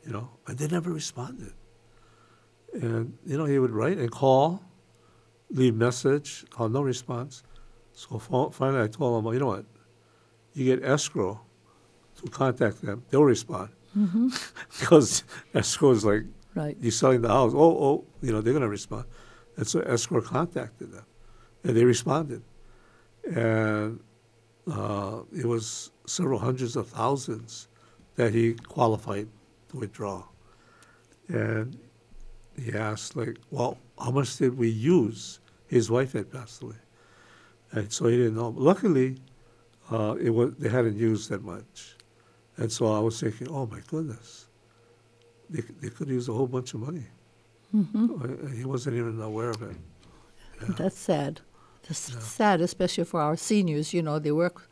you 0.06 0.12
know 0.12 0.30
and 0.47 0.58
they 0.58 0.68
never 0.68 0.91
responded 0.91 1.54
and 2.74 3.18
you 3.26 3.38
know 3.38 3.45
he 3.45 3.58
would 3.60 3.72
write 3.72 3.97
and 3.97 4.12
call 4.12 4.62
leave 5.52 5.76
message 5.76 6.45
oh, 6.58 6.68
no 6.68 6.82
response 6.82 7.43
so 7.93 8.18
finally 8.52 8.84
i 8.84 8.88
told 8.88 9.26
him 9.26 9.34
you 9.34 9.39
know 9.39 9.47
what 9.47 9.66
you 10.54 10.66
get 10.66 10.84
escrow 10.84 11.39
to 12.16 12.30
contact 12.30 12.82
them 12.82 13.04
they'll 13.10 13.24
respond 13.24 13.70
because 14.80 15.24
escrow 15.54 15.91
is 15.91 16.06
like 16.06 16.24
Right. 16.56 16.76
you're 16.82 16.91
selling 16.91 17.22
the 17.22 17.28
house. 17.30 17.54
Oh, 17.56 17.78
oh, 17.88 18.06
you 18.22 18.32
know, 18.32 18.41
they're 18.41 18.54
going 18.54 18.64
to 18.64 18.70
respond. 18.70 19.06
And 19.56 19.68
so 19.68 19.80
escrow 19.82 20.20
contacted 20.20 20.91
them, 20.91 21.06
and 21.64 21.78
they 21.78 21.86
responded. 21.86 22.41
And 23.24 24.00
uh, 24.70 25.22
it 25.32 25.45
was 25.45 25.91
several 26.10 26.39
hundreds 26.39 26.76
of 26.76 26.88
thousands 26.88 27.68
that 28.16 28.34
he 28.34 28.53
qualified 28.53 29.28
to 29.70 29.78
withdraw. 29.78 30.24
And 31.28 31.78
he 32.62 32.74
asked, 32.74 33.16
like, 33.16 33.38
well, 33.51 33.78
how 33.97 34.12
much 34.12 34.38
did 34.38 34.57
we 34.57 34.70
use? 34.70 35.39
His 35.68 35.89
wife 35.91 36.14
had 36.14 36.32
passed 36.32 36.62
away. 36.64 36.76
And 37.72 37.91
so 37.93 38.07
he 38.07 38.18
didn't 38.18 38.36
know. 38.36 38.49
Luckily, 38.49 39.18
uh, 39.91 40.16
it 40.20 40.32
was, 40.32 40.55
they 40.57 40.70
hadn't 40.70 40.97
used 40.97 41.30
that 41.30 41.43
much. 41.43 41.95
And 42.57 42.72
so 42.72 42.91
I 42.91 42.99
was 42.99 43.20
thinking, 43.20 43.47
oh 43.49 43.66
my 43.68 43.80
goodness 43.88 44.47
they, 45.49 45.62
they 45.82 45.89
could 45.89 46.07
use 46.07 46.30
a 46.30 46.34
whole 46.34 46.47
bunch 46.47 46.74
of 46.74 46.80
money. 46.82 47.05
Uh, 47.76 48.47
He 48.55 48.66
wasn't 48.66 48.95
even 48.95 49.20
aware 49.22 49.49
of 49.49 49.62
it. 49.62 49.76
That's 50.78 50.97
sad. 50.97 51.41
That's 51.88 51.99
sad, 52.24 52.62
especially 52.62 53.05
for 53.05 53.22
our 53.22 53.36
seniors. 53.36 53.93
You 53.93 54.01
know, 54.01 54.20
they 54.20 54.32
work, 54.32 54.70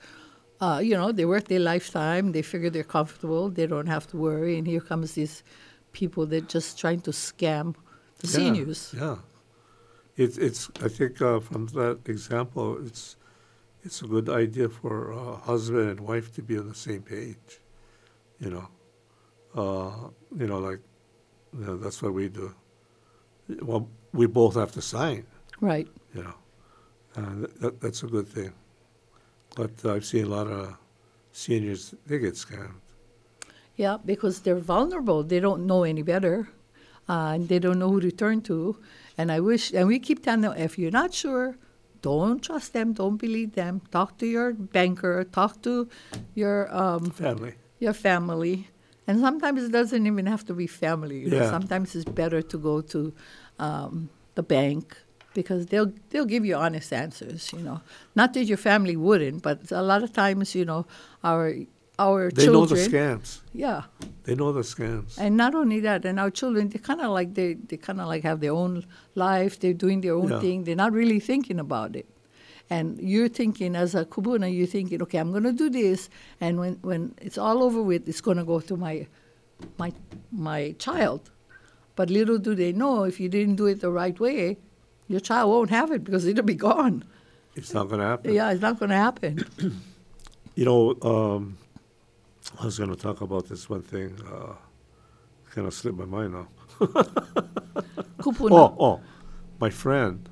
uh, 0.60 0.80
you 0.84 0.95
know, 0.95 1.12
they 1.12 1.26
work 1.26 1.47
their 1.47 1.60
lifetime. 1.60 2.32
They 2.32 2.41
figure 2.41 2.70
they're 2.70 2.84
comfortable. 2.84 3.49
They 3.49 3.68
don't 3.68 3.88
have 3.88 4.08
to 4.08 4.18
worry. 4.18 4.58
And 4.58 4.66
here 4.68 4.82
comes 4.82 5.14
these 5.14 5.43
people 5.91 6.26
that 6.28 6.47
just 6.49 6.80
trying 6.80 7.01
to 7.01 7.12
scam 7.12 7.76
the 8.20 8.28
Yeah, 8.28 8.34
seniors. 8.34 8.93
Yeah. 8.97 9.18
It's, 10.16 10.38
it's, 10.38 10.70
I 10.84 10.88
think 10.88 11.22
uh, 11.22 11.39
from 11.39 11.68
that 11.68 11.99
example, 12.08 12.84
it's, 12.86 13.18
it's 13.84 14.01
a 14.01 14.08
good 14.08 14.30
idea 14.30 14.68
for 14.70 15.14
uh, 15.14 15.38
husband 15.38 15.89
and 15.91 15.99
wife 15.99 16.34
to 16.36 16.41
be 16.41 16.58
on 16.58 16.68
the 16.68 16.76
same 16.76 17.03
page, 17.03 17.60
you 18.39 18.49
know. 18.49 18.68
Uh, 19.55 20.10
you 20.38 20.47
know, 20.47 20.60
like, 20.60 20.80
you 21.58 21.66
know, 21.66 21.78
that's 21.78 22.01
what 22.01 22.14
we 22.14 22.30
do. 22.30 22.53
Well, 23.62 23.88
we 24.14 24.26
both 24.28 24.55
have 24.55 24.72
to 24.74 24.82
sign, 24.82 25.26
Right. 25.62 25.88
you 26.14 26.24
know. 26.24 26.34
And 27.16 27.45
that, 27.62 27.80
that's 27.80 28.03
a 28.03 28.08
good 28.08 28.28
thing. 28.28 28.53
But 29.56 29.72
I've 29.86 30.06
seen 30.06 30.26
a 30.26 30.30
lot 30.30 30.48
of 30.48 30.78
seniors, 31.32 31.93
they 32.06 32.20
get 32.20 32.34
scammed. 32.36 32.82
Yeah, 33.76 33.98
because 34.04 34.41
they're 34.41 34.56
vulnerable. 34.60 35.24
They 35.24 35.39
don't 35.39 35.66
know 35.68 35.84
any 35.84 36.02
better, 36.02 36.50
uh, 37.08 37.32
and 37.36 37.48
they 37.48 37.60
don't 37.60 37.78
know 37.80 37.89
who 37.91 38.00
to 38.02 38.12
turn 38.12 38.41
to. 38.41 38.78
And 39.18 39.32
I 39.32 39.39
wish, 39.39 39.72
and 39.74 39.88
we 39.88 40.00
keep 40.00 40.24
telling 40.24 40.41
them, 40.41 40.54
if 40.58 40.78
you're 40.80 40.91
not 40.91 41.14
sure, 41.14 41.58
don't 42.02 42.41
trust 42.43 42.74
them. 42.74 42.93
Don't 42.93 43.18
believe 43.18 43.54
them. 43.54 43.82
Talk 43.91 44.18
to 44.20 44.26
your 44.28 44.54
banker. 44.54 45.24
Talk 45.24 45.62
to 45.64 45.88
your 46.36 46.74
um, 46.76 47.10
Family. 47.12 47.54
your 47.80 47.93
family, 47.93 48.68
And 49.08 49.20
sometimes 49.20 49.64
it 49.64 49.72
doesn't 49.72 50.06
even 50.06 50.26
have 50.26 50.43
to 50.45 50.54
be 50.54 50.68
family. 50.68 51.20
You 51.22 51.30
know? 51.30 51.38
Yeah. 51.38 51.50
Sometimes 51.50 51.95
it's 51.95 52.06
better 52.06 52.41
to 52.41 52.58
go 52.58 52.82
to 52.82 53.14
um, 53.60 54.10
the 54.36 54.43
bank 54.43 54.98
because 55.40 55.62
they'll 55.72 55.92
they'll 56.10 56.32
give 56.36 56.44
you 56.50 56.56
honest 56.66 56.90
answers. 57.04 57.42
You 57.56 57.62
know, 57.68 57.80
not 58.20 58.30
that 58.36 58.46
your 58.52 58.62
family 58.70 58.98
wouldn't, 59.08 59.40
but 59.48 59.58
a 59.72 59.86
lot 59.92 60.02
of 60.06 60.12
times, 60.24 60.46
you 60.60 60.66
know, 60.72 60.82
our 61.32 61.44
our 62.08 62.22
They 62.32 62.46
know 62.48 62.66
children. 62.66 62.80
the 62.84 62.90
scams. 62.92 63.30
Yeah, 63.66 63.82
They 64.26 64.36
know 64.40 64.52
the 64.60 64.66
scams. 64.74 65.12
and 65.24 65.32
not 65.44 65.54
only 65.62 65.80
that, 65.90 66.00
and 66.10 66.16
our 66.24 66.32
children, 66.40 66.64
they 66.72 66.80
kind 66.90 67.02
of 67.06 67.10
like 67.20 67.30
they 67.40 67.50
they 67.70 67.78
kind 67.88 68.00
of 68.02 68.08
like 68.14 68.24
have 68.30 68.40
their 68.46 68.56
own 68.64 68.74
life. 69.28 69.54
They're 69.62 69.80
doing 69.86 70.00
their 70.06 70.16
own 70.22 70.30
Yeah. 70.34 70.42
thing. 70.46 70.58
They're 70.66 70.82
not 70.86 70.94
really 71.02 71.20
thinking 71.32 71.60
about 71.68 71.92
it. 72.02 72.08
And 72.76 72.88
you're 73.12 73.30
thinking 73.42 73.72
as 73.84 73.96
a 73.96 74.04
kupuna, 74.14 74.48
you're 74.58 74.72
thinking, 74.78 75.00
okay, 75.06 75.20
I'm 75.24 75.32
going 75.38 75.48
to 75.52 75.58
do 75.64 75.70
this, 75.82 76.10
and 76.44 76.54
when 76.62 76.74
when 76.90 77.02
it's 77.28 77.38
all 77.46 77.60
over 77.68 77.82
with, 77.90 78.02
it's 78.12 78.22
going 78.28 78.40
to 78.44 78.48
go 78.54 78.60
to 78.72 78.76
my 78.86 78.96
my 79.82 79.90
my 80.50 80.62
child. 80.86 81.22
But 81.98 82.10
little 82.18 82.38
do 82.48 82.54
they 82.64 82.72
know, 82.82 82.96
if 83.12 83.16
you 83.22 83.30
didn't 83.38 83.56
do 83.62 83.66
it 83.74 83.78
the 83.86 83.90
right 84.02 84.18
way, 84.28 84.42
your 85.08 85.20
child 85.20 85.49
won't 85.49 85.70
have 85.70 85.91
it 85.91 86.03
because 86.03 86.26
it'll 86.26 86.43
be 86.43 86.55
gone. 86.55 87.03
It's 87.55 87.74
not 87.74 87.88
going 87.88 88.01
to 88.01 88.05
happen. 88.08 88.34
Yeah, 88.34 88.51
it's 88.51 88.62
not 88.62 88.80
going 88.80 88.89
to 88.89 88.95
happen. 88.95 89.45
You 90.55 90.66
know, 90.66 90.97
um, 91.01 91.58
I 92.60 92.66
was 92.66 92.78
going 92.78 92.89
to 92.89 92.95
talk 92.95 93.22
about 93.22 93.47
this 93.47 93.70
one 93.70 93.82
thing. 93.82 94.16
Uh, 94.26 94.53
kind 95.51 95.68
of 95.68 95.74
slipped 95.74 95.97
my 95.97 96.05
mind 96.05 96.34
now. 96.34 96.47
Oh, 98.30 98.76
oh, 98.80 99.01
my 99.60 99.70
friend 99.70 100.28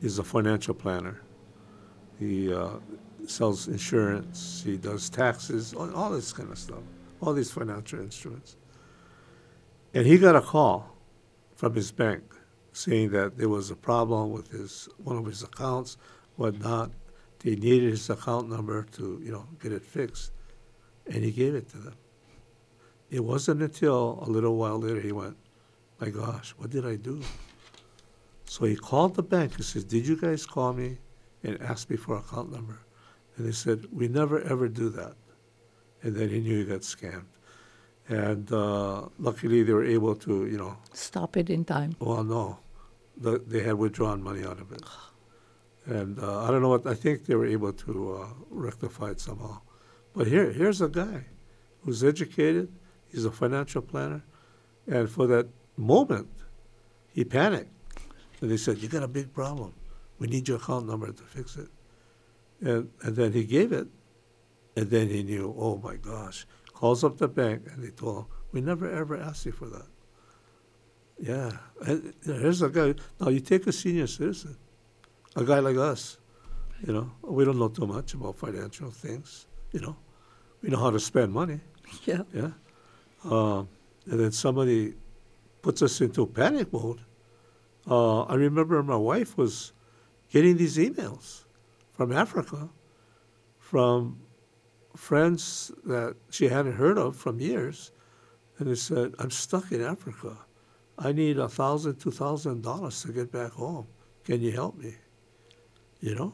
is 0.00 0.18
a 0.18 0.24
financial 0.24 0.72
planner. 0.72 1.20
He 2.18 2.52
uh, 2.54 2.70
sells 3.26 3.68
insurance. 3.68 4.62
He 4.64 4.76
does 4.76 5.10
taxes, 5.10 5.74
all, 5.74 5.94
all 5.94 6.10
this 6.10 6.32
kind 6.32 6.50
of 6.50 6.58
stuff, 6.58 6.82
all 7.20 7.34
these 7.34 7.50
financial 7.50 8.00
instruments. 8.00 8.56
And 9.92 10.06
he 10.06 10.16
got 10.16 10.36
a 10.36 10.40
call 10.40 10.96
from 11.56 11.74
his 11.74 11.92
bank 11.92 12.22
saying 12.78 13.10
that 13.10 13.36
there 13.38 13.48
was 13.48 13.70
a 13.70 13.76
problem 13.76 14.30
with 14.30 14.48
his 14.50 14.88
one 15.08 15.16
of 15.16 15.26
his 15.26 15.42
accounts, 15.42 15.96
whatnot. 16.36 16.90
They 17.40 17.54
needed 17.54 17.90
his 17.90 18.08
account 18.10 18.48
number 18.48 18.78
to, 18.96 19.04
you 19.24 19.32
know, 19.32 19.44
get 19.62 19.72
it 19.72 19.84
fixed, 19.84 20.32
and 21.06 21.22
he 21.24 21.30
gave 21.32 21.54
it 21.54 21.68
to 21.70 21.78
them. 21.78 21.96
It 23.10 23.22
wasn't 23.24 23.62
until 23.62 24.22
a 24.26 24.28
little 24.36 24.56
while 24.56 24.78
later 24.78 25.00
he 25.00 25.12
went, 25.12 25.36
"My 26.00 26.10
gosh, 26.10 26.48
what 26.58 26.70
did 26.70 26.84
I 26.86 26.96
do?" 26.96 27.16
So 28.44 28.64
he 28.64 28.76
called 28.76 29.14
the 29.14 29.22
bank 29.36 29.56
and 29.56 29.64
says, 29.64 29.84
"Did 29.84 30.06
you 30.06 30.16
guys 30.16 30.46
call 30.46 30.72
me 30.72 30.98
and 31.44 31.60
ask 31.60 31.90
me 31.90 31.96
for 31.96 32.16
account 32.16 32.48
number?" 32.52 32.78
And 33.36 33.46
they 33.46 33.52
said, 33.64 33.78
"We 33.92 34.08
never 34.08 34.40
ever 34.52 34.66
do 34.68 34.88
that." 35.00 35.16
And 36.02 36.14
then 36.16 36.28
he 36.28 36.38
knew 36.40 36.58
he 36.58 36.64
got 36.64 36.82
scammed. 36.82 37.32
And 38.08 38.50
uh, 38.52 39.08
luckily, 39.18 39.62
they 39.64 39.74
were 39.74 39.84
able 39.84 40.14
to, 40.26 40.46
you 40.46 40.56
know, 40.62 40.76
Stop 40.94 41.36
it 41.36 41.50
in 41.50 41.64
time. 41.64 41.92
well, 42.00 42.24
no, 42.24 42.58
the, 43.18 43.38
they 43.38 43.62
had 43.62 43.74
withdrawn 43.74 44.22
money 44.22 44.44
out 44.44 44.60
of 44.60 44.72
it. 44.72 44.82
And 45.86 46.18
uh, 46.18 46.44
I 46.44 46.50
don't 46.50 46.62
know 46.62 46.68
what, 46.68 46.86
I 46.86 46.94
think 46.94 47.26
they 47.26 47.34
were 47.34 47.46
able 47.46 47.72
to 47.72 48.14
uh, 48.14 48.26
rectify 48.50 49.10
it 49.10 49.20
somehow. 49.20 49.60
But 50.14 50.26
here, 50.26 50.50
here's 50.52 50.80
a 50.80 50.88
guy 50.88 51.24
who's 51.82 52.04
educated, 52.04 52.72
he's 53.10 53.24
a 53.24 53.30
financial 53.30 53.82
planner, 53.82 54.22
and 54.86 55.08
for 55.08 55.26
that 55.28 55.46
moment, 55.76 56.28
he 57.12 57.24
panicked. 57.24 57.72
And 58.40 58.50
they 58.50 58.56
said, 58.56 58.78
You 58.78 58.88
got 58.88 59.02
a 59.02 59.08
big 59.08 59.32
problem. 59.32 59.74
We 60.18 60.26
need 60.26 60.48
your 60.48 60.58
account 60.58 60.86
number 60.86 61.10
to 61.10 61.22
fix 61.22 61.56
it. 61.56 61.68
And, 62.60 62.90
and 63.02 63.16
then 63.16 63.32
he 63.32 63.44
gave 63.44 63.72
it, 63.72 63.88
and 64.76 64.90
then 64.90 65.08
he 65.08 65.22
knew, 65.22 65.54
oh 65.58 65.80
my 65.82 65.96
gosh. 65.96 66.46
Calls 66.72 67.02
up 67.02 67.18
the 67.18 67.28
bank, 67.28 67.62
and 67.72 67.82
they 67.82 67.90
told 67.90 68.18
him, 68.18 68.26
We 68.52 68.60
never 68.60 68.88
ever 68.90 69.16
asked 69.16 69.46
you 69.46 69.52
for 69.52 69.66
that. 69.66 69.86
Yeah, 71.20 71.50
and 71.84 72.14
you 72.24 72.32
know, 72.32 72.38
here's 72.38 72.62
a 72.62 72.68
guy. 72.68 72.94
Now 73.20 73.28
you 73.28 73.40
take 73.40 73.66
a 73.66 73.72
senior 73.72 74.06
citizen, 74.06 74.56
a 75.34 75.44
guy 75.44 75.58
like 75.58 75.76
us. 75.76 76.18
You 76.86 76.92
know, 76.92 77.10
we 77.22 77.44
don't 77.44 77.58
know 77.58 77.68
too 77.68 77.86
much 77.86 78.14
about 78.14 78.36
financial 78.36 78.90
things. 78.90 79.46
You 79.72 79.80
know, 79.80 79.96
we 80.62 80.68
know 80.68 80.78
how 80.78 80.90
to 80.90 81.00
spend 81.00 81.32
money. 81.32 81.60
Yeah. 82.04 82.22
Yeah, 82.34 82.50
um, 83.24 83.68
and 84.04 84.20
then 84.20 84.30
somebody 84.30 84.94
puts 85.62 85.80
us 85.82 86.00
into 86.02 86.22
a 86.22 86.26
panic 86.26 86.70
mode. 86.72 87.00
Uh, 87.90 88.22
I 88.24 88.34
remember 88.34 88.82
my 88.82 88.96
wife 88.96 89.38
was 89.38 89.72
getting 90.30 90.58
these 90.58 90.76
emails 90.76 91.44
from 91.92 92.12
Africa, 92.12 92.68
from 93.58 94.20
friends 94.94 95.72
that 95.84 96.16
she 96.30 96.48
hadn't 96.48 96.74
heard 96.74 96.98
of 96.98 97.16
from 97.16 97.40
years, 97.40 97.90
and 98.58 98.68
they 98.68 98.74
said, 98.74 99.14
"I'm 99.18 99.30
stuck 99.30 99.72
in 99.72 99.80
Africa. 99.80 100.36
I 100.98 101.12
need 101.12 101.38
a 101.38 101.48
thousand, 101.48 101.96
two 102.00 102.10
thousand 102.10 102.62
dollars 102.62 103.02
to 103.02 103.12
get 103.12 103.30
back 103.30 103.52
home. 103.52 103.86
Can 104.24 104.40
you 104.42 104.52
help 104.52 104.76
me?" 104.76 104.94
You 106.00 106.14
know, 106.14 106.32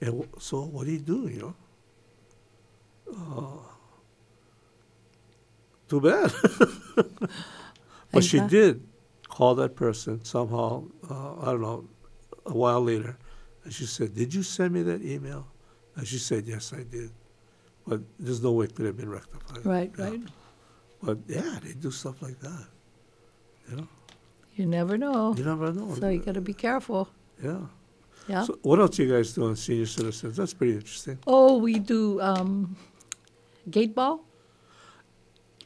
and 0.00 0.10
w- 0.20 0.28
so 0.38 0.62
what 0.64 0.86
do 0.86 0.92
you 0.92 1.00
do? 1.00 1.28
You 1.28 1.40
know, 1.40 1.54
uh, 3.12 3.70
too 5.88 6.00
bad. 6.00 6.32
but 8.12 8.24
she 8.24 8.40
did 8.40 8.86
call 9.28 9.54
that 9.56 9.76
person 9.76 10.24
somehow. 10.24 10.84
Uh, 11.08 11.40
I 11.40 11.44
don't 11.46 11.60
know. 11.62 11.84
A 12.46 12.52
while 12.52 12.82
later, 12.82 13.16
and 13.64 13.72
she 13.72 13.86
said, 13.86 14.14
"Did 14.14 14.34
you 14.34 14.42
send 14.42 14.72
me 14.74 14.82
that 14.82 15.02
email?" 15.02 15.46
And 15.96 16.06
she 16.06 16.18
said, 16.18 16.46
"Yes, 16.46 16.72
I 16.72 16.82
did." 16.82 17.10
But 17.86 18.00
there's 18.18 18.42
no 18.42 18.52
way 18.52 18.64
it 18.66 18.74
could 18.74 18.86
have 18.86 18.96
been 18.96 19.10
rectified. 19.10 19.64
Right, 19.64 19.92
Yeah. 19.98 20.04
right. 20.10 20.20
But 21.02 21.18
yeah, 21.28 21.58
they 21.62 21.72
do 21.74 21.90
stuff 21.90 22.20
like 22.22 22.38
that. 22.40 22.66
You 23.70 23.76
know, 23.76 23.88
You 24.56 24.66
never 24.66 24.96
know. 24.98 25.34
you 25.36 25.44
never 25.44 25.72
know. 25.72 25.94
So 25.94 26.08
you 26.08 26.18
got 26.20 26.34
to 26.34 26.40
be 26.40 26.54
careful. 26.54 27.08
yeah. 27.42 27.60
Yeah. 28.26 28.44
So 28.44 28.58
what 28.62 28.78
else 28.78 28.98
you 28.98 29.12
guys 29.12 29.34
do 29.34 29.44
on 29.44 29.54
senior 29.54 29.84
citizens? 29.84 30.36
That's 30.38 30.54
pretty 30.54 30.72
interesting. 30.74 31.18
oh, 31.26 31.58
we 31.58 31.78
do 31.78 32.20
um, 32.22 32.74
gate 33.70 33.94
ball. 33.94 34.24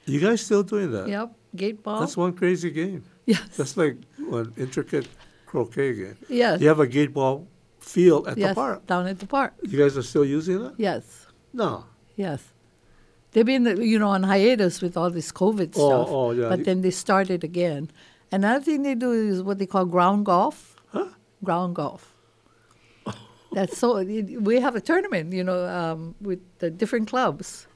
You 0.07 0.19
guys 0.21 0.41
still 0.45 0.65
doing 0.65 0.91
that? 0.91 1.07
Yep, 1.07 1.33
gate 1.55 1.83
ball. 1.85 2.01
That's 2.01 2.17
one 2.17 2.33
crazy 2.33 2.71
game. 2.73 3.05
yes. 3.27 3.41
That's 3.57 3.77
like 3.77 3.99
an 4.19 4.53
intricate 4.57 5.07
croquet 5.47 5.95
game. 5.95 6.17
Yes. 6.29 6.61
You 6.61 6.67
have 6.67 6.81
a 6.81 6.87
gate 6.87 7.13
ball 7.15 7.47
field 7.79 8.27
at 8.27 8.37
yes. 8.37 8.51
the 8.51 8.55
park. 8.55 8.87
Down 8.87 9.07
at 9.07 9.21
the 9.21 9.27
park. 9.27 9.55
You 9.63 9.79
guys 9.79 9.97
are 9.97 10.03
still 10.03 10.25
using 10.25 10.61
that? 10.63 10.75
Yes. 10.79 11.27
No. 11.53 11.85
Yes. 12.17 12.43
They've 13.33 13.45
been, 13.45 13.66
you 13.83 13.99
know, 13.99 14.09
on 14.09 14.22
hiatus 14.22 14.81
with 14.81 14.97
all 14.97 15.11
this 15.11 15.31
COVID 15.33 15.74
Oh, 15.76 15.89
stuff. 15.89 16.09
oh, 16.11 16.31
yeah. 16.33 16.49
But 16.49 16.64
then 16.64 16.81
they 16.81 16.91
started 16.91 17.45
again. 17.45 17.91
Another 18.33 18.64
thing 18.64 18.83
they 18.83 18.95
do 18.95 19.12
is 19.12 19.43
what 19.43 19.59
they 19.59 19.66
call 19.66 19.85
ground 19.85 20.24
golf. 20.26 20.76
Huh? 20.93 21.09
Ground 21.45 21.74
golf. 21.76 22.14
That's 23.53 23.76
so. 23.76 24.03
We 24.03 24.61
have 24.61 24.76
a 24.76 24.81
tournament, 24.81 25.33
you 25.33 25.45
know, 25.45 25.66
um, 25.66 26.14
with 26.20 26.41
the 26.59 26.70
different 26.70 27.09
clubs. 27.09 27.66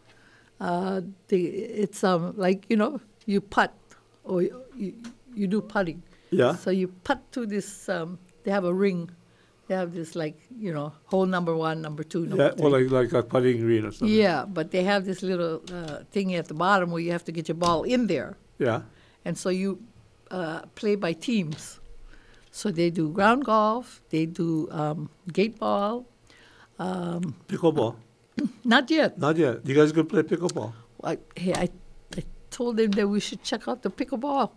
Uh, 0.60 1.00
the, 1.28 1.46
it's 1.46 2.04
um, 2.04 2.34
like 2.36 2.66
you 2.68 2.76
know, 2.76 3.00
you 3.26 3.40
putt 3.40 3.74
or 4.24 4.42
you, 4.42 4.62
you, 4.76 4.94
you 5.34 5.46
do 5.46 5.60
putting. 5.60 6.02
Yeah. 6.30 6.54
So 6.56 6.70
you 6.70 6.88
putt 7.04 7.20
to 7.32 7.46
this. 7.46 7.88
Um, 7.88 8.18
they 8.44 8.50
have 8.50 8.64
a 8.64 8.72
ring. 8.74 9.10
They 9.72 9.78
have 9.78 9.94
this 9.94 10.14
like 10.14 10.36
you 10.58 10.70
know, 10.74 10.92
hole 11.06 11.24
number 11.24 11.56
one, 11.56 11.80
number 11.80 12.04
two, 12.04 12.26
number 12.26 12.44
Yeah, 12.44 12.50
three. 12.50 12.62
well, 12.62 12.72
like, 12.72 12.90
like 12.90 13.12
a 13.14 13.22
putting 13.26 13.58
green 13.60 13.86
or 13.86 13.90
something. 13.92 14.14
Yeah, 14.14 14.44
but 14.44 14.70
they 14.70 14.82
have 14.84 15.06
this 15.06 15.22
little 15.22 15.62
uh, 15.72 16.00
thingy 16.12 16.36
at 16.38 16.48
the 16.48 16.52
bottom 16.52 16.90
where 16.90 17.00
you 17.00 17.10
have 17.12 17.24
to 17.24 17.32
get 17.32 17.48
your 17.48 17.54
ball 17.54 17.82
in 17.84 18.06
there. 18.06 18.36
Yeah. 18.58 18.82
And 19.24 19.38
so 19.38 19.48
you 19.48 19.80
uh, 20.30 20.60
play 20.74 20.94
by 20.96 21.14
teams. 21.14 21.80
So 22.50 22.70
they 22.70 22.90
do 22.90 23.08
ground 23.08 23.46
golf, 23.46 24.02
they 24.10 24.26
do 24.26 24.68
um, 24.70 25.08
gate 25.32 25.58
ball. 25.58 26.04
Pickleball. 26.78 27.96
Not 28.64 28.90
yet. 28.90 29.16
Not 29.18 29.38
yet. 29.38 29.64
You 29.64 29.74
guys 29.74 29.90
gonna 29.92 30.04
play 30.04 30.22
pickleball? 30.22 30.74
I, 31.02 31.16
hey, 31.34 31.54
I, 31.54 31.68
I 32.18 32.22
told 32.50 32.76
them 32.76 32.90
that 32.90 33.08
we 33.08 33.20
should 33.20 33.42
check 33.42 33.66
out 33.68 33.80
the 33.80 33.90
pickleball. 33.90 34.50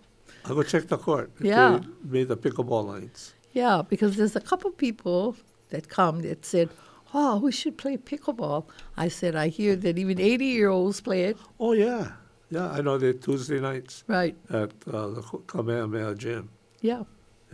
I'll 0.44 0.56
go 0.56 0.64
check 0.64 0.90
the 0.90 0.98
court. 0.98 1.32
if 1.40 1.46
Yeah. 1.46 1.80
They 1.80 2.20
made 2.20 2.28
the 2.28 2.36
pickleball 2.36 2.86
lines. 2.86 3.35
Yeah, 3.56 3.82
because 3.88 4.18
there's 4.18 4.36
a 4.36 4.42
couple 4.42 4.70
people 4.72 5.36
that 5.70 5.88
come 5.90 6.22
that 6.24 6.46
said, 6.46 6.70
oh, 7.14 7.38
we 7.40 7.52
should 7.52 7.78
play 7.78 7.96
pickleball. 7.98 8.66
I 8.98 9.08
said, 9.08 9.36
I 9.36 9.48
hear 9.48 9.76
that 9.78 9.98
even 9.98 10.20
80 10.20 10.46
year 10.46 10.70
olds 10.70 11.00
play 11.02 11.24
it. 11.24 11.38
Oh, 11.60 11.72
yeah. 11.72 12.12
Yeah, 12.52 12.70
I 12.70 12.82
know 12.82 12.98
they're 13.00 13.14
Tuesday 13.14 13.60
nights 13.60 14.04
Right. 14.08 14.36
at 14.52 14.72
uh, 14.92 15.08
the 15.16 15.22
Kamehameha 15.48 16.16
Gym. 16.16 16.50
Yeah. 16.82 17.04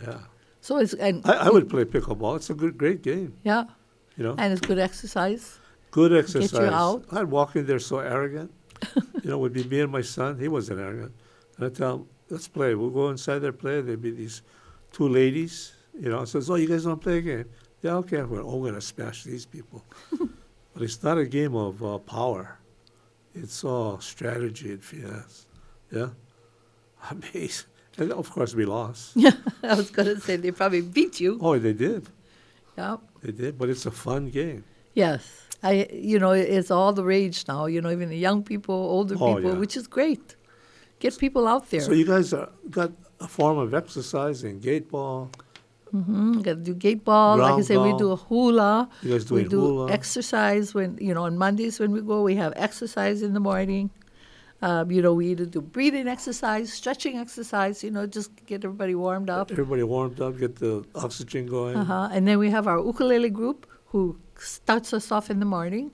Yeah. 0.02 0.18
So 0.60 0.76
it's, 0.78 0.92
and 0.94 1.22
I, 1.24 1.46
I 1.46 1.50
would 1.50 1.68
play 1.70 1.84
pickleball. 1.84 2.36
It's 2.36 2.50
a 2.50 2.54
good, 2.54 2.76
great 2.76 3.02
game. 3.02 3.34
yeah, 3.44 3.64
You 4.16 4.24
know, 4.24 4.34
and 4.38 4.52
it's 4.52 4.60
good 4.60 4.78
exercise. 4.78 5.58
good 5.92 6.12
exercise. 6.12 6.50
Get 6.52 6.62
you 6.62 6.68
out. 6.68 7.04
I'd 7.12 7.30
walk 7.30 7.54
in 7.56 7.64
there 7.66 7.78
so 7.78 7.98
arrogant. 8.00 8.50
you 8.96 9.30
know, 9.30 9.36
it 9.36 9.38
would 9.38 9.52
be 9.52 9.64
me 9.64 9.80
and 9.80 9.90
my 9.92 10.02
son. 10.02 10.38
He 10.38 10.48
wasn't 10.48 10.80
arrogant. 10.80 11.12
And 11.56 11.66
I'd 11.66 11.74
tell 11.76 11.94
him, 11.96 12.06
let's 12.28 12.48
play. 12.48 12.74
We'll 12.74 12.90
go 12.90 13.08
inside 13.10 13.38
there, 13.38 13.52
play. 13.52 13.80
There'd 13.80 14.02
be 14.02 14.10
these 14.10 14.42
two 14.92 15.08
ladies, 15.08 15.72
you 15.98 16.08
know, 16.08 16.24
says, 16.24 16.50
oh, 16.50 16.54
you 16.56 16.68
guys 16.68 16.84
don't 16.84 17.00
play 17.00 17.18
a 17.18 17.20
game? 17.20 17.44
Yeah, 17.82 17.94
okay. 17.96 18.22
We're 18.22 18.42
all 18.42 18.60
going 18.60 18.74
to 18.74 18.80
smash 18.80 19.24
these 19.24 19.44
people. 19.46 19.84
but 20.10 20.82
it's 20.82 21.02
not 21.02 21.18
a 21.18 21.26
game 21.26 21.54
of 21.54 21.82
uh, 21.84 21.98
power. 21.98 22.58
It's 23.34 23.64
all 23.64 24.00
strategy 24.00 24.72
and 24.72 24.82
finesse. 24.82 25.46
Yeah? 25.90 26.08
Amazing. 27.10 27.66
And 27.98 28.12
of 28.12 28.30
course, 28.30 28.54
we 28.54 28.64
lost. 28.64 29.16
Yeah, 29.16 29.32
I 29.62 29.74
was 29.74 29.90
going 29.90 30.08
to 30.14 30.20
say 30.20 30.36
they 30.36 30.50
probably 30.50 30.80
beat 30.80 31.20
you. 31.20 31.38
Oh, 31.40 31.58
they 31.58 31.72
did. 31.74 32.08
Yeah. 32.78 32.96
They 33.22 33.32
did. 33.32 33.58
But 33.58 33.68
it's 33.68 33.84
a 33.84 33.90
fun 33.90 34.30
game. 34.30 34.64
Yes. 34.94 35.46
I, 35.62 35.88
you 35.92 36.18
know, 36.18 36.32
it's 36.32 36.70
all 36.70 36.92
the 36.92 37.04
rage 37.04 37.44
now. 37.46 37.66
You 37.66 37.80
know, 37.82 37.90
even 37.90 38.08
the 38.08 38.16
young 38.16 38.42
people, 38.42 38.74
older 38.74 39.14
Oh, 39.18 39.34
people, 39.36 39.52
yeah. 39.52 39.58
which 39.58 39.76
is 39.76 39.86
great. 39.86 40.36
Get 40.98 41.18
people 41.18 41.46
out 41.46 41.68
there. 41.70 41.80
So 41.80 41.92
you 41.92 42.06
guys 42.06 42.32
are, 42.32 42.48
got 42.70 42.92
a 43.20 43.28
form 43.28 43.58
of 43.58 43.74
exercising, 43.74 44.60
gate 44.60 44.88
ball. 44.88 45.30
Mm, 45.94 46.42
got 46.42 46.54
to 46.54 46.56
do 46.56 46.74
gate 46.74 47.04
ball. 47.04 47.36
Like 47.36 47.44
I 47.44 47.48
Ground 47.48 47.66
say, 47.66 47.76
we 47.76 47.96
do 47.98 48.12
a 48.12 48.16
hula. 48.16 48.88
You 49.02 49.12
guys 49.12 49.30
we 49.30 49.40
doing 49.40 49.48
do 49.50 49.60
hula. 49.60 49.92
exercise 49.92 50.72
when 50.72 50.96
you 51.00 51.12
know 51.12 51.24
on 51.24 51.36
Mondays 51.36 51.78
when 51.78 51.92
we 51.92 52.00
go. 52.00 52.22
We 52.22 52.36
have 52.36 52.52
exercise 52.56 53.22
in 53.22 53.34
the 53.34 53.40
morning. 53.40 53.90
Um, 54.62 54.92
you 54.92 55.02
know, 55.02 55.12
we 55.12 55.26
either 55.28 55.44
do 55.44 55.60
breathing 55.60 56.06
exercise, 56.06 56.72
stretching 56.72 57.18
exercise. 57.18 57.82
You 57.82 57.90
know, 57.90 58.06
just 58.06 58.30
get 58.46 58.64
everybody 58.64 58.94
warmed 58.94 59.28
up. 59.28 59.50
Everybody 59.50 59.82
warmed 59.82 60.20
up, 60.20 60.38
get 60.38 60.56
the 60.56 60.84
oxygen 60.94 61.46
going. 61.46 61.76
Uh-huh. 61.76 62.08
And 62.12 62.28
then 62.28 62.38
we 62.38 62.48
have 62.50 62.68
our 62.68 62.78
ukulele 62.78 63.28
group 63.28 63.66
who 63.86 64.18
starts 64.38 64.94
us 64.94 65.10
off 65.10 65.30
in 65.30 65.40
the 65.40 65.46
morning. 65.46 65.90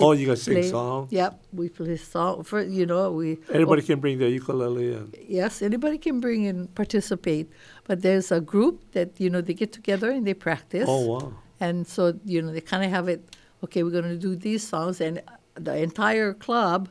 Oh, 0.00 0.12
you 0.12 0.28
guys 0.28 0.42
sing 0.42 0.62
songs? 0.62 1.10
Yep, 1.10 1.42
we 1.52 1.68
play 1.68 1.96
song 1.96 2.44
for 2.44 2.62
you 2.62 2.86
know 2.86 3.10
we. 3.10 3.38
Anybody 3.52 3.82
can 3.82 3.98
bring 3.98 4.18
their 4.18 4.28
ukulele 4.28 4.92
in. 4.92 5.12
Yes, 5.26 5.60
anybody 5.60 5.98
can 5.98 6.20
bring 6.20 6.46
and 6.46 6.72
participate, 6.76 7.50
but 7.88 8.02
there's 8.02 8.30
a 8.30 8.40
group 8.40 8.92
that 8.92 9.18
you 9.18 9.28
know 9.28 9.40
they 9.40 9.54
get 9.54 9.72
together 9.72 10.08
and 10.10 10.24
they 10.24 10.34
practice. 10.34 10.86
oh 10.86 11.06
wow. 11.06 11.32
And 11.60 11.86
so, 11.86 12.18
you 12.24 12.40
know, 12.42 12.52
they 12.52 12.60
kind 12.60 12.84
of 12.84 12.90
have 12.90 13.08
it, 13.08 13.36
okay, 13.64 13.82
we're 13.82 13.90
going 13.90 14.04
to 14.04 14.16
do 14.16 14.36
these 14.36 14.66
songs. 14.66 15.00
And 15.00 15.22
the 15.54 15.76
entire 15.76 16.32
club, 16.32 16.88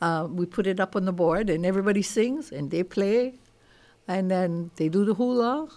uh, 0.00 0.26
we 0.28 0.46
put 0.46 0.66
it 0.66 0.80
up 0.80 0.96
on 0.96 1.04
the 1.04 1.12
board, 1.12 1.50
and 1.50 1.64
everybody 1.64 2.02
sings 2.02 2.50
and 2.52 2.70
they 2.70 2.82
play. 2.82 3.38
And 4.06 4.30
then 4.30 4.70
they 4.76 4.88
do 4.88 5.04
the 5.04 5.14
hula. 5.14 5.68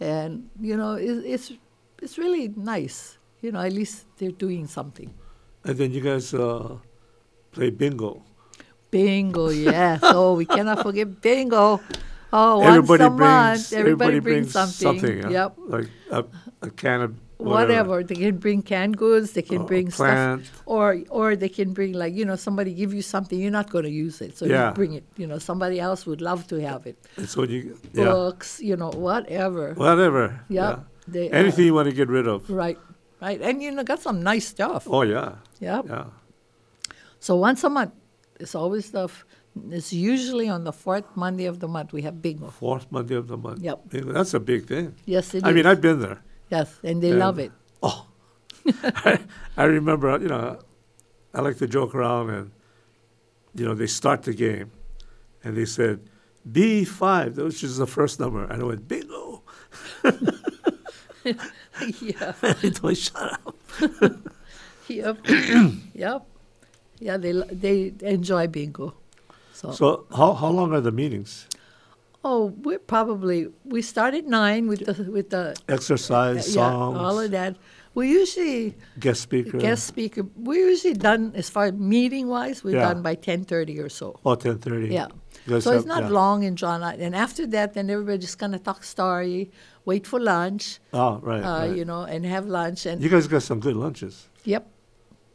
And, 0.00 0.48
you 0.60 0.76
know, 0.76 0.94
it, 0.94 1.24
it's, 1.26 1.52
it's 2.00 2.18
really 2.18 2.48
nice. 2.56 3.18
You 3.40 3.52
know, 3.52 3.60
at 3.60 3.72
least 3.72 4.06
they're 4.18 4.30
doing 4.30 4.66
something. 4.66 5.12
And 5.64 5.76
then 5.76 5.92
you 5.92 6.00
guys 6.00 6.32
uh, 6.32 6.76
play 7.50 7.70
bingo. 7.70 8.22
Bingo, 8.90 9.48
yes. 9.50 10.00
oh, 10.02 10.34
we 10.34 10.46
cannot 10.46 10.82
forget 10.82 11.20
bingo. 11.20 11.80
Oh, 12.32 12.58
once 12.60 12.68
everybody 12.76 13.04
a 13.04 13.10
brings 13.10 13.20
month, 13.20 13.72
everybody, 13.72 14.18
brings 14.20 14.52
something. 14.52 15.22
huh? 15.22 15.28
Yep. 15.28 15.54
Like 15.68 15.88
a, 16.10 16.24
a 16.62 16.70
can 16.70 17.00
of 17.02 17.14
whatever. 17.36 18.02
They 18.02 18.14
can 18.14 18.38
bring 18.38 18.62
canned 18.62 18.96
goods. 18.96 19.32
They 19.32 19.42
can 19.42 19.62
Uh, 19.62 19.66
bring 19.66 19.90
plant. 19.90 20.46
stuff, 20.46 20.62
or 20.64 21.02
or 21.10 21.36
they 21.36 21.48
can 21.50 21.72
bring 21.74 21.92
like 21.92 22.14
you 22.14 22.24
know 22.24 22.36
somebody 22.36 22.72
give 22.72 22.94
you 22.94 23.02
something 23.02 23.38
you're 23.38 23.50
not 23.50 23.68
going 23.68 23.84
to 23.84 23.90
use 23.90 24.22
it, 24.22 24.38
so 24.38 24.46
Yeah. 24.46 24.68
you 24.68 24.74
bring 24.74 24.92
it. 24.94 25.04
You 25.16 25.26
know 25.26 25.38
somebody 25.38 25.78
else 25.78 26.06
would 26.06 26.22
love 26.22 26.46
to 26.48 26.56
have 26.62 26.86
it. 26.86 26.96
So 27.26 27.42
you 27.44 27.76
yeah. 27.92 28.04
Books, 28.06 28.60
you 28.62 28.76
know 28.76 28.90
whatever. 28.90 29.74
Whatever. 29.74 30.40
Yep. 30.48 30.78
Yeah. 30.78 30.78
They, 31.08 31.30
uh, 31.30 31.34
Anything 31.36 31.66
you 31.66 31.74
want 31.74 31.88
to 31.90 31.94
get 31.94 32.08
rid 32.08 32.26
of. 32.28 32.48
Right, 32.48 32.78
right, 33.20 33.40
and 33.42 33.60
you 33.62 33.70
know 33.72 33.82
got 33.84 34.00
some 34.00 34.22
nice 34.22 34.46
stuff. 34.46 34.86
Oh 34.88 35.02
yeah. 35.02 35.36
Yep. 35.60 35.84
Yeah. 35.88 36.04
So 37.20 37.36
once 37.36 37.62
a 37.64 37.68
month, 37.68 37.92
it's 38.40 38.54
always 38.54 38.90
the. 38.92 39.08
It's 39.70 39.92
usually 39.92 40.48
on 40.48 40.64
the 40.64 40.72
fourth 40.72 41.04
Monday 41.14 41.44
of 41.44 41.60
the 41.60 41.68
month 41.68 41.92
we 41.92 42.02
have 42.02 42.22
bingo. 42.22 42.48
Fourth 42.48 42.86
Monday 42.90 43.14
of 43.16 43.28
the 43.28 43.36
month. 43.36 43.60
Yep. 43.60 43.88
Bingo. 43.90 44.12
That's 44.12 44.32
a 44.34 44.40
big 44.40 44.66
thing. 44.66 44.94
Yes, 45.04 45.34
it 45.34 45.44
I 45.44 45.48
mean, 45.52 45.66
is. 45.66 45.66
I've 45.66 45.80
been 45.80 46.00
there. 46.00 46.22
yes, 46.50 46.74
and 46.82 47.02
they 47.02 47.10
and- 47.10 47.18
love 47.18 47.38
it. 47.38 47.52
Oh, 47.84 48.06
I, 49.04 49.18
I 49.56 49.64
remember. 49.64 50.16
You 50.20 50.28
know, 50.28 50.58
I 51.34 51.40
like 51.40 51.58
to 51.58 51.66
joke 51.66 51.94
around, 51.96 52.30
and 52.30 52.50
you 53.54 53.64
know, 53.66 53.74
they 53.74 53.88
start 53.88 54.22
the 54.22 54.32
game, 54.32 54.70
and 55.42 55.56
they 55.56 55.64
said 55.66 55.98
B 56.50 56.84
five, 56.84 57.36
which 57.36 57.64
is 57.64 57.76
the 57.76 57.86
first 57.88 58.20
number, 58.20 58.44
and 58.44 58.62
I 58.62 58.64
went 58.64 58.86
bingo. 58.86 59.42
yeah. 61.24 62.32
I 62.42 62.70
told 62.74 62.96
shut 62.96 63.32
up. 63.46 63.56
Yep. 64.88 65.18
yep. 65.94 66.22
Yeah, 67.00 67.16
they 67.16 67.32
they 67.50 67.92
enjoy 68.00 68.46
bingo. 68.46 68.94
So, 69.62 69.72
So 69.72 70.06
how 70.16 70.32
how 70.34 70.48
long 70.50 70.72
are 70.74 70.80
the 70.80 70.92
meetings? 70.92 71.46
oh, 72.24 72.54
we're 72.62 72.78
probably 72.78 73.48
we 73.64 73.82
start 73.82 74.14
at 74.14 74.26
nine 74.26 74.68
with 74.68 74.86
the 74.86 74.94
with 75.10 75.30
the 75.30 75.54
Exercise, 75.68 76.54
yeah 76.54 76.62
songs, 76.62 76.98
all 76.98 77.18
of 77.18 77.30
that. 77.32 77.56
We 77.94 78.08
usually 78.08 78.74
guest 78.98 79.20
speaker. 79.22 79.58
guest 79.58 79.86
speaker. 79.86 80.22
We're 80.36 80.68
usually 80.70 80.94
done 80.94 81.32
as 81.34 81.50
far 81.50 81.72
meeting 81.72 82.28
wise. 82.28 82.64
We're 82.64 82.76
Yeah. 82.76 82.88
done 82.88 83.02
by 83.02 83.14
ten 83.16 83.44
thirty 83.44 83.78
or 83.78 83.88
so. 83.90 84.18
Oh, 84.24 84.34
10.30. 84.34 84.90
Yeah. 84.90 85.08
So 85.60 85.72
it's 85.76 85.84
not 85.84 86.04
yeah. 86.04 86.08
long 86.20 86.44
and 86.44 86.56
drawn 86.56 86.82
out. 86.82 86.98
And 87.00 87.14
after 87.14 87.46
that, 87.48 87.74
then 87.74 87.90
everybody 87.90 88.18
just 88.18 88.38
kind 88.38 88.54
of 88.54 88.62
talk 88.62 88.82
story, 88.84 89.50
wait 89.84 90.06
for 90.06 90.18
lunch, 90.20 90.78
Oh, 90.94 91.18
right, 91.20 91.42
uh, 91.42 91.66
right. 91.66 91.76
you 91.76 91.84
know, 91.84 92.02
and 92.12 92.24
have 92.24 92.46
lunch. 92.46 92.86
And 92.86 93.02
You 93.02 93.10
guys 93.10 93.26
got 93.26 93.42
some 93.42 93.60
good 93.60 93.76
lunches. 93.76 94.28
yep, 94.44 94.64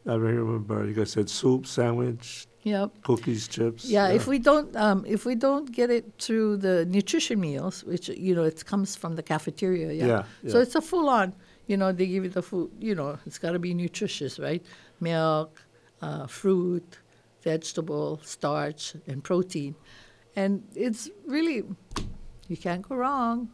I 0.08 0.16
remember 0.16 0.86
you 0.88 0.94
guys 0.94 1.12
said 1.12 1.30
soup, 1.30 1.68
sandwich, 1.68 2.48
yep. 2.64 2.92
cookies, 3.04 3.48
chips. 3.48 3.86
Yeah, 3.86 4.10
if 4.10 4.28
we 4.28 4.40
don't 4.40 4.76
um, 4.76 5.06
if 5.08 5.26
we 5.26 5.36
don't 5.36 5.72
get 5.72 5.90
it 5.90 6.06
through 6.20 6.58
the 6.58 6.86
nutrition 6.86 7.40
meals, 7.40 7.84
which 7.84 8.10
you 8.10 8.36
know 8.36 8.44
it 8.44 8.66
comes 8.66 8.96
from 8.96 9.16
the 9.16 9.24
cafeteria, 9.24 9.92
yeah. 9.94 10.06
Yeah, 10.44 10.52
So 10.52 10.60
it's 10.60 10.76
a 10.76 10.82
full 10.82 11.10
on. 11.10 11.34
You 11.68 11.76
know, 11.78 11.92
they 11.92 12.08
give 12.08 12.24
you 12.24 12.30
the 12.30 12.42
food. 12.42 12.72
You 12.80 12.96
know, 12.96 13.20
it's 13.26 13.38
got 13.40 13.52
to 13.52 13.60
be 13.60 13.74
nutritious, 13.74 14.40
right? 14.40 14.64
Milk, 15.00 15.62
uh, 16.02 16.26
fruit, 16.28 17.00
vegetable, 17.44 18.20
starch, 18.24 18.96
and 19.08 19.24
protein, 19.24 19.76
and 20.36 20.64
it's 20.76 21.10
really 21.26 21.64
you 22.48 22.58
can't 22.58 22.88
go 22.88 22.96
wrong. 22.96 23.50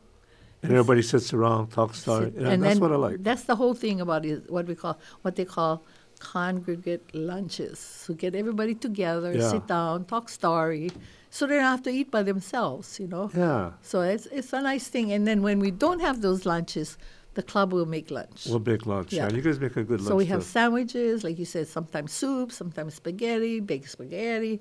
and 0.61 0.71
everybody 0.71 1.01
sits 1.01 1.33
around, 1.33 1.67
talks 1.71 1.99
story. 2.01 2.31
Yeah, 2.37 2.49
and 2.49 2.63
that's 2.63 2.79
what 2.79 2.91
I 2.91 2.95
like. 2.95 3.23
That's 3.23 3.43
the 3.43 3.55
whole 3.55 3.73
thing 3.73 3.99
about 4.01 4.25
it. 4.25 4.49
What 4.49 4.65
we 4.67 4.75
call 4.75 4.97
what 5.23 5.35
they 5.35 5.45
call 5.45 5.83
congregate 6.31 7.05
lunches. 7.13 7.77
So 7.79 8.13
get 8.23 8.33
everybody 8.41 8.75
together, 8.87 9.31
Yeah. 9.33 9.49
sit 9.53 9.65
down, 9.67 10.05
talk 10.13 10.25
story, 10.29 10.89
so 11.29 11.39
they 11.47 11.55
don't 11.59 11.71
have 11.75 11.83
to 11.83 11.93
eat 11.99 12.09
by 12.17 12.23
themselves. 12.31 12.87
You 13.01 13.07
know. 13.13 13.25
Yeah, 13.45 13.71
So 13.81 14.01
it's 14.13 14.25
it's 14.37 14.51
a 14.53 14.61
nice 14.71 14.87
thing. 14.93 15.11
And 15.15 15.23
then 15.29 15.39
when 15.47 15.57
we 15.65 15.71
don't 15.85 16.01
have 16.07 16.17
those 16.27 16.41
lunches, 16.53 16.97
the 17.37 17.43
club 17.51 17.67
will 17.75 17.89
make 17.95 18.07
lunch. 18.19 18.39
we'll 18.49 18.65
make 18.73 18.83
lunch. 18.93 19.09
Yeah. 19.13 19.27
Yeah. 19.27 19.35
you 19.35 19.41
guys 19.47 19.59
make 19.59 19.75
a 19.83 19.83
good 19.89 19.99
lunch. 20.01 20.11
so 20.11 20.15
we 20.23 20.27
have 20.33 20.41
too. 20.43 20.57
sandwiches, 20.57 21.15
like 21.27 21.37
you 21.41 21.45
said, 21.55 21.65
sometimes 21.67 22.09
soup, 22.19 22.51
sometimes 22.51 22.91
spaghetti, 23.01 23.55
baked 23.71 23.89
spaghetti, 23.97 24.55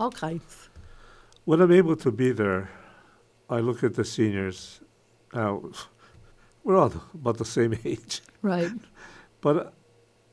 all 0.00 0.10
kinds. 0.26 0.68
When 1.48 1.58
I'm 1.62 1.72
able 1.82 1.96
to 2.06 2.10
be 2.22 2.28
there, 2.42 2.62
I 3.56 3.58
look 3.68 3.80
at 3.88 3.94
the 3.94 4.04
seniors. 4.04 4.80
Uh, 5.32 5.56
we're 6.64 6.76
all 6.82 6.92
about 7.14 7.36
the 7.38 7.44
same 7.58 7.72
age, 7.92 8.14
Right. 8.42 8.72
but 9.44 9.56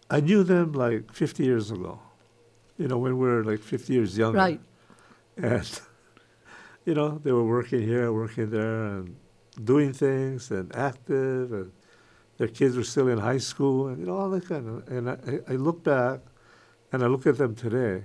I 0.09 0.19
knew 0.19 0.43
them 0.43 0.73
like 0.73 1.11
50 1.11 1.43
years 1.43 1.71
ago. 1.71 1.99
You 2.77 2.87
know, 2.87 2.97
when 2.97 3.17
we 3.17 3.27
were 3.27 3.43
like 3.43 3.59
50 3.59 3.93
years 3.93 4.17
younger. 4.17 4.37
Right. 4.37 4.61
And, 5.37 5.79
you 6.85 6.93
know, 6.93 7.19
they 7.23 7.31
were 7.31 7.45
working 7.45 7.81
here, 7.81 8.11
working 8.11 8.49
there, 8.49 8.85
and 8.85 9.15
doing 9.63 9.93
things 9.93 10.51
and 10.51 10.75
active, 10.75 11.53
and 11.53 11.71
their 12.37 12.49
kids 12.49 12.75
were 12.75 12.83
still 12.83 13.07
in 13.07 13.17
high 13.17 13.37
school, 13.37 13.87
and, 13.87 13.99
you 13.99 14.05
know, 14.05 14.17
all 14.17 14.29
that 14.29 14.47
kind 14.47 14.67
of. 14.67 14.87
And 14.89 15.09
I, 15.09 15.53
I 15.53 15.55
look 15.55 15.83
back 15.83 16.19
and 16.91 17.03
I 17.03 17.07
look 17.07 17.25
at 17.25 17.37
them 17.37 17.55
today, 17.55 18.03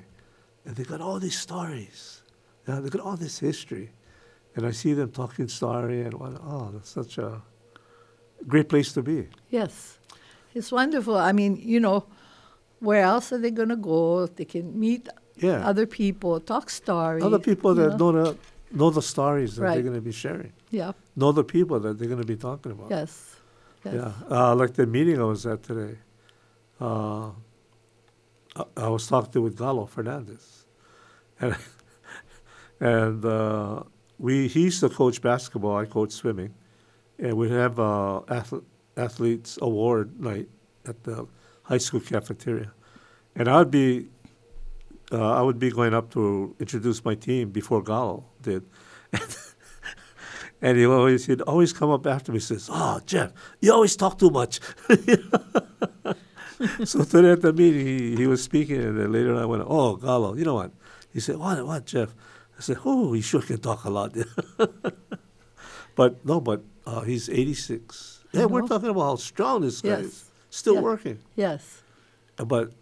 and 0.65 0.77
they 0.77 0.85
got 0.85 1.01
all 1.01 1.19
these 1.19 1.39
stories. 1.39 2.23
Yeah, 2.67 2.81
they 2.81 2.89
got 2.89 3.03
all 3.03 3.17
this 3.17 3.39
history. 3.39 3.91
And 4.57 4.67
I 4.67 4.73
see 4.73 4.95
them 4.95 5.11
talking 5.13 5.49
story, 5.49 6.03
and 6.03 6.15
what, 6.15 6.33
oh, 6.43 6.71
that's 6.73 6.91
such 6.91 7.19
a 7.19 7.41
great 8.47 8.69
place 8.69 8.93
to 8.95 9.03
be. 9.03 9.29
Yes, 9.49 10.00
it's 10.55 10.73
wonderful. 10.73 11.17
I 11.17 11.33
mean, 11.33 11.57
you 11.61 11.81
know, 11.81 12.07
where 12.81 13.03
else 13.03 13.33
are 13.33 13.39
they 13.39 13.51
going 13.51 13.69
to 13.69 13.77
go? 13.77 14.27
They 14.27 14.45
can 14.45 14.79
meet 14.79 15.09
Yeah. 15.37 15.67
other 15.67 15.87
people, 15.87 16.41
talk 16.41 16.71
stories? 16.71 17.25
Other 17.25 17.39
people 17.39 17.75
that 17.75 17.99
know 17.99 18.13
the, 18.13 18.37
know 18.73 18.91
the 18.91 19.03
stories 19.03 19.57
that 19.57 19.63
they're 19.73 19.83
going 19.83 19.95
to 19.95 20.01
be 20.01 20.13
sharing, 20.13 20.53
Yeah. 20.71 20.93
know 21.17 21.33
the 21.33 21.45
people 21.45 21.81
that 21.81 21.99
they're 21.99 22.09
going 22.09 22.21
to 22.21 22.27
be 22.27 22.37
talking 22.37 22.73
about. 22.73 22.91
Yes. 22.91 23.37
yes. 23.85 23.95
Yeah, 23.95 24.13
uh, 24.31 24.55
like 24.55 24.75
the 24.75 24.87
meeting 24.87 25.19
I 25.21 25.25
was 25.25 25.47
at 25.47 25.63
today, 25.63 25.99
uh, 26.81 27.31
I, 28.57 28.65
I 28.77 28.89
was 28.89 29.07
talking 29.07 29.43
with 29.43 29.57
Galo 29.59 29.89
Fernandez, 29.89 30.67
and 31.41 31.57
and 32.81 33.25
uh, 33.25 33.83
we 34.19 34.49
he 34.49 34.63
used 34.65 34.81
to 34.81 34.89
coach 34.89 35.21
basketball. 35.23 35.77
I 35.77 35.87
coach 35.87 36.13
swimming, 36.13 36.55
and 37.19 37.35
we 37.37 37.49
have 37.51 37.79
a 37.79 38.23
athlete, 38.29 38.65
athletes 38.97 39.59
award 39.61 40.21
night 40.21 40.49
at 40.87 41.05
the 41.05 41.27
high 41.63 41.79
school 41.79 42.01
cafeteria, 42.01 42.73
and 43.35 43.49
I'd 43.49 43.71
be. 43.71 44.09
Uh, 45.13 45.33
I 45.33 45.43
would 45.43 45.59
be 45.59 45.73
going 45.73 45.93
up 45.93 46.13
to 46.13 46.55
introduce 46.61 47.05
my 47.05 47.17
team 47.17 47.51
before 47.51 47.83
Gallo 47.83 48.27
did, 48.43 48.65
and 50.63 50.79
he 50.79 50.87
always 50.87 51.27
he'd 51.27 51.41
always 51.43 51.73
come 51.73 51.91
up 51.91 52.07
after 52.07 52.31
me 52.31 52.37
and 52.37 52.45
says, 52.45 52.69
"Oh, 52.71 53.01
Jeff, 53.07 53.33
you 53.61 53.73
always 53.73 53.97
talk 53.97 54.21
too 54.21 54.31
much." 54.31 54.61
so 56.85 57.03
today 57.05 57.33
at 57.33 57.43
the 57.43 57.53
meeting, 57.53 57.87
he, 57.87 58.17
he 58.17 58.27
was 58.29 58.43
speaking, 58.43 58.81
and 58.81 58.99
then 58.99 59.11
later 59.13 59.35
on 59.35 59.43
I 59.43 59.47
went, 59.47 59.65
"Oh, 59.67 59.97
Gallo, 59.97 60.35
you 60.35 60.45
know 60.45 60.55
what?" 60.55 60.71
He 61.13 61.19
said, 61.19 61.37
"What? 61.37 61.67
What, 61.67 61.87
Jeff?" 61.87 62.15
I 62.57 62.61
said, 62.61 62.79
"Oh, 62.85 63.13
he 63.13 63.21
sure 63.21 63.43
can 63.43 63.59
talk 63.59 63.85
a 63.85 63.91
lot." 63.91 64.15
but 65.97 66.25
no, 66.25 66.41
but 66.41 66.63
uh, 66.87 67.03
he's 67.03 67.29
86. 67.29 68.20
Yeah, 68.33 68.45
we're 68.47 68.61
know. 68.63 68.69
talking 68.69 68.89
about 68.89 69.03
how 69.03 69.17
strong 69.17 69.63
this 69.63 69.81
guy 69.81 70.01
is. 70.01 70.25
Still 70.51 70.75
Yeah. 70.75 70.81
working. 70.81 71.19
Yes. 71.37 71.83
But, 72.37 72.73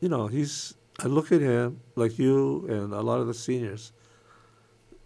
you 0.00 0.08
know, 0.08 0.26
he's, 0.26 0.74
I 0.98 1.06
look 1.06 1.30
at 1.32 1.40
him, 1.40 1.80
like 1.96 2.18
you 2.18 2.66
and 2.68 2.92
a 2.92 3.00
lot 3.02 3.20
of 3.20 3.26
the 3.26 3.34
seniors. 3.34 3.92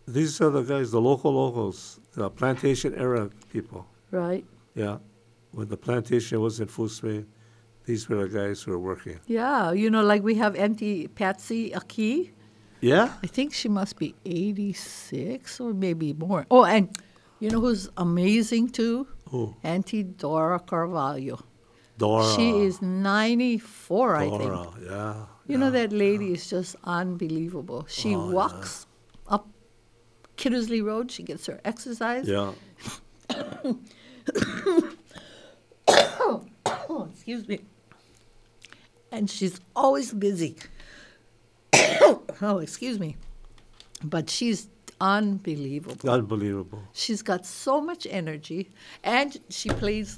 These 0.07 0.41
are 0.41 0.51
the 0.51 0.63
guys, 0.63 0.91
the 0.91 1.01
local 1.01 1.33
locals, 1.33 2.01
the 2.15 2.29
plantation 2.31 2.95
era 2.95 3.31
people. 3.53 3.87
Right. 4.11 4.45
Yeah. 4.75 4.99
When 5.53 5.69
the 5.69 5.77
plantation 5.77 6.41
was 6.41 6.61
in 6.61 6.69
full 6.69 6.89
swing, 6.89 7.27
these 7.85 8.09
were 8.09 8.27
the 8.27 8.29
guys 8.29 8.63
who 8.63 8.71
were 8.73 8.79
working. 8.79 9.19
Yeah. 9.27 9.73
You 9.73 9.91
know, 9.91 10.03
like 10.03 10.23
we 10.23 10.35
have 10.37 10.57
Auntie 10.57 11.09
Patsy 11.09 11.75
Aki. 11.75 12.33
Yeah? 12.81 13.13
I 13.23 13.27
think 13.27 13.53
she 13.55 13.69
must 13.69 13.97
be 13.99 14.15
86 14.25 15.61
or 15.61 15.73
maybe 15.73 16.13
more. 16.15 16.47
Oh, 16.51 16.65
and 16.65 16.89
you 17.39 17.51
know 17.51 17.61
who's 17.61 17.89
amazing 17.97 18.71
too? 18.71 19.07
Who? 19.33 19.57
Auntie 19.65 20.03
Dora 20.05 20.61
Carvalho. 20.61 21.41
Dora. 21.99 22.35
She 22.37 22.51
is 22.61 22.81
94, 22.83 24.17
I 24.17 24.29
think. 24.29 24.43
Dora, 24.43 24.69
yeah. 24.85 25.15
You 25.49 25.59
know, 25.59 25.71
that 25.71 25.91
lady 25.93 26.33
is 26.33 26.49
just 26.49 26.77
unbelievable. 26.85 27.87
She 27.89 28.15
Oh, 28.15 28.29
yeah. 28.29 28.35
walks 28.35 28.87
up 29.27 29.49
Kynnersley 30.37 30.85
Road. 30.85 31.11
She 31.11 31.23
gets 31.23 31.47
her 31.47 31.61
exercise. 31.65 32.29
Yeah. 32.29 32.53
Oh, 35.89 37.09
excuse 37.13 37.49
me. 37.49 37.61
And 39.11 39.29
she's 39.29 39.61
always 39.75 40.13
busy. 40.13 40.57
oh, 41.75 42.59
excuse 42.63 42.99
me. 42.99 43.17
But 44.05 44.31
she's 44.31 44.69
unbelievable. 45.03 46.11
Unbelievable. 46.19 46.83
She's 46.93 47.23
got 47.31 47.45
so 47.47 47.75
much 47.81 48.07
energy, 48.21 48.71
and 49.05 49.31
she 49.59 49.69
plays. 49.83 50.11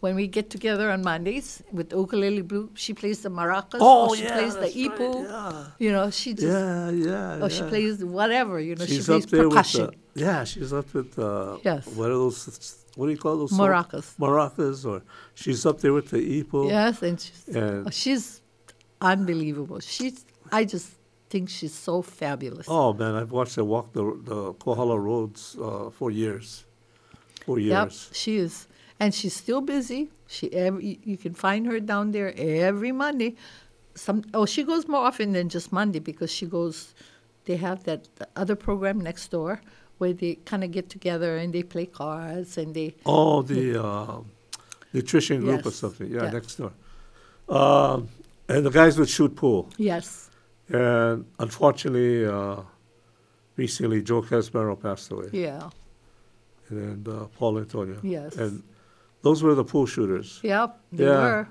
When 0.00 0.14
we 0.14 0.26
get 0.38 0.50
together 0.50 0.90
on 0.94 1.00
Mondays 1.02 1.62
with 1.72 1.90
ukulele 1.92 2.42
blue, 2.50 2.66
she 2.74 2.92
plays 3.00 3.18
the 3.22 3.30
maracas. 3.30 3.78
Oh, 3.80 4.08
or 4.10 4.16
she 4.16 4.24
yeah, 4.24 4.34
plays 4.38 4.54
the 4.54 4.60
that's 4.60 4.76
right, 4.76 4.98
ipu. 4.98 5.24
yeah. 5.24 5.64
You 5.84 5.90
know, 5.96 6.10
she 6.10 6.34
just. 6.34 6.46
Yeah, 6.46 6.90
yeah. 6.90 7.38
Oh, 7.44 7.48
she 7.48 7.62
plays 7.62 8.04
whatever. 8.04 8.60
You 8.60 8.74
know, 8.76 8.84
She's 8.84 8.96
she 8.98 9.02
plays 9.10 9.24
up 9.24 9.30
there 9.30 9.48
percussion. 9.48 9.86
with 9.86 9.94
the, 10.14 10.20
yeah, 10.26 10.44
she's 10.44 10.72
up 10.80 10.88
with 10.92 11.18
uh, 11.18 11.56
Yes. 11.64 11.86
what 11.98 12.10
are 12.10 12.18
those? 12.24 12.84
What 12.96 13.06
do 13.06 13.12
you 13.12 13.18
call 13.18 13.36
those? 13.38 13.52
Maracas. 13.52 14.06
Maracas, 14.24 14.84
or 14.90 15.02
she's 15.34 15.64
up 15.70 15.80
there 15.80 15.94
with 15.98 16.08
the 16.10 16.20
ipu. 16.42 16.68
Yes, 16.68 17.02
and 17.02 17.18
she's, 17.24 17.56
And- 17.56 17.92
she's 18.00 18.42
unbelievable. 19.00 19.80
She's. 19.80 20.24
I 20.52 20.64
just 20.64 20.88
think 21.28 21.48
she's 21.48 21.74
so 21.74 22.02
fabulous. 22.02 22.66
Oh 22.68 22.92
man, 22.92 23.14
I've 23.14 23.32
watched 23.32 23.56
her 23.56 23.64
walk 23.64 23.92
the 23.92 24.18
the 24.24 24.52
Kohala 24.54 24.98
roads 24.98 25.56
uh, 25.60 25.90
for 25.90 26.10
years. 26.10 26.64
For 27.44 27.58
years. 27.58 28.08
Yep, 28.10 28.16
she 28.16 28.36
is, 28.36 28.66
and 28.98 29.14
she's 29.14 29.34
still 29.34 29.60
busy. 29.60 30.10
She 30.26 30.52
every 30.52 30.98
you 31.04 31.16
can 31.16 31.34
find 31.34 31.66
her 31.66 31.80
down 31.80 32.12
there 32.12 32.32
every 32.36 32.92
Monday. 32.92 33.36
Some 33.94 34.24
oh, 34.34 34.46
she 34.46 34.62
goes 34.62 34.88
more 34.88 35.04
often 35.06 35.32
than 35.32 35.48
just 35.48 35.72
Monday 35.72 36.00
because 36.00 36.30
she 36.30 36.46
goes. 36.46 36.94
They 37.44 37.56
have 37.56 37.84
that 37.84 38.08
other 38.34 38.56
program 38.56 39.00
next 39.00 39.30
door 39.30 39.60
where 39.98 40.12
they 40.12 40.34
kind 40.44 40.64
of 40.64 40.72
get 40.72 40.90
together 40.90 41.36
and 41.36 41.52
they 41.52 41.62
play 41.62 41.86
cards 41.86 42.58
and 42.58 42.74
they. 42.74 42.94
Oh, 43.06 43.42
the 43.42 43.82
uh, 43.82 44.20
nutrition 44.92 45.40
group 45.42 45.64
or 45.64 45.70
something. 45.70 46.10
Yeah, 46.12 46.24
yeah. 46.24 46.30
next 46.30 46.56
door. 46.56 46.72
Um, 47.48 48.08
and 48.48 48.66
the 48.66 48.70
guys 48.70 48.98
would 48.98 49.08
shoot 49.08 49.34
pool. 49.36 49.68
Yes. 49.76 50.25
And 50.68 51.24
unfortunately, 51.38 52.26
uh, 52.26 52.62
recently 53.56 54.02
Joe 54.02 54.22
Casbaro 54.22 54.80
passed 54.80 55.10
away, 55.10 55.28
Yeah. 55.32 55.70
and 56.70 57.06
uh, 57.08 57.26
Paul 57.38 57.58
Antonio. 57.58 57.98
Yes. 58.02 58.36
And 58.36 58.62
those 59.22 59.42
were 59.42 59.54
the 59.54 59.64
pool 59.64 59.86
shooters. 59.86 60.40
Yep. 60.42 60.80
They 60.92 61.04
Yeah. 61.04 61.20
were. 61.20 61.48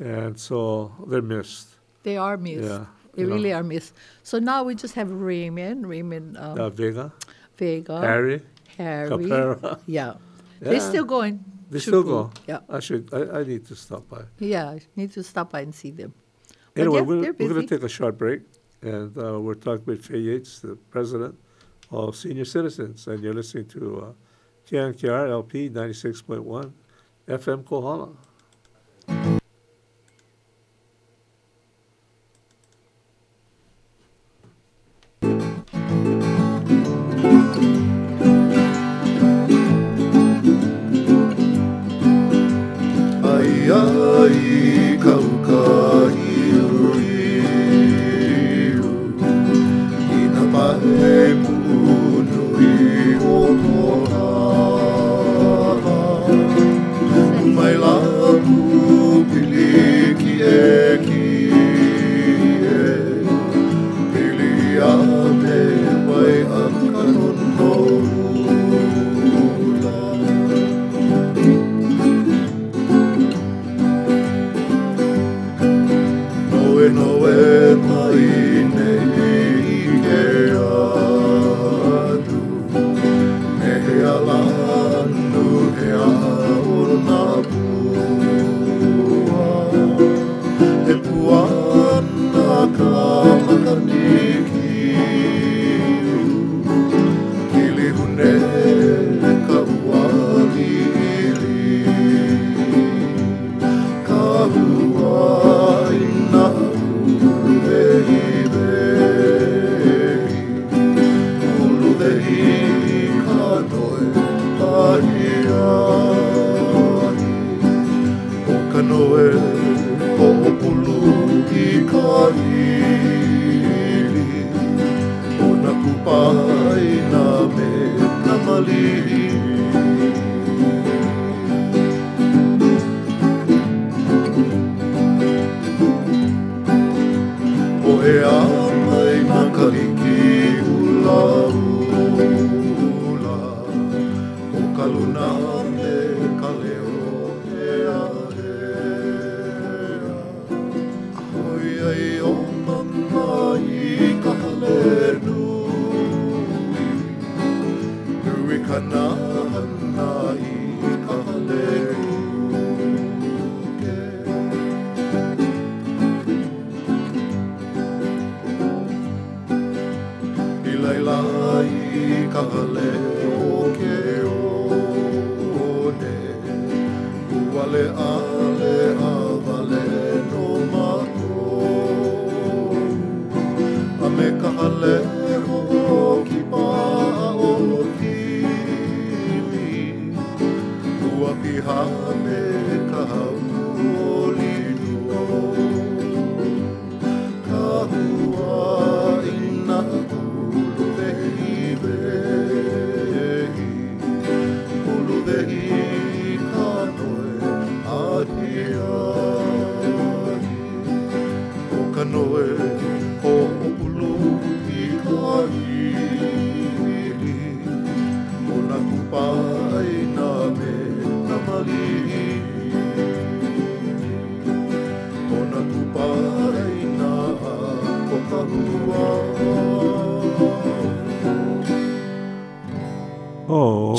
And 0.00 0.38
so 0.38 0.92
they're 1.06 1.22
missed. 1.22 1.68
They 2.02 2.16
are 2.16 2.36
missed. 2.36 2.64
Yeah, 2.68 2.86
They 3.14 3.22
you 3.22 3.28
know. 3.28 3.34
really 3.36 3.52
are 3.52 3.62
missed. 3.64 3.94
So 4.22 4.38
now 4.38 4.62
we 4.64 4.74
just 4.74 4.94
have 4.94 5.10
Raymond, 5.10 5.86
Raymond 5.88 6.36
um, 6.38 6.58
Uh, 6.58 6.70
Vega, 6.70 7.12
Vega, 7.56 8.00
Harry, 8.00 8.42
Harry. 8.76 9.08
Capera. 9.10 9.78
Yeah. 9.86 10.14
yeah. 10.60 10.70
They're 10.70 10.80
still 10.80 11.04
going. 11.04 11.44
They 11.70 11.78
still 11.80 12.02
go. 12.02 12.30
Yeah. 12.48 12.60
I 12.68 12.80
should. 12.80 13.12
I, 13.12 13.40
I 13.40 13.44
need 13.44 13.66
to 13.66 13.74
stop 13.76 14.08
by. 14.08 14.22
Yeah, 14.38 14.70
I 14.70 14.80
need 14.96 15.12
to 15.12 15.22
stop 15.22 15.50
by 15.52 15.60
and 15.60 15.74
see 15.74 15.90
them. 15.90 16.14
Anyway, 16.78 17.00
yeah, 17.00 17.06
we're, 17.06 17.32
we're 17.32 17.48
going 17.48 17.66
to 17.66 17.74
take 17.76 17.82
a 17.84 17.88
short 17.88 18.16
break, 18.16 18.42
and 18.82 19.16
uh, 19.18 19.40
we're 19.40 19.54
talking 19.54 19.84
with 19.86 20.04
Faye 20.04 20.18
Yates, 20.18 20.60
the 20.60 20.76
president 20.90 21.34
of 21.90 22.14
Senior 22.14 22.44
Citizens, 22.44 23.06
and 23.06 23.22
you're 23.22 23.34
listening 23.34 23.66
to 23.66 24.00
uh, 24.00 24.12
KNKR 24.70 25.28
LP 25.30 25.70
96.1 25.70 26.72
FM 27.26 27.64
Kohala. 27.64 28.10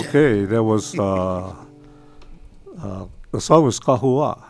Okay. 0.10 0.45
That 0.45 0.64
was 0.64 0.97
uh, 0.97 1.55
uh, 2.82 3.05
the 3.32 3.41
song 3.41 3.64
was 3.64 3.80
Kahua. 3.80 4.43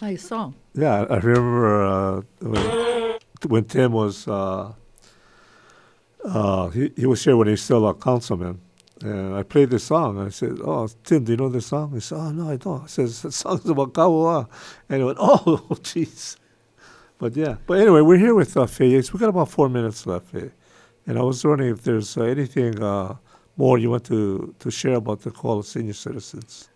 Nice 0.00 0.26
song. 0.26 0.54
Yeah, 0.74 1.06
I 1.08 1.16
remember 1.16 1.84
uh, 1.84 2.22
when, 2.40 3.18
when 3.46 3.64
Tim 3.64 3.92
was 3.92 4.26
uh, 4.26 4.72
uh, 6.24 6.68
he 6.70 6.90
he 6.96 7.06
was 7.06 7.22
here 7.22 7.36
when 7.36 7.46
he 7.46 7.52
was 7.52 7.62
still 7.62 7.86
a 7.88 7.94
councilman, 7.94 8.60
and 9.02 9.34
I 9.34 9.42
played 9.42 9.70
this 9.70 9.84
song. 9.84 10.18
And 10.18 10.26
I 10.26 10.30
said, 10.30 10.58
"Oh, 10.64 10.88
Tim, 11.04 11.24
do 11.24 11.32
you 11.32 11.36
know 11.36 11.48
this 11.48 11.66
song?" 11.66 11.92
He 11.92 12.00
said, 12.00 12.18
"Oh 12.18 12.30
no, 12.32 12.50
I 12.50 12.56
don't." 12.56 12.84
I 12.84 12.86
says, 12.86 13.22
"The 13.22 13.32
song's 13.32 13.68
about 13.68 13.92
Kahua," 13.92 14.48
and 14.88 14.98
he 14.98 15.04
went, 15.04 15.18
"Oh, 15.20 15.66
jeez." 15.82 16.36
But 17.18 17.36
yeah, 17.36 17.56
but 17.66 17.78
anyway, 17.78 18.00
we're 18.00 18.18
here 18.18 18.34
with 18.34 18.56
uh, 18.56 18.66
Faye 18.66 18.90
Yates. 18.90 19.12
We 19.12 19.20
got 19.20 19.28
about 19.28 19.48
four 19.48 19.68
minutes 19.68 20.06
left, 20.06 20.26
Faye, 20.30 20.50
and 21.06 21.18
I 21.18 21.22
was 21.22 21.44
wondering 21.44 21.70
if 21.70 21.82
there's 21.82 22.16
uh, 22.16 22.22
anything 22.22 22.82
uh, 22.82 23.14
more 23.56 23.78
you 23.78 23.90
want 23.90 24.04
to 24.04 24.54
to 24.58 24.70
share 24.70 24.94
about 24.94 25.20
the 25.20 25.30
call 25.30 25.58
of 25.58 25.66
senior 25.66 25.94
citizens. 25.94 26.68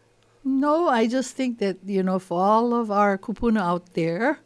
No, 0.44 0.88
I 0.88 1.08
just 1.08 1.34
think 1.34 1.58
that, 1.58 1.78
you 1.84 2.04
know, 2.04 2.20
for 2.20 2.40
all 2.40 2.72
of 2.72 2.88
our 2.90 3.18
kupuna 3.18 3.60
out 3.60 3.94
there, 3.94 4.38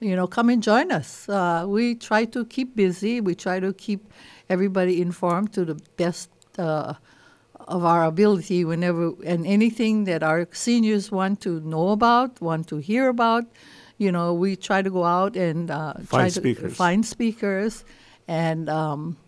you 0.00 0.16
know, 0.16 0.26
come 0.26 0.48
and 0.48 0.62
join 0.62 0.90
us. 0.90 1.28
Uh, 1.28 1.66
we 1.68 1.94
try 1.94 2.24
to 2.24 2.46
keep 2.46 2.74
busy. 2.74 3.20
We 3.20 3.34
try 3.34 3.60
to 3.60 3.74
keep 3.74 4.00
everybody 4.48 5.02
informed 5.02 5.52
to 5.52 5.66
the 5.66 5.74
best 5.98 6.30
uh, 6.58 6.94
of 7.68 7.84
our 7.84 8.04
ability 8.04 8.64
whenever, 8.64 9.12
and 9.26 9.46
anything 9.46 10.04
that 10.04 10.22
our 10.22 10.48
seniors 10.52 11.12
want 11.12 11.42
to 11.42 11.60
know 11.60 11.90
about, 11.90 12.40
want 12.40 12.66
to 12.68 12.78
hear 12.78 13.08
about, 13.08 13.44
you 13.98 14.10
know, 14.10 14.32
we 14.32 14.56
try 14.56 14.80
to 14.80 14.88
go 14.90 15.04
out 15.04 15.36
and 15.36 15.70
uh, 15.70 15.92
try 16.08 16.30
to 16.30 16.40
speakers. 16.40 16.74
find 16.74 17.04
speakers. 17.04 17.84
And 18.26 18.70
um, 18.70 19.18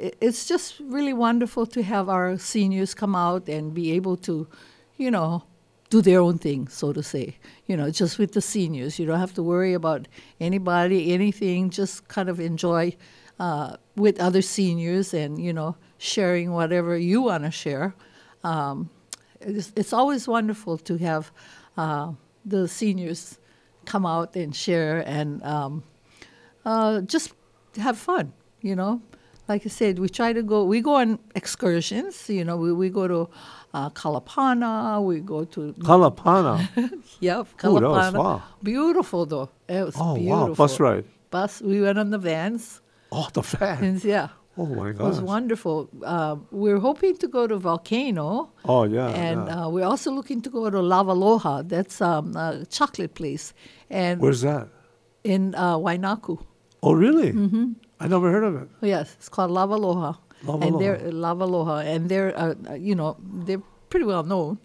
it's 0.00 0.46
just 0.46 0.80
really 0.80 1.12
wonderful 1.12 1.66
to 1.66 1.82
have 1.82 2.08
our 2.08 2.38
seniors 2.38 2.94
come 2.94 3.14
out 3.14 3.48
and 3.48 3.74
be 3.74 3.92
able 3.92 4.16
to, 4.18 4.48
you 4.96 5.10
know, 5.10 5.44
do 5.90 6.00
their 6.00 6.20
own 6.20 6.38
thing, 6.38 6.68
so 6.68 6.92
to 6.92 7.02
say. 7.02 7.36
You 7.66 7.76
know, 7.76 7.90
just 7.90 8.18
with 8.18 8.32
the 8.32 8.40
seniors, 8.40 8.98
you 8.98 9.06
don't 9.06 9.18
have 9.18 9.34
to 9.34 9.42
worry 9.42 9.74
about 9.74 10.08
anybody, 10.40 11.12
anything. 11.12 11.70
Just 11.70 12.08
kind 12.08 12.28
of 12.28 12.40
enjoy 12.40 12.96
uh, 13.38 13.76
with 13.96 14.20
other 14.20 14.42
seniors 14.42 15.12
and 15.12 15.42
you 15.42 15.52
know 15.52 15.76
sharing 15.98 16.52
whatever 16.52 16.96
you 16.96 17.22
want 17.22 17.44
to 17.44 17.50
share. 17.50 17.94
Um, 18.44 18.88
it's, 19.40 19.72
it's 19.76 19.92
always 19.92 20.26
wonderful 20.28 20.78
to 20.78 20.96
have 20.98 21.32
uh, 21.76 22.12
the 22.44 22.68
seniors 22.68 23.38
come 23.84 24.06
out 24.06 24.36
and 24.36 24.54
share 24.54 25.00
and 25.06 25.42
um, 25.42 25.82
uh, 26.64 27.00
just 27.02 27.32
have 27.76 27.98
fun, 27.98 28.32
you 28.60 28.76
know. 28.76 29.02
Like 29.50 29.66
I 29.66 29.68
said, 29.68 29.98
we 29.98 30.08
try 30.08 30.32
to 30.32 30.42
go, 30.52 30.58
we 30.64 30.80
go 30.80 30.94
on 31.02 31.18
excursions, 31.34 32.14
you 32.30 32.44
know, 32.44 32.56
we, 32.56 32.72
we 32.72 32.88
go 32.88 33.08
to 33.14 33.28
uh, 33.74 33.90
Kalapana, 33.90 35.04
we 35.04 35.18
go 35.18 35.44
to, 35.54 35.60
Kalapana. 35.88 36.54
yep, 37.18 37.46
Ooh, 37.46 37.56
Kalapana. 37.62 38.14
wow. 38.24 38.42
Beautiful 38.62 39.26
though. 39.26 39.48
It 39.68 39.82
was 39.86 39.96
Oh 39.98 40.14
beautiful. 40.14 40.48
wow, 40.50 40.54
bus 40.54 40.78
ride. 40.78 41.04
Bus, 41.32 41.60
we 41.62 41.80
went 41.80 41.98
on 41.98 42.10
the 42.10 42.18
vans, 42.18 42.80
Oh, 43.10 43.28
the 43.32 43.42
vans. 43.42 44.04
yeah, 44.04 44.28
Oh 44.56 44.66
my 44.66 44.90
it 44.90 44.98
was 44.98 45.20
wonderful. 45.20 45.88
Uh, 46.04 46.36
we're 46.52 46.78
hoping 46.78 47.16
to 47.16 47.26
go 47.26 47.48
to 47.48 47.56
Volcano, 47.58 48.52
Oh 48.64 48.84
yeah. 48.84 49.08
and 49.08 49.40
yeah. 49.48 49.64
uh, 49.64 49.68
we're 49.68 49.84
also 49.92 50.12
looking 50.12 50.40
to 50.42 50.50
go 50.50 50.70
to 50.70 50.78
Lavaloha. 50.80 51.62
That's 51.66 52.00
um, 52.00 52.36
a 52.36 52.64
chocolate 52.70 53.14
place, 53.20 53.52
and 53.90 54.20
Where's 54.20 54.42
that? 54.42 54.68
in 55.24 55.56
uh, 55.56 55.76
Wainaku. 55.76 56.34
Oh 56.84 56.92
really? 56.92 57.32
Mm-hmm. 57.32 57.72
I 58.00 58.08
never 58.08 58.30
heard 58.32 58.44
of 58.44 58.54
it. 58.62 58.68
Yes, 58.80 59.14
it's 59.18 59.28
called 59.28 59.50
Lavaloha. 59.50 60.14
And 60.48 60.80
they're. 60.80 60.98
Lavaloha, 61.12 61.76
and 61.84 62.08
they're 62.08 62.32
uh, 62.38 62.54
uh, 62.70 62.74
you 62.74 62.94
know 62.94 63.16
they're 63.46 63.62
pretty 63.90 64.06
well 64.06 64.22
known, 64.24 64.58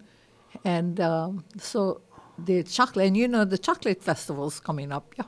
and 0.64 0.98
um, 1.00 1.44
so 1.58 2.00
the 2.38 2.62
chocolate, 2.62 3.06
and 3.08 3.16
you 3.16 3.28
know 3.28 3.44
the 3.44 3.58
chocolate 3.58 4.02
festival's 4.02 4.58
coming 4.58 4.90
up. 4.90 5.14
Yeah, 5.18 5.26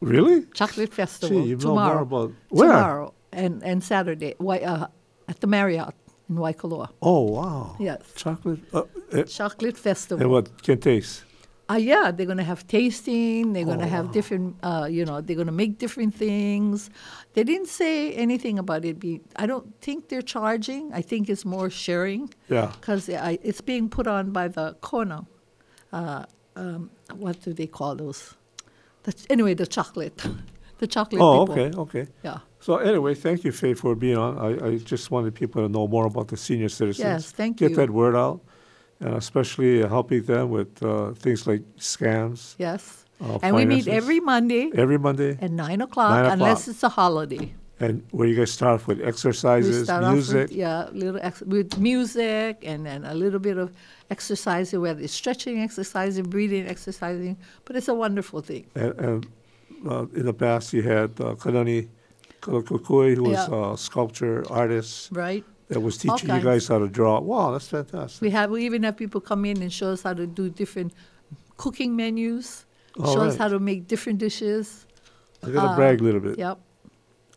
Really? 0.00 0.44
chocolate 0.52 0.92
festival 0.92 1.42
Gee, 1.42 1.48
you 1.50 1.56
know 1.56 1.74
more 1.74 1.78
tomorrow. 1.88 2.02
about 2.02 2.32
where? 2.50 2.68
Tomorrow 2.68 3.14
and 3.32 3.62
and 3.64 3.82
Saturday, 3.82 4.34
Wai- 4.38 4.60
uh, 4.60 4.86
at 5.26 5.40
the 5.40 5.46
Marriott 5.46 5.94
in 6.28 6.36
Waikoloa. 6.36 6.88
Oh 7.00 7.22
wow. 7.22 7.76
Yes, 7.80 8.02
Chocolate. 8.14 8.60
Uh, 8.74 8.82
uh, 9.12 9.22
chocolate 9.22 9.78
festival. 9.78 10.20
and 10.22 10.30
what 10.30 10.62
can 10.62 10.78
taste? 10.80 11.24
Uh, 11.70 11.74
yeah, 11.74 12.10
they're 12.10 12.24
going 12.26 12.38
to 12.38 12.44
have 12.44 12.66
tasting. 12.66 13.52
They're 13.52 13.64
going 13.66 13.80
to 13.80 13.84
Oh, 13.84 13.88
have 13.88 14.10
different, 14.10 14.56
uh, 14.62 14.88
you 14.90 15.04
know, 15.04 15.20
they're 15.20 15.36
going 15.36 15.48
to 15.48 15.52
make 15.52 15.76
different 15.78 16.14
things. 16.14 16.88
They 17.34 17.44
didn't 17.44 17.68
say 17.68 18.12
anything 18.14 18.58
about 18.58 18.84
it 18.86 18.98
being, 18.98 19.20
I 19.36 19.46
don't 19.46 19.78
think 19.82 20.08
they're 20.08 20.22
charging. 20.22 20.92
I 20.94 21.02
think 21.02 21.28
it's 21.28 21.44
more 21.44 21.68
sharing 21.68 22.30
Yeah. 22.48 22.72
because 22.80 23.08
it's 23.10 23.60
being 23.60 23.90
put 23.90 24.06
on 24.06 24.30
by 24.30 24.48
the 24.48 24.76
Kona. 24.80 25.26
Uh, 25.92 26.24
um, 26.56 26.90
what 27.14 27.42
do 27.42 27.52
they 27.52 27.66
call 27.66 27.94
those? 27.96 28.34
The, 29.02 29.14
anyway, 29.28 29.54
the 29.54 29.66
chocolate. 29.66 30.16
the 30.78 30.86
chocolate 30.86 31.20
Oh 31.20 31.46
people. 31.46 31.62
okay 31.64 31.76
okay. 32.02 32.06
Yeah. 32.24 32.38
So 32.60 32.76
anyway, 32.78 33.14
thank 33.14 33.44
you, 33.44 33.52
Faye, 33.52 33.74
for 33.74 33.94
being 33.94 34.16
on. 34.16 34.38
I, 34.38 34.66
I 34.68 34.76
just 34.78 35.10
wanted 35.10 35.34
people 35.34 35.62
to 35.62 35.68
know 35.68 35.86
more 35.86 36.06
about 36.06 36.28
the 36.28 36.36
senior 36.36 36.68
citizens. 36.68 37.04
Yes, 37.04 37.30
thank 37.30 37.58
Get 37.58 37.70
you. 37.70 37.76
that 37.76 37.90
word 37.90 38.16
out, 38.16 38.40
and 39.00 39.14
especially 39.14 39.82
uh, 39.82 39.88
helping 39.88 40.22
them 40.24 40.50
with 40.50 40.82
uh, 40.82 41.12
things 41.12 41.46
like 41.46 41.62
scams. 41.78 42.54
Yes. 42.58 43.04
Uh, 43.20 43.38
and 43.42 43.56
we 43.56 43.64
meet 43.64 43.88
every 43.88 44.20
Monday 44.20 44.70
Every 44.74 44.98
Monday, 44.98 45.36
at 45.40 45.50
9 45.50 45.80
o'clock, 45.82 46.10
Nine 46.22 46.30
unless 46.32 46.68
it's 46.68 46.82
a 46.84 46.88
holiday. 46.88 47.52
and 47.80 48.02
where 48.12 48.28
you 48.28 48.36
guys 48.36 48.50
start 48.52 48.74
off 48.80 48.86
with 48.86 49.00
exercises, 49.00 49.84
start 49.84 50.04
off 50.04 50.12
music. 50.14 50.48
with, 50.50 50.52
yeah, 50.52 50.88
little 50.92 51.18
ex- 51.22 51.42
with 51.42 51.78
music 51.78 52.62
and 52.64 52.86
then 52.86 53.04
a 53.04 53.14
little 53.14 53.40
bit 53.40 53.56
of 53.58 53.72
exercising, 54.10 54.80
whether 54.80 55.00
it's 55.02 55.12
stretching 55.12 55.60
exercising, 55.60 56.24
breathing 56.30 56.66
exercising, 56.68 57.36
but 57.64 57.74
it's 57.76 57.88
a 57.88 57.94
wonderful 57.94 58.40
thing. 58.40 58.66
And, 58.76 58.92
and 59.00 59.26
uh, 59.88 60.06
in 60.14 60.24
the 60.26 60.32
past, 60.34 60.72
you 60.72 60.82
had 60.82 61.10
uh, 61.20 61.34
Kanani 61.34 61.88
Kalakukui, 62.40 63.16
who 63.16 63.24
was 63.24 63.48
Yeah. 63.48 63.72
a 63.72 63.76
sculpture 63.76 64.44
artist 64.50 65.08
Right? 65.12 65.44
That 65.68 65.80
was 65.80 65.96
teaching 65.98 66.28
you 66.28 66.34
kinds. 66.40 66.44
guys 66.44 66.68
how 66.68 66.78
to 66.78 66.88
draw. 66.88 67.20
Wow, 67.20 67.52
that's 67.52 67.68
fantastic. 67.68 68.20
We 68.22 68.30
have 68.30 68.50
we 68.50 68.64
even 68.64 68.82
have 68.84 68.96
people 68.96 69.20
come 69.20 69.44
in 69.44 69.60
and 69.62 69.72
show 69.72 69.90
us 69.92 70.02
how 70.02 70.14
to 70.14 70.26
do 70.26 70.48
different 70.50 70.92
cooking 71.56 71.94
menus, 71.96 72.64
All 72.98 73.12
show 73.14 73.20
us 73.22 73.32
right. 73.32 73.38
how 73.42 73.48
to 73.48 73.58
make 73.58 73.86
different 73.88 74.18
dishes. 74.18 74.86
I 75.42 75.50
got 75.50 75.62
to 75.62 75.68
uh, 75.70 75.76
brag 75.76 76.00
a 76.00 76.04
little 76.04 76.20
bit. 76.20 76.38
Yep. 76.38 76.58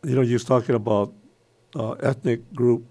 You 0.04 0.14
know, 0.16 0.22
you 0.22 0.34
was 0.34 0.44
talking 0.44 0.74
about 0.74 1.12
uh, 1.76 1.92
ethnic 2.02 2.52
group, 2.54 2.84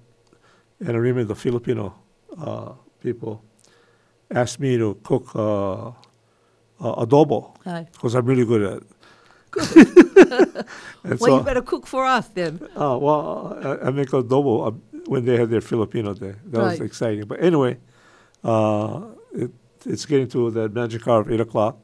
and 0.79 0.89
I 0.89 0.99
remember 0.99 1.25
the 1.25 1.35
Filipino 1.35 1.93
uh, 2.39 2.73
people 3.01 3.43
asked 4.29 4.59
me 4.59 4.77
to 4.77 4.95
cook 5.03 5.35
uh, 5.35 5.87
uh, 5.87 5.93
adobo 7.05 7.53
Aye. 7.65 7.87
because 7.91 8.15
I'm 8.15 8.25
really 8.25 8.45
good 8.45 8.61
at 8.61 8.77
it. 8.77 8.87
and 11.03 11.19
Well, 11.19 11.29
so, 11.29 11.37
you 11.37 11.43
better 11.43 11.61
cook 11.61 11.85
for 11.85 12.05
us 12.05 12.27
then. 12.29 12.59
uh, 12.75 12.97
well, 12.97 13.57
I, 13.61 13.87
I 13.87 13.91
make 13.91 14.09
adobo 14.09 14.79
when 15.11 15.25
they 15.25 15.35
had 15.35 15.49
their 15.49 15.59
Filipino 15.59 16.13
day. 16.13 16.35
That 16.45 16.61
was 16.61 16.79
exciting. 16.79 17.25
But 17.25 17.43
anyway, 17.43 17.77
uh, 18.45 19.01
it, 19.33 19.51
it's 19.85 20.05
getting 20.05 20.29
to 20.29 20.49
that 20.51 20.73
magic 20.73 21.05
hour 21.05 21.19
of 21.19 21.29
8 21.29 21.41
o'clock. 21.41 21.75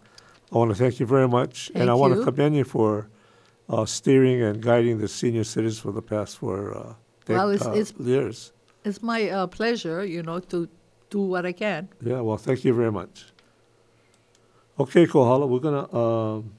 I 0.50 0.58
want 0.60 0.72
to 0.72 0.76
thank 0.76 1.02
you 1.02 1.06
very 1.06 1.28
much. 1.28 1.70
and 1.76 1.84
I 1.84 1.88
Thank 1.88 2.00
want 2.00 2.14
to 2.16 2.24
commend 2.24 2.56
you 2.56 2.64
for 2.64 3.10
uh, 3.68 3.86
steering 3.86 4.42
and 4.42 4.62
guiding 4.62 5.00
the 5.00 5.10
senior 5.10 5.44
citizens 5.44 5.78
for 5.78 5.92
the 5.92 6.02
past 6.02 6.38
four 6.38 6.58
uh, 6.78 6.94
Well, 7.28 7.50
it's- 7.50 7.68
uh, 7.68 7.72
it's- 7.82 7.94
years. 8.00 8.54
It's 8.86 9.04
my 9.04 9.30
uh, 9.30 9.48
pleasure, 9.48 10.06
you 10.06 10.24
know, 10.24 10.40
to 10.54 10.70
do 11.10 11.20
what 11.20 11.46
I 11.46 11.52
can. 11.52 11.90
Yeah, 12.00 12.22
well, 12.22 12.38
thank 12.38 12.64
you 12.64 12.74
very 12.74 12.94
much. 12.94 13.26
Okay, 14.80 15.06
Kohala, 15.06 15.46
we're 15.48 15.60
going 15.68 15.80
to 15.86 15.98
um, 15.98 16.52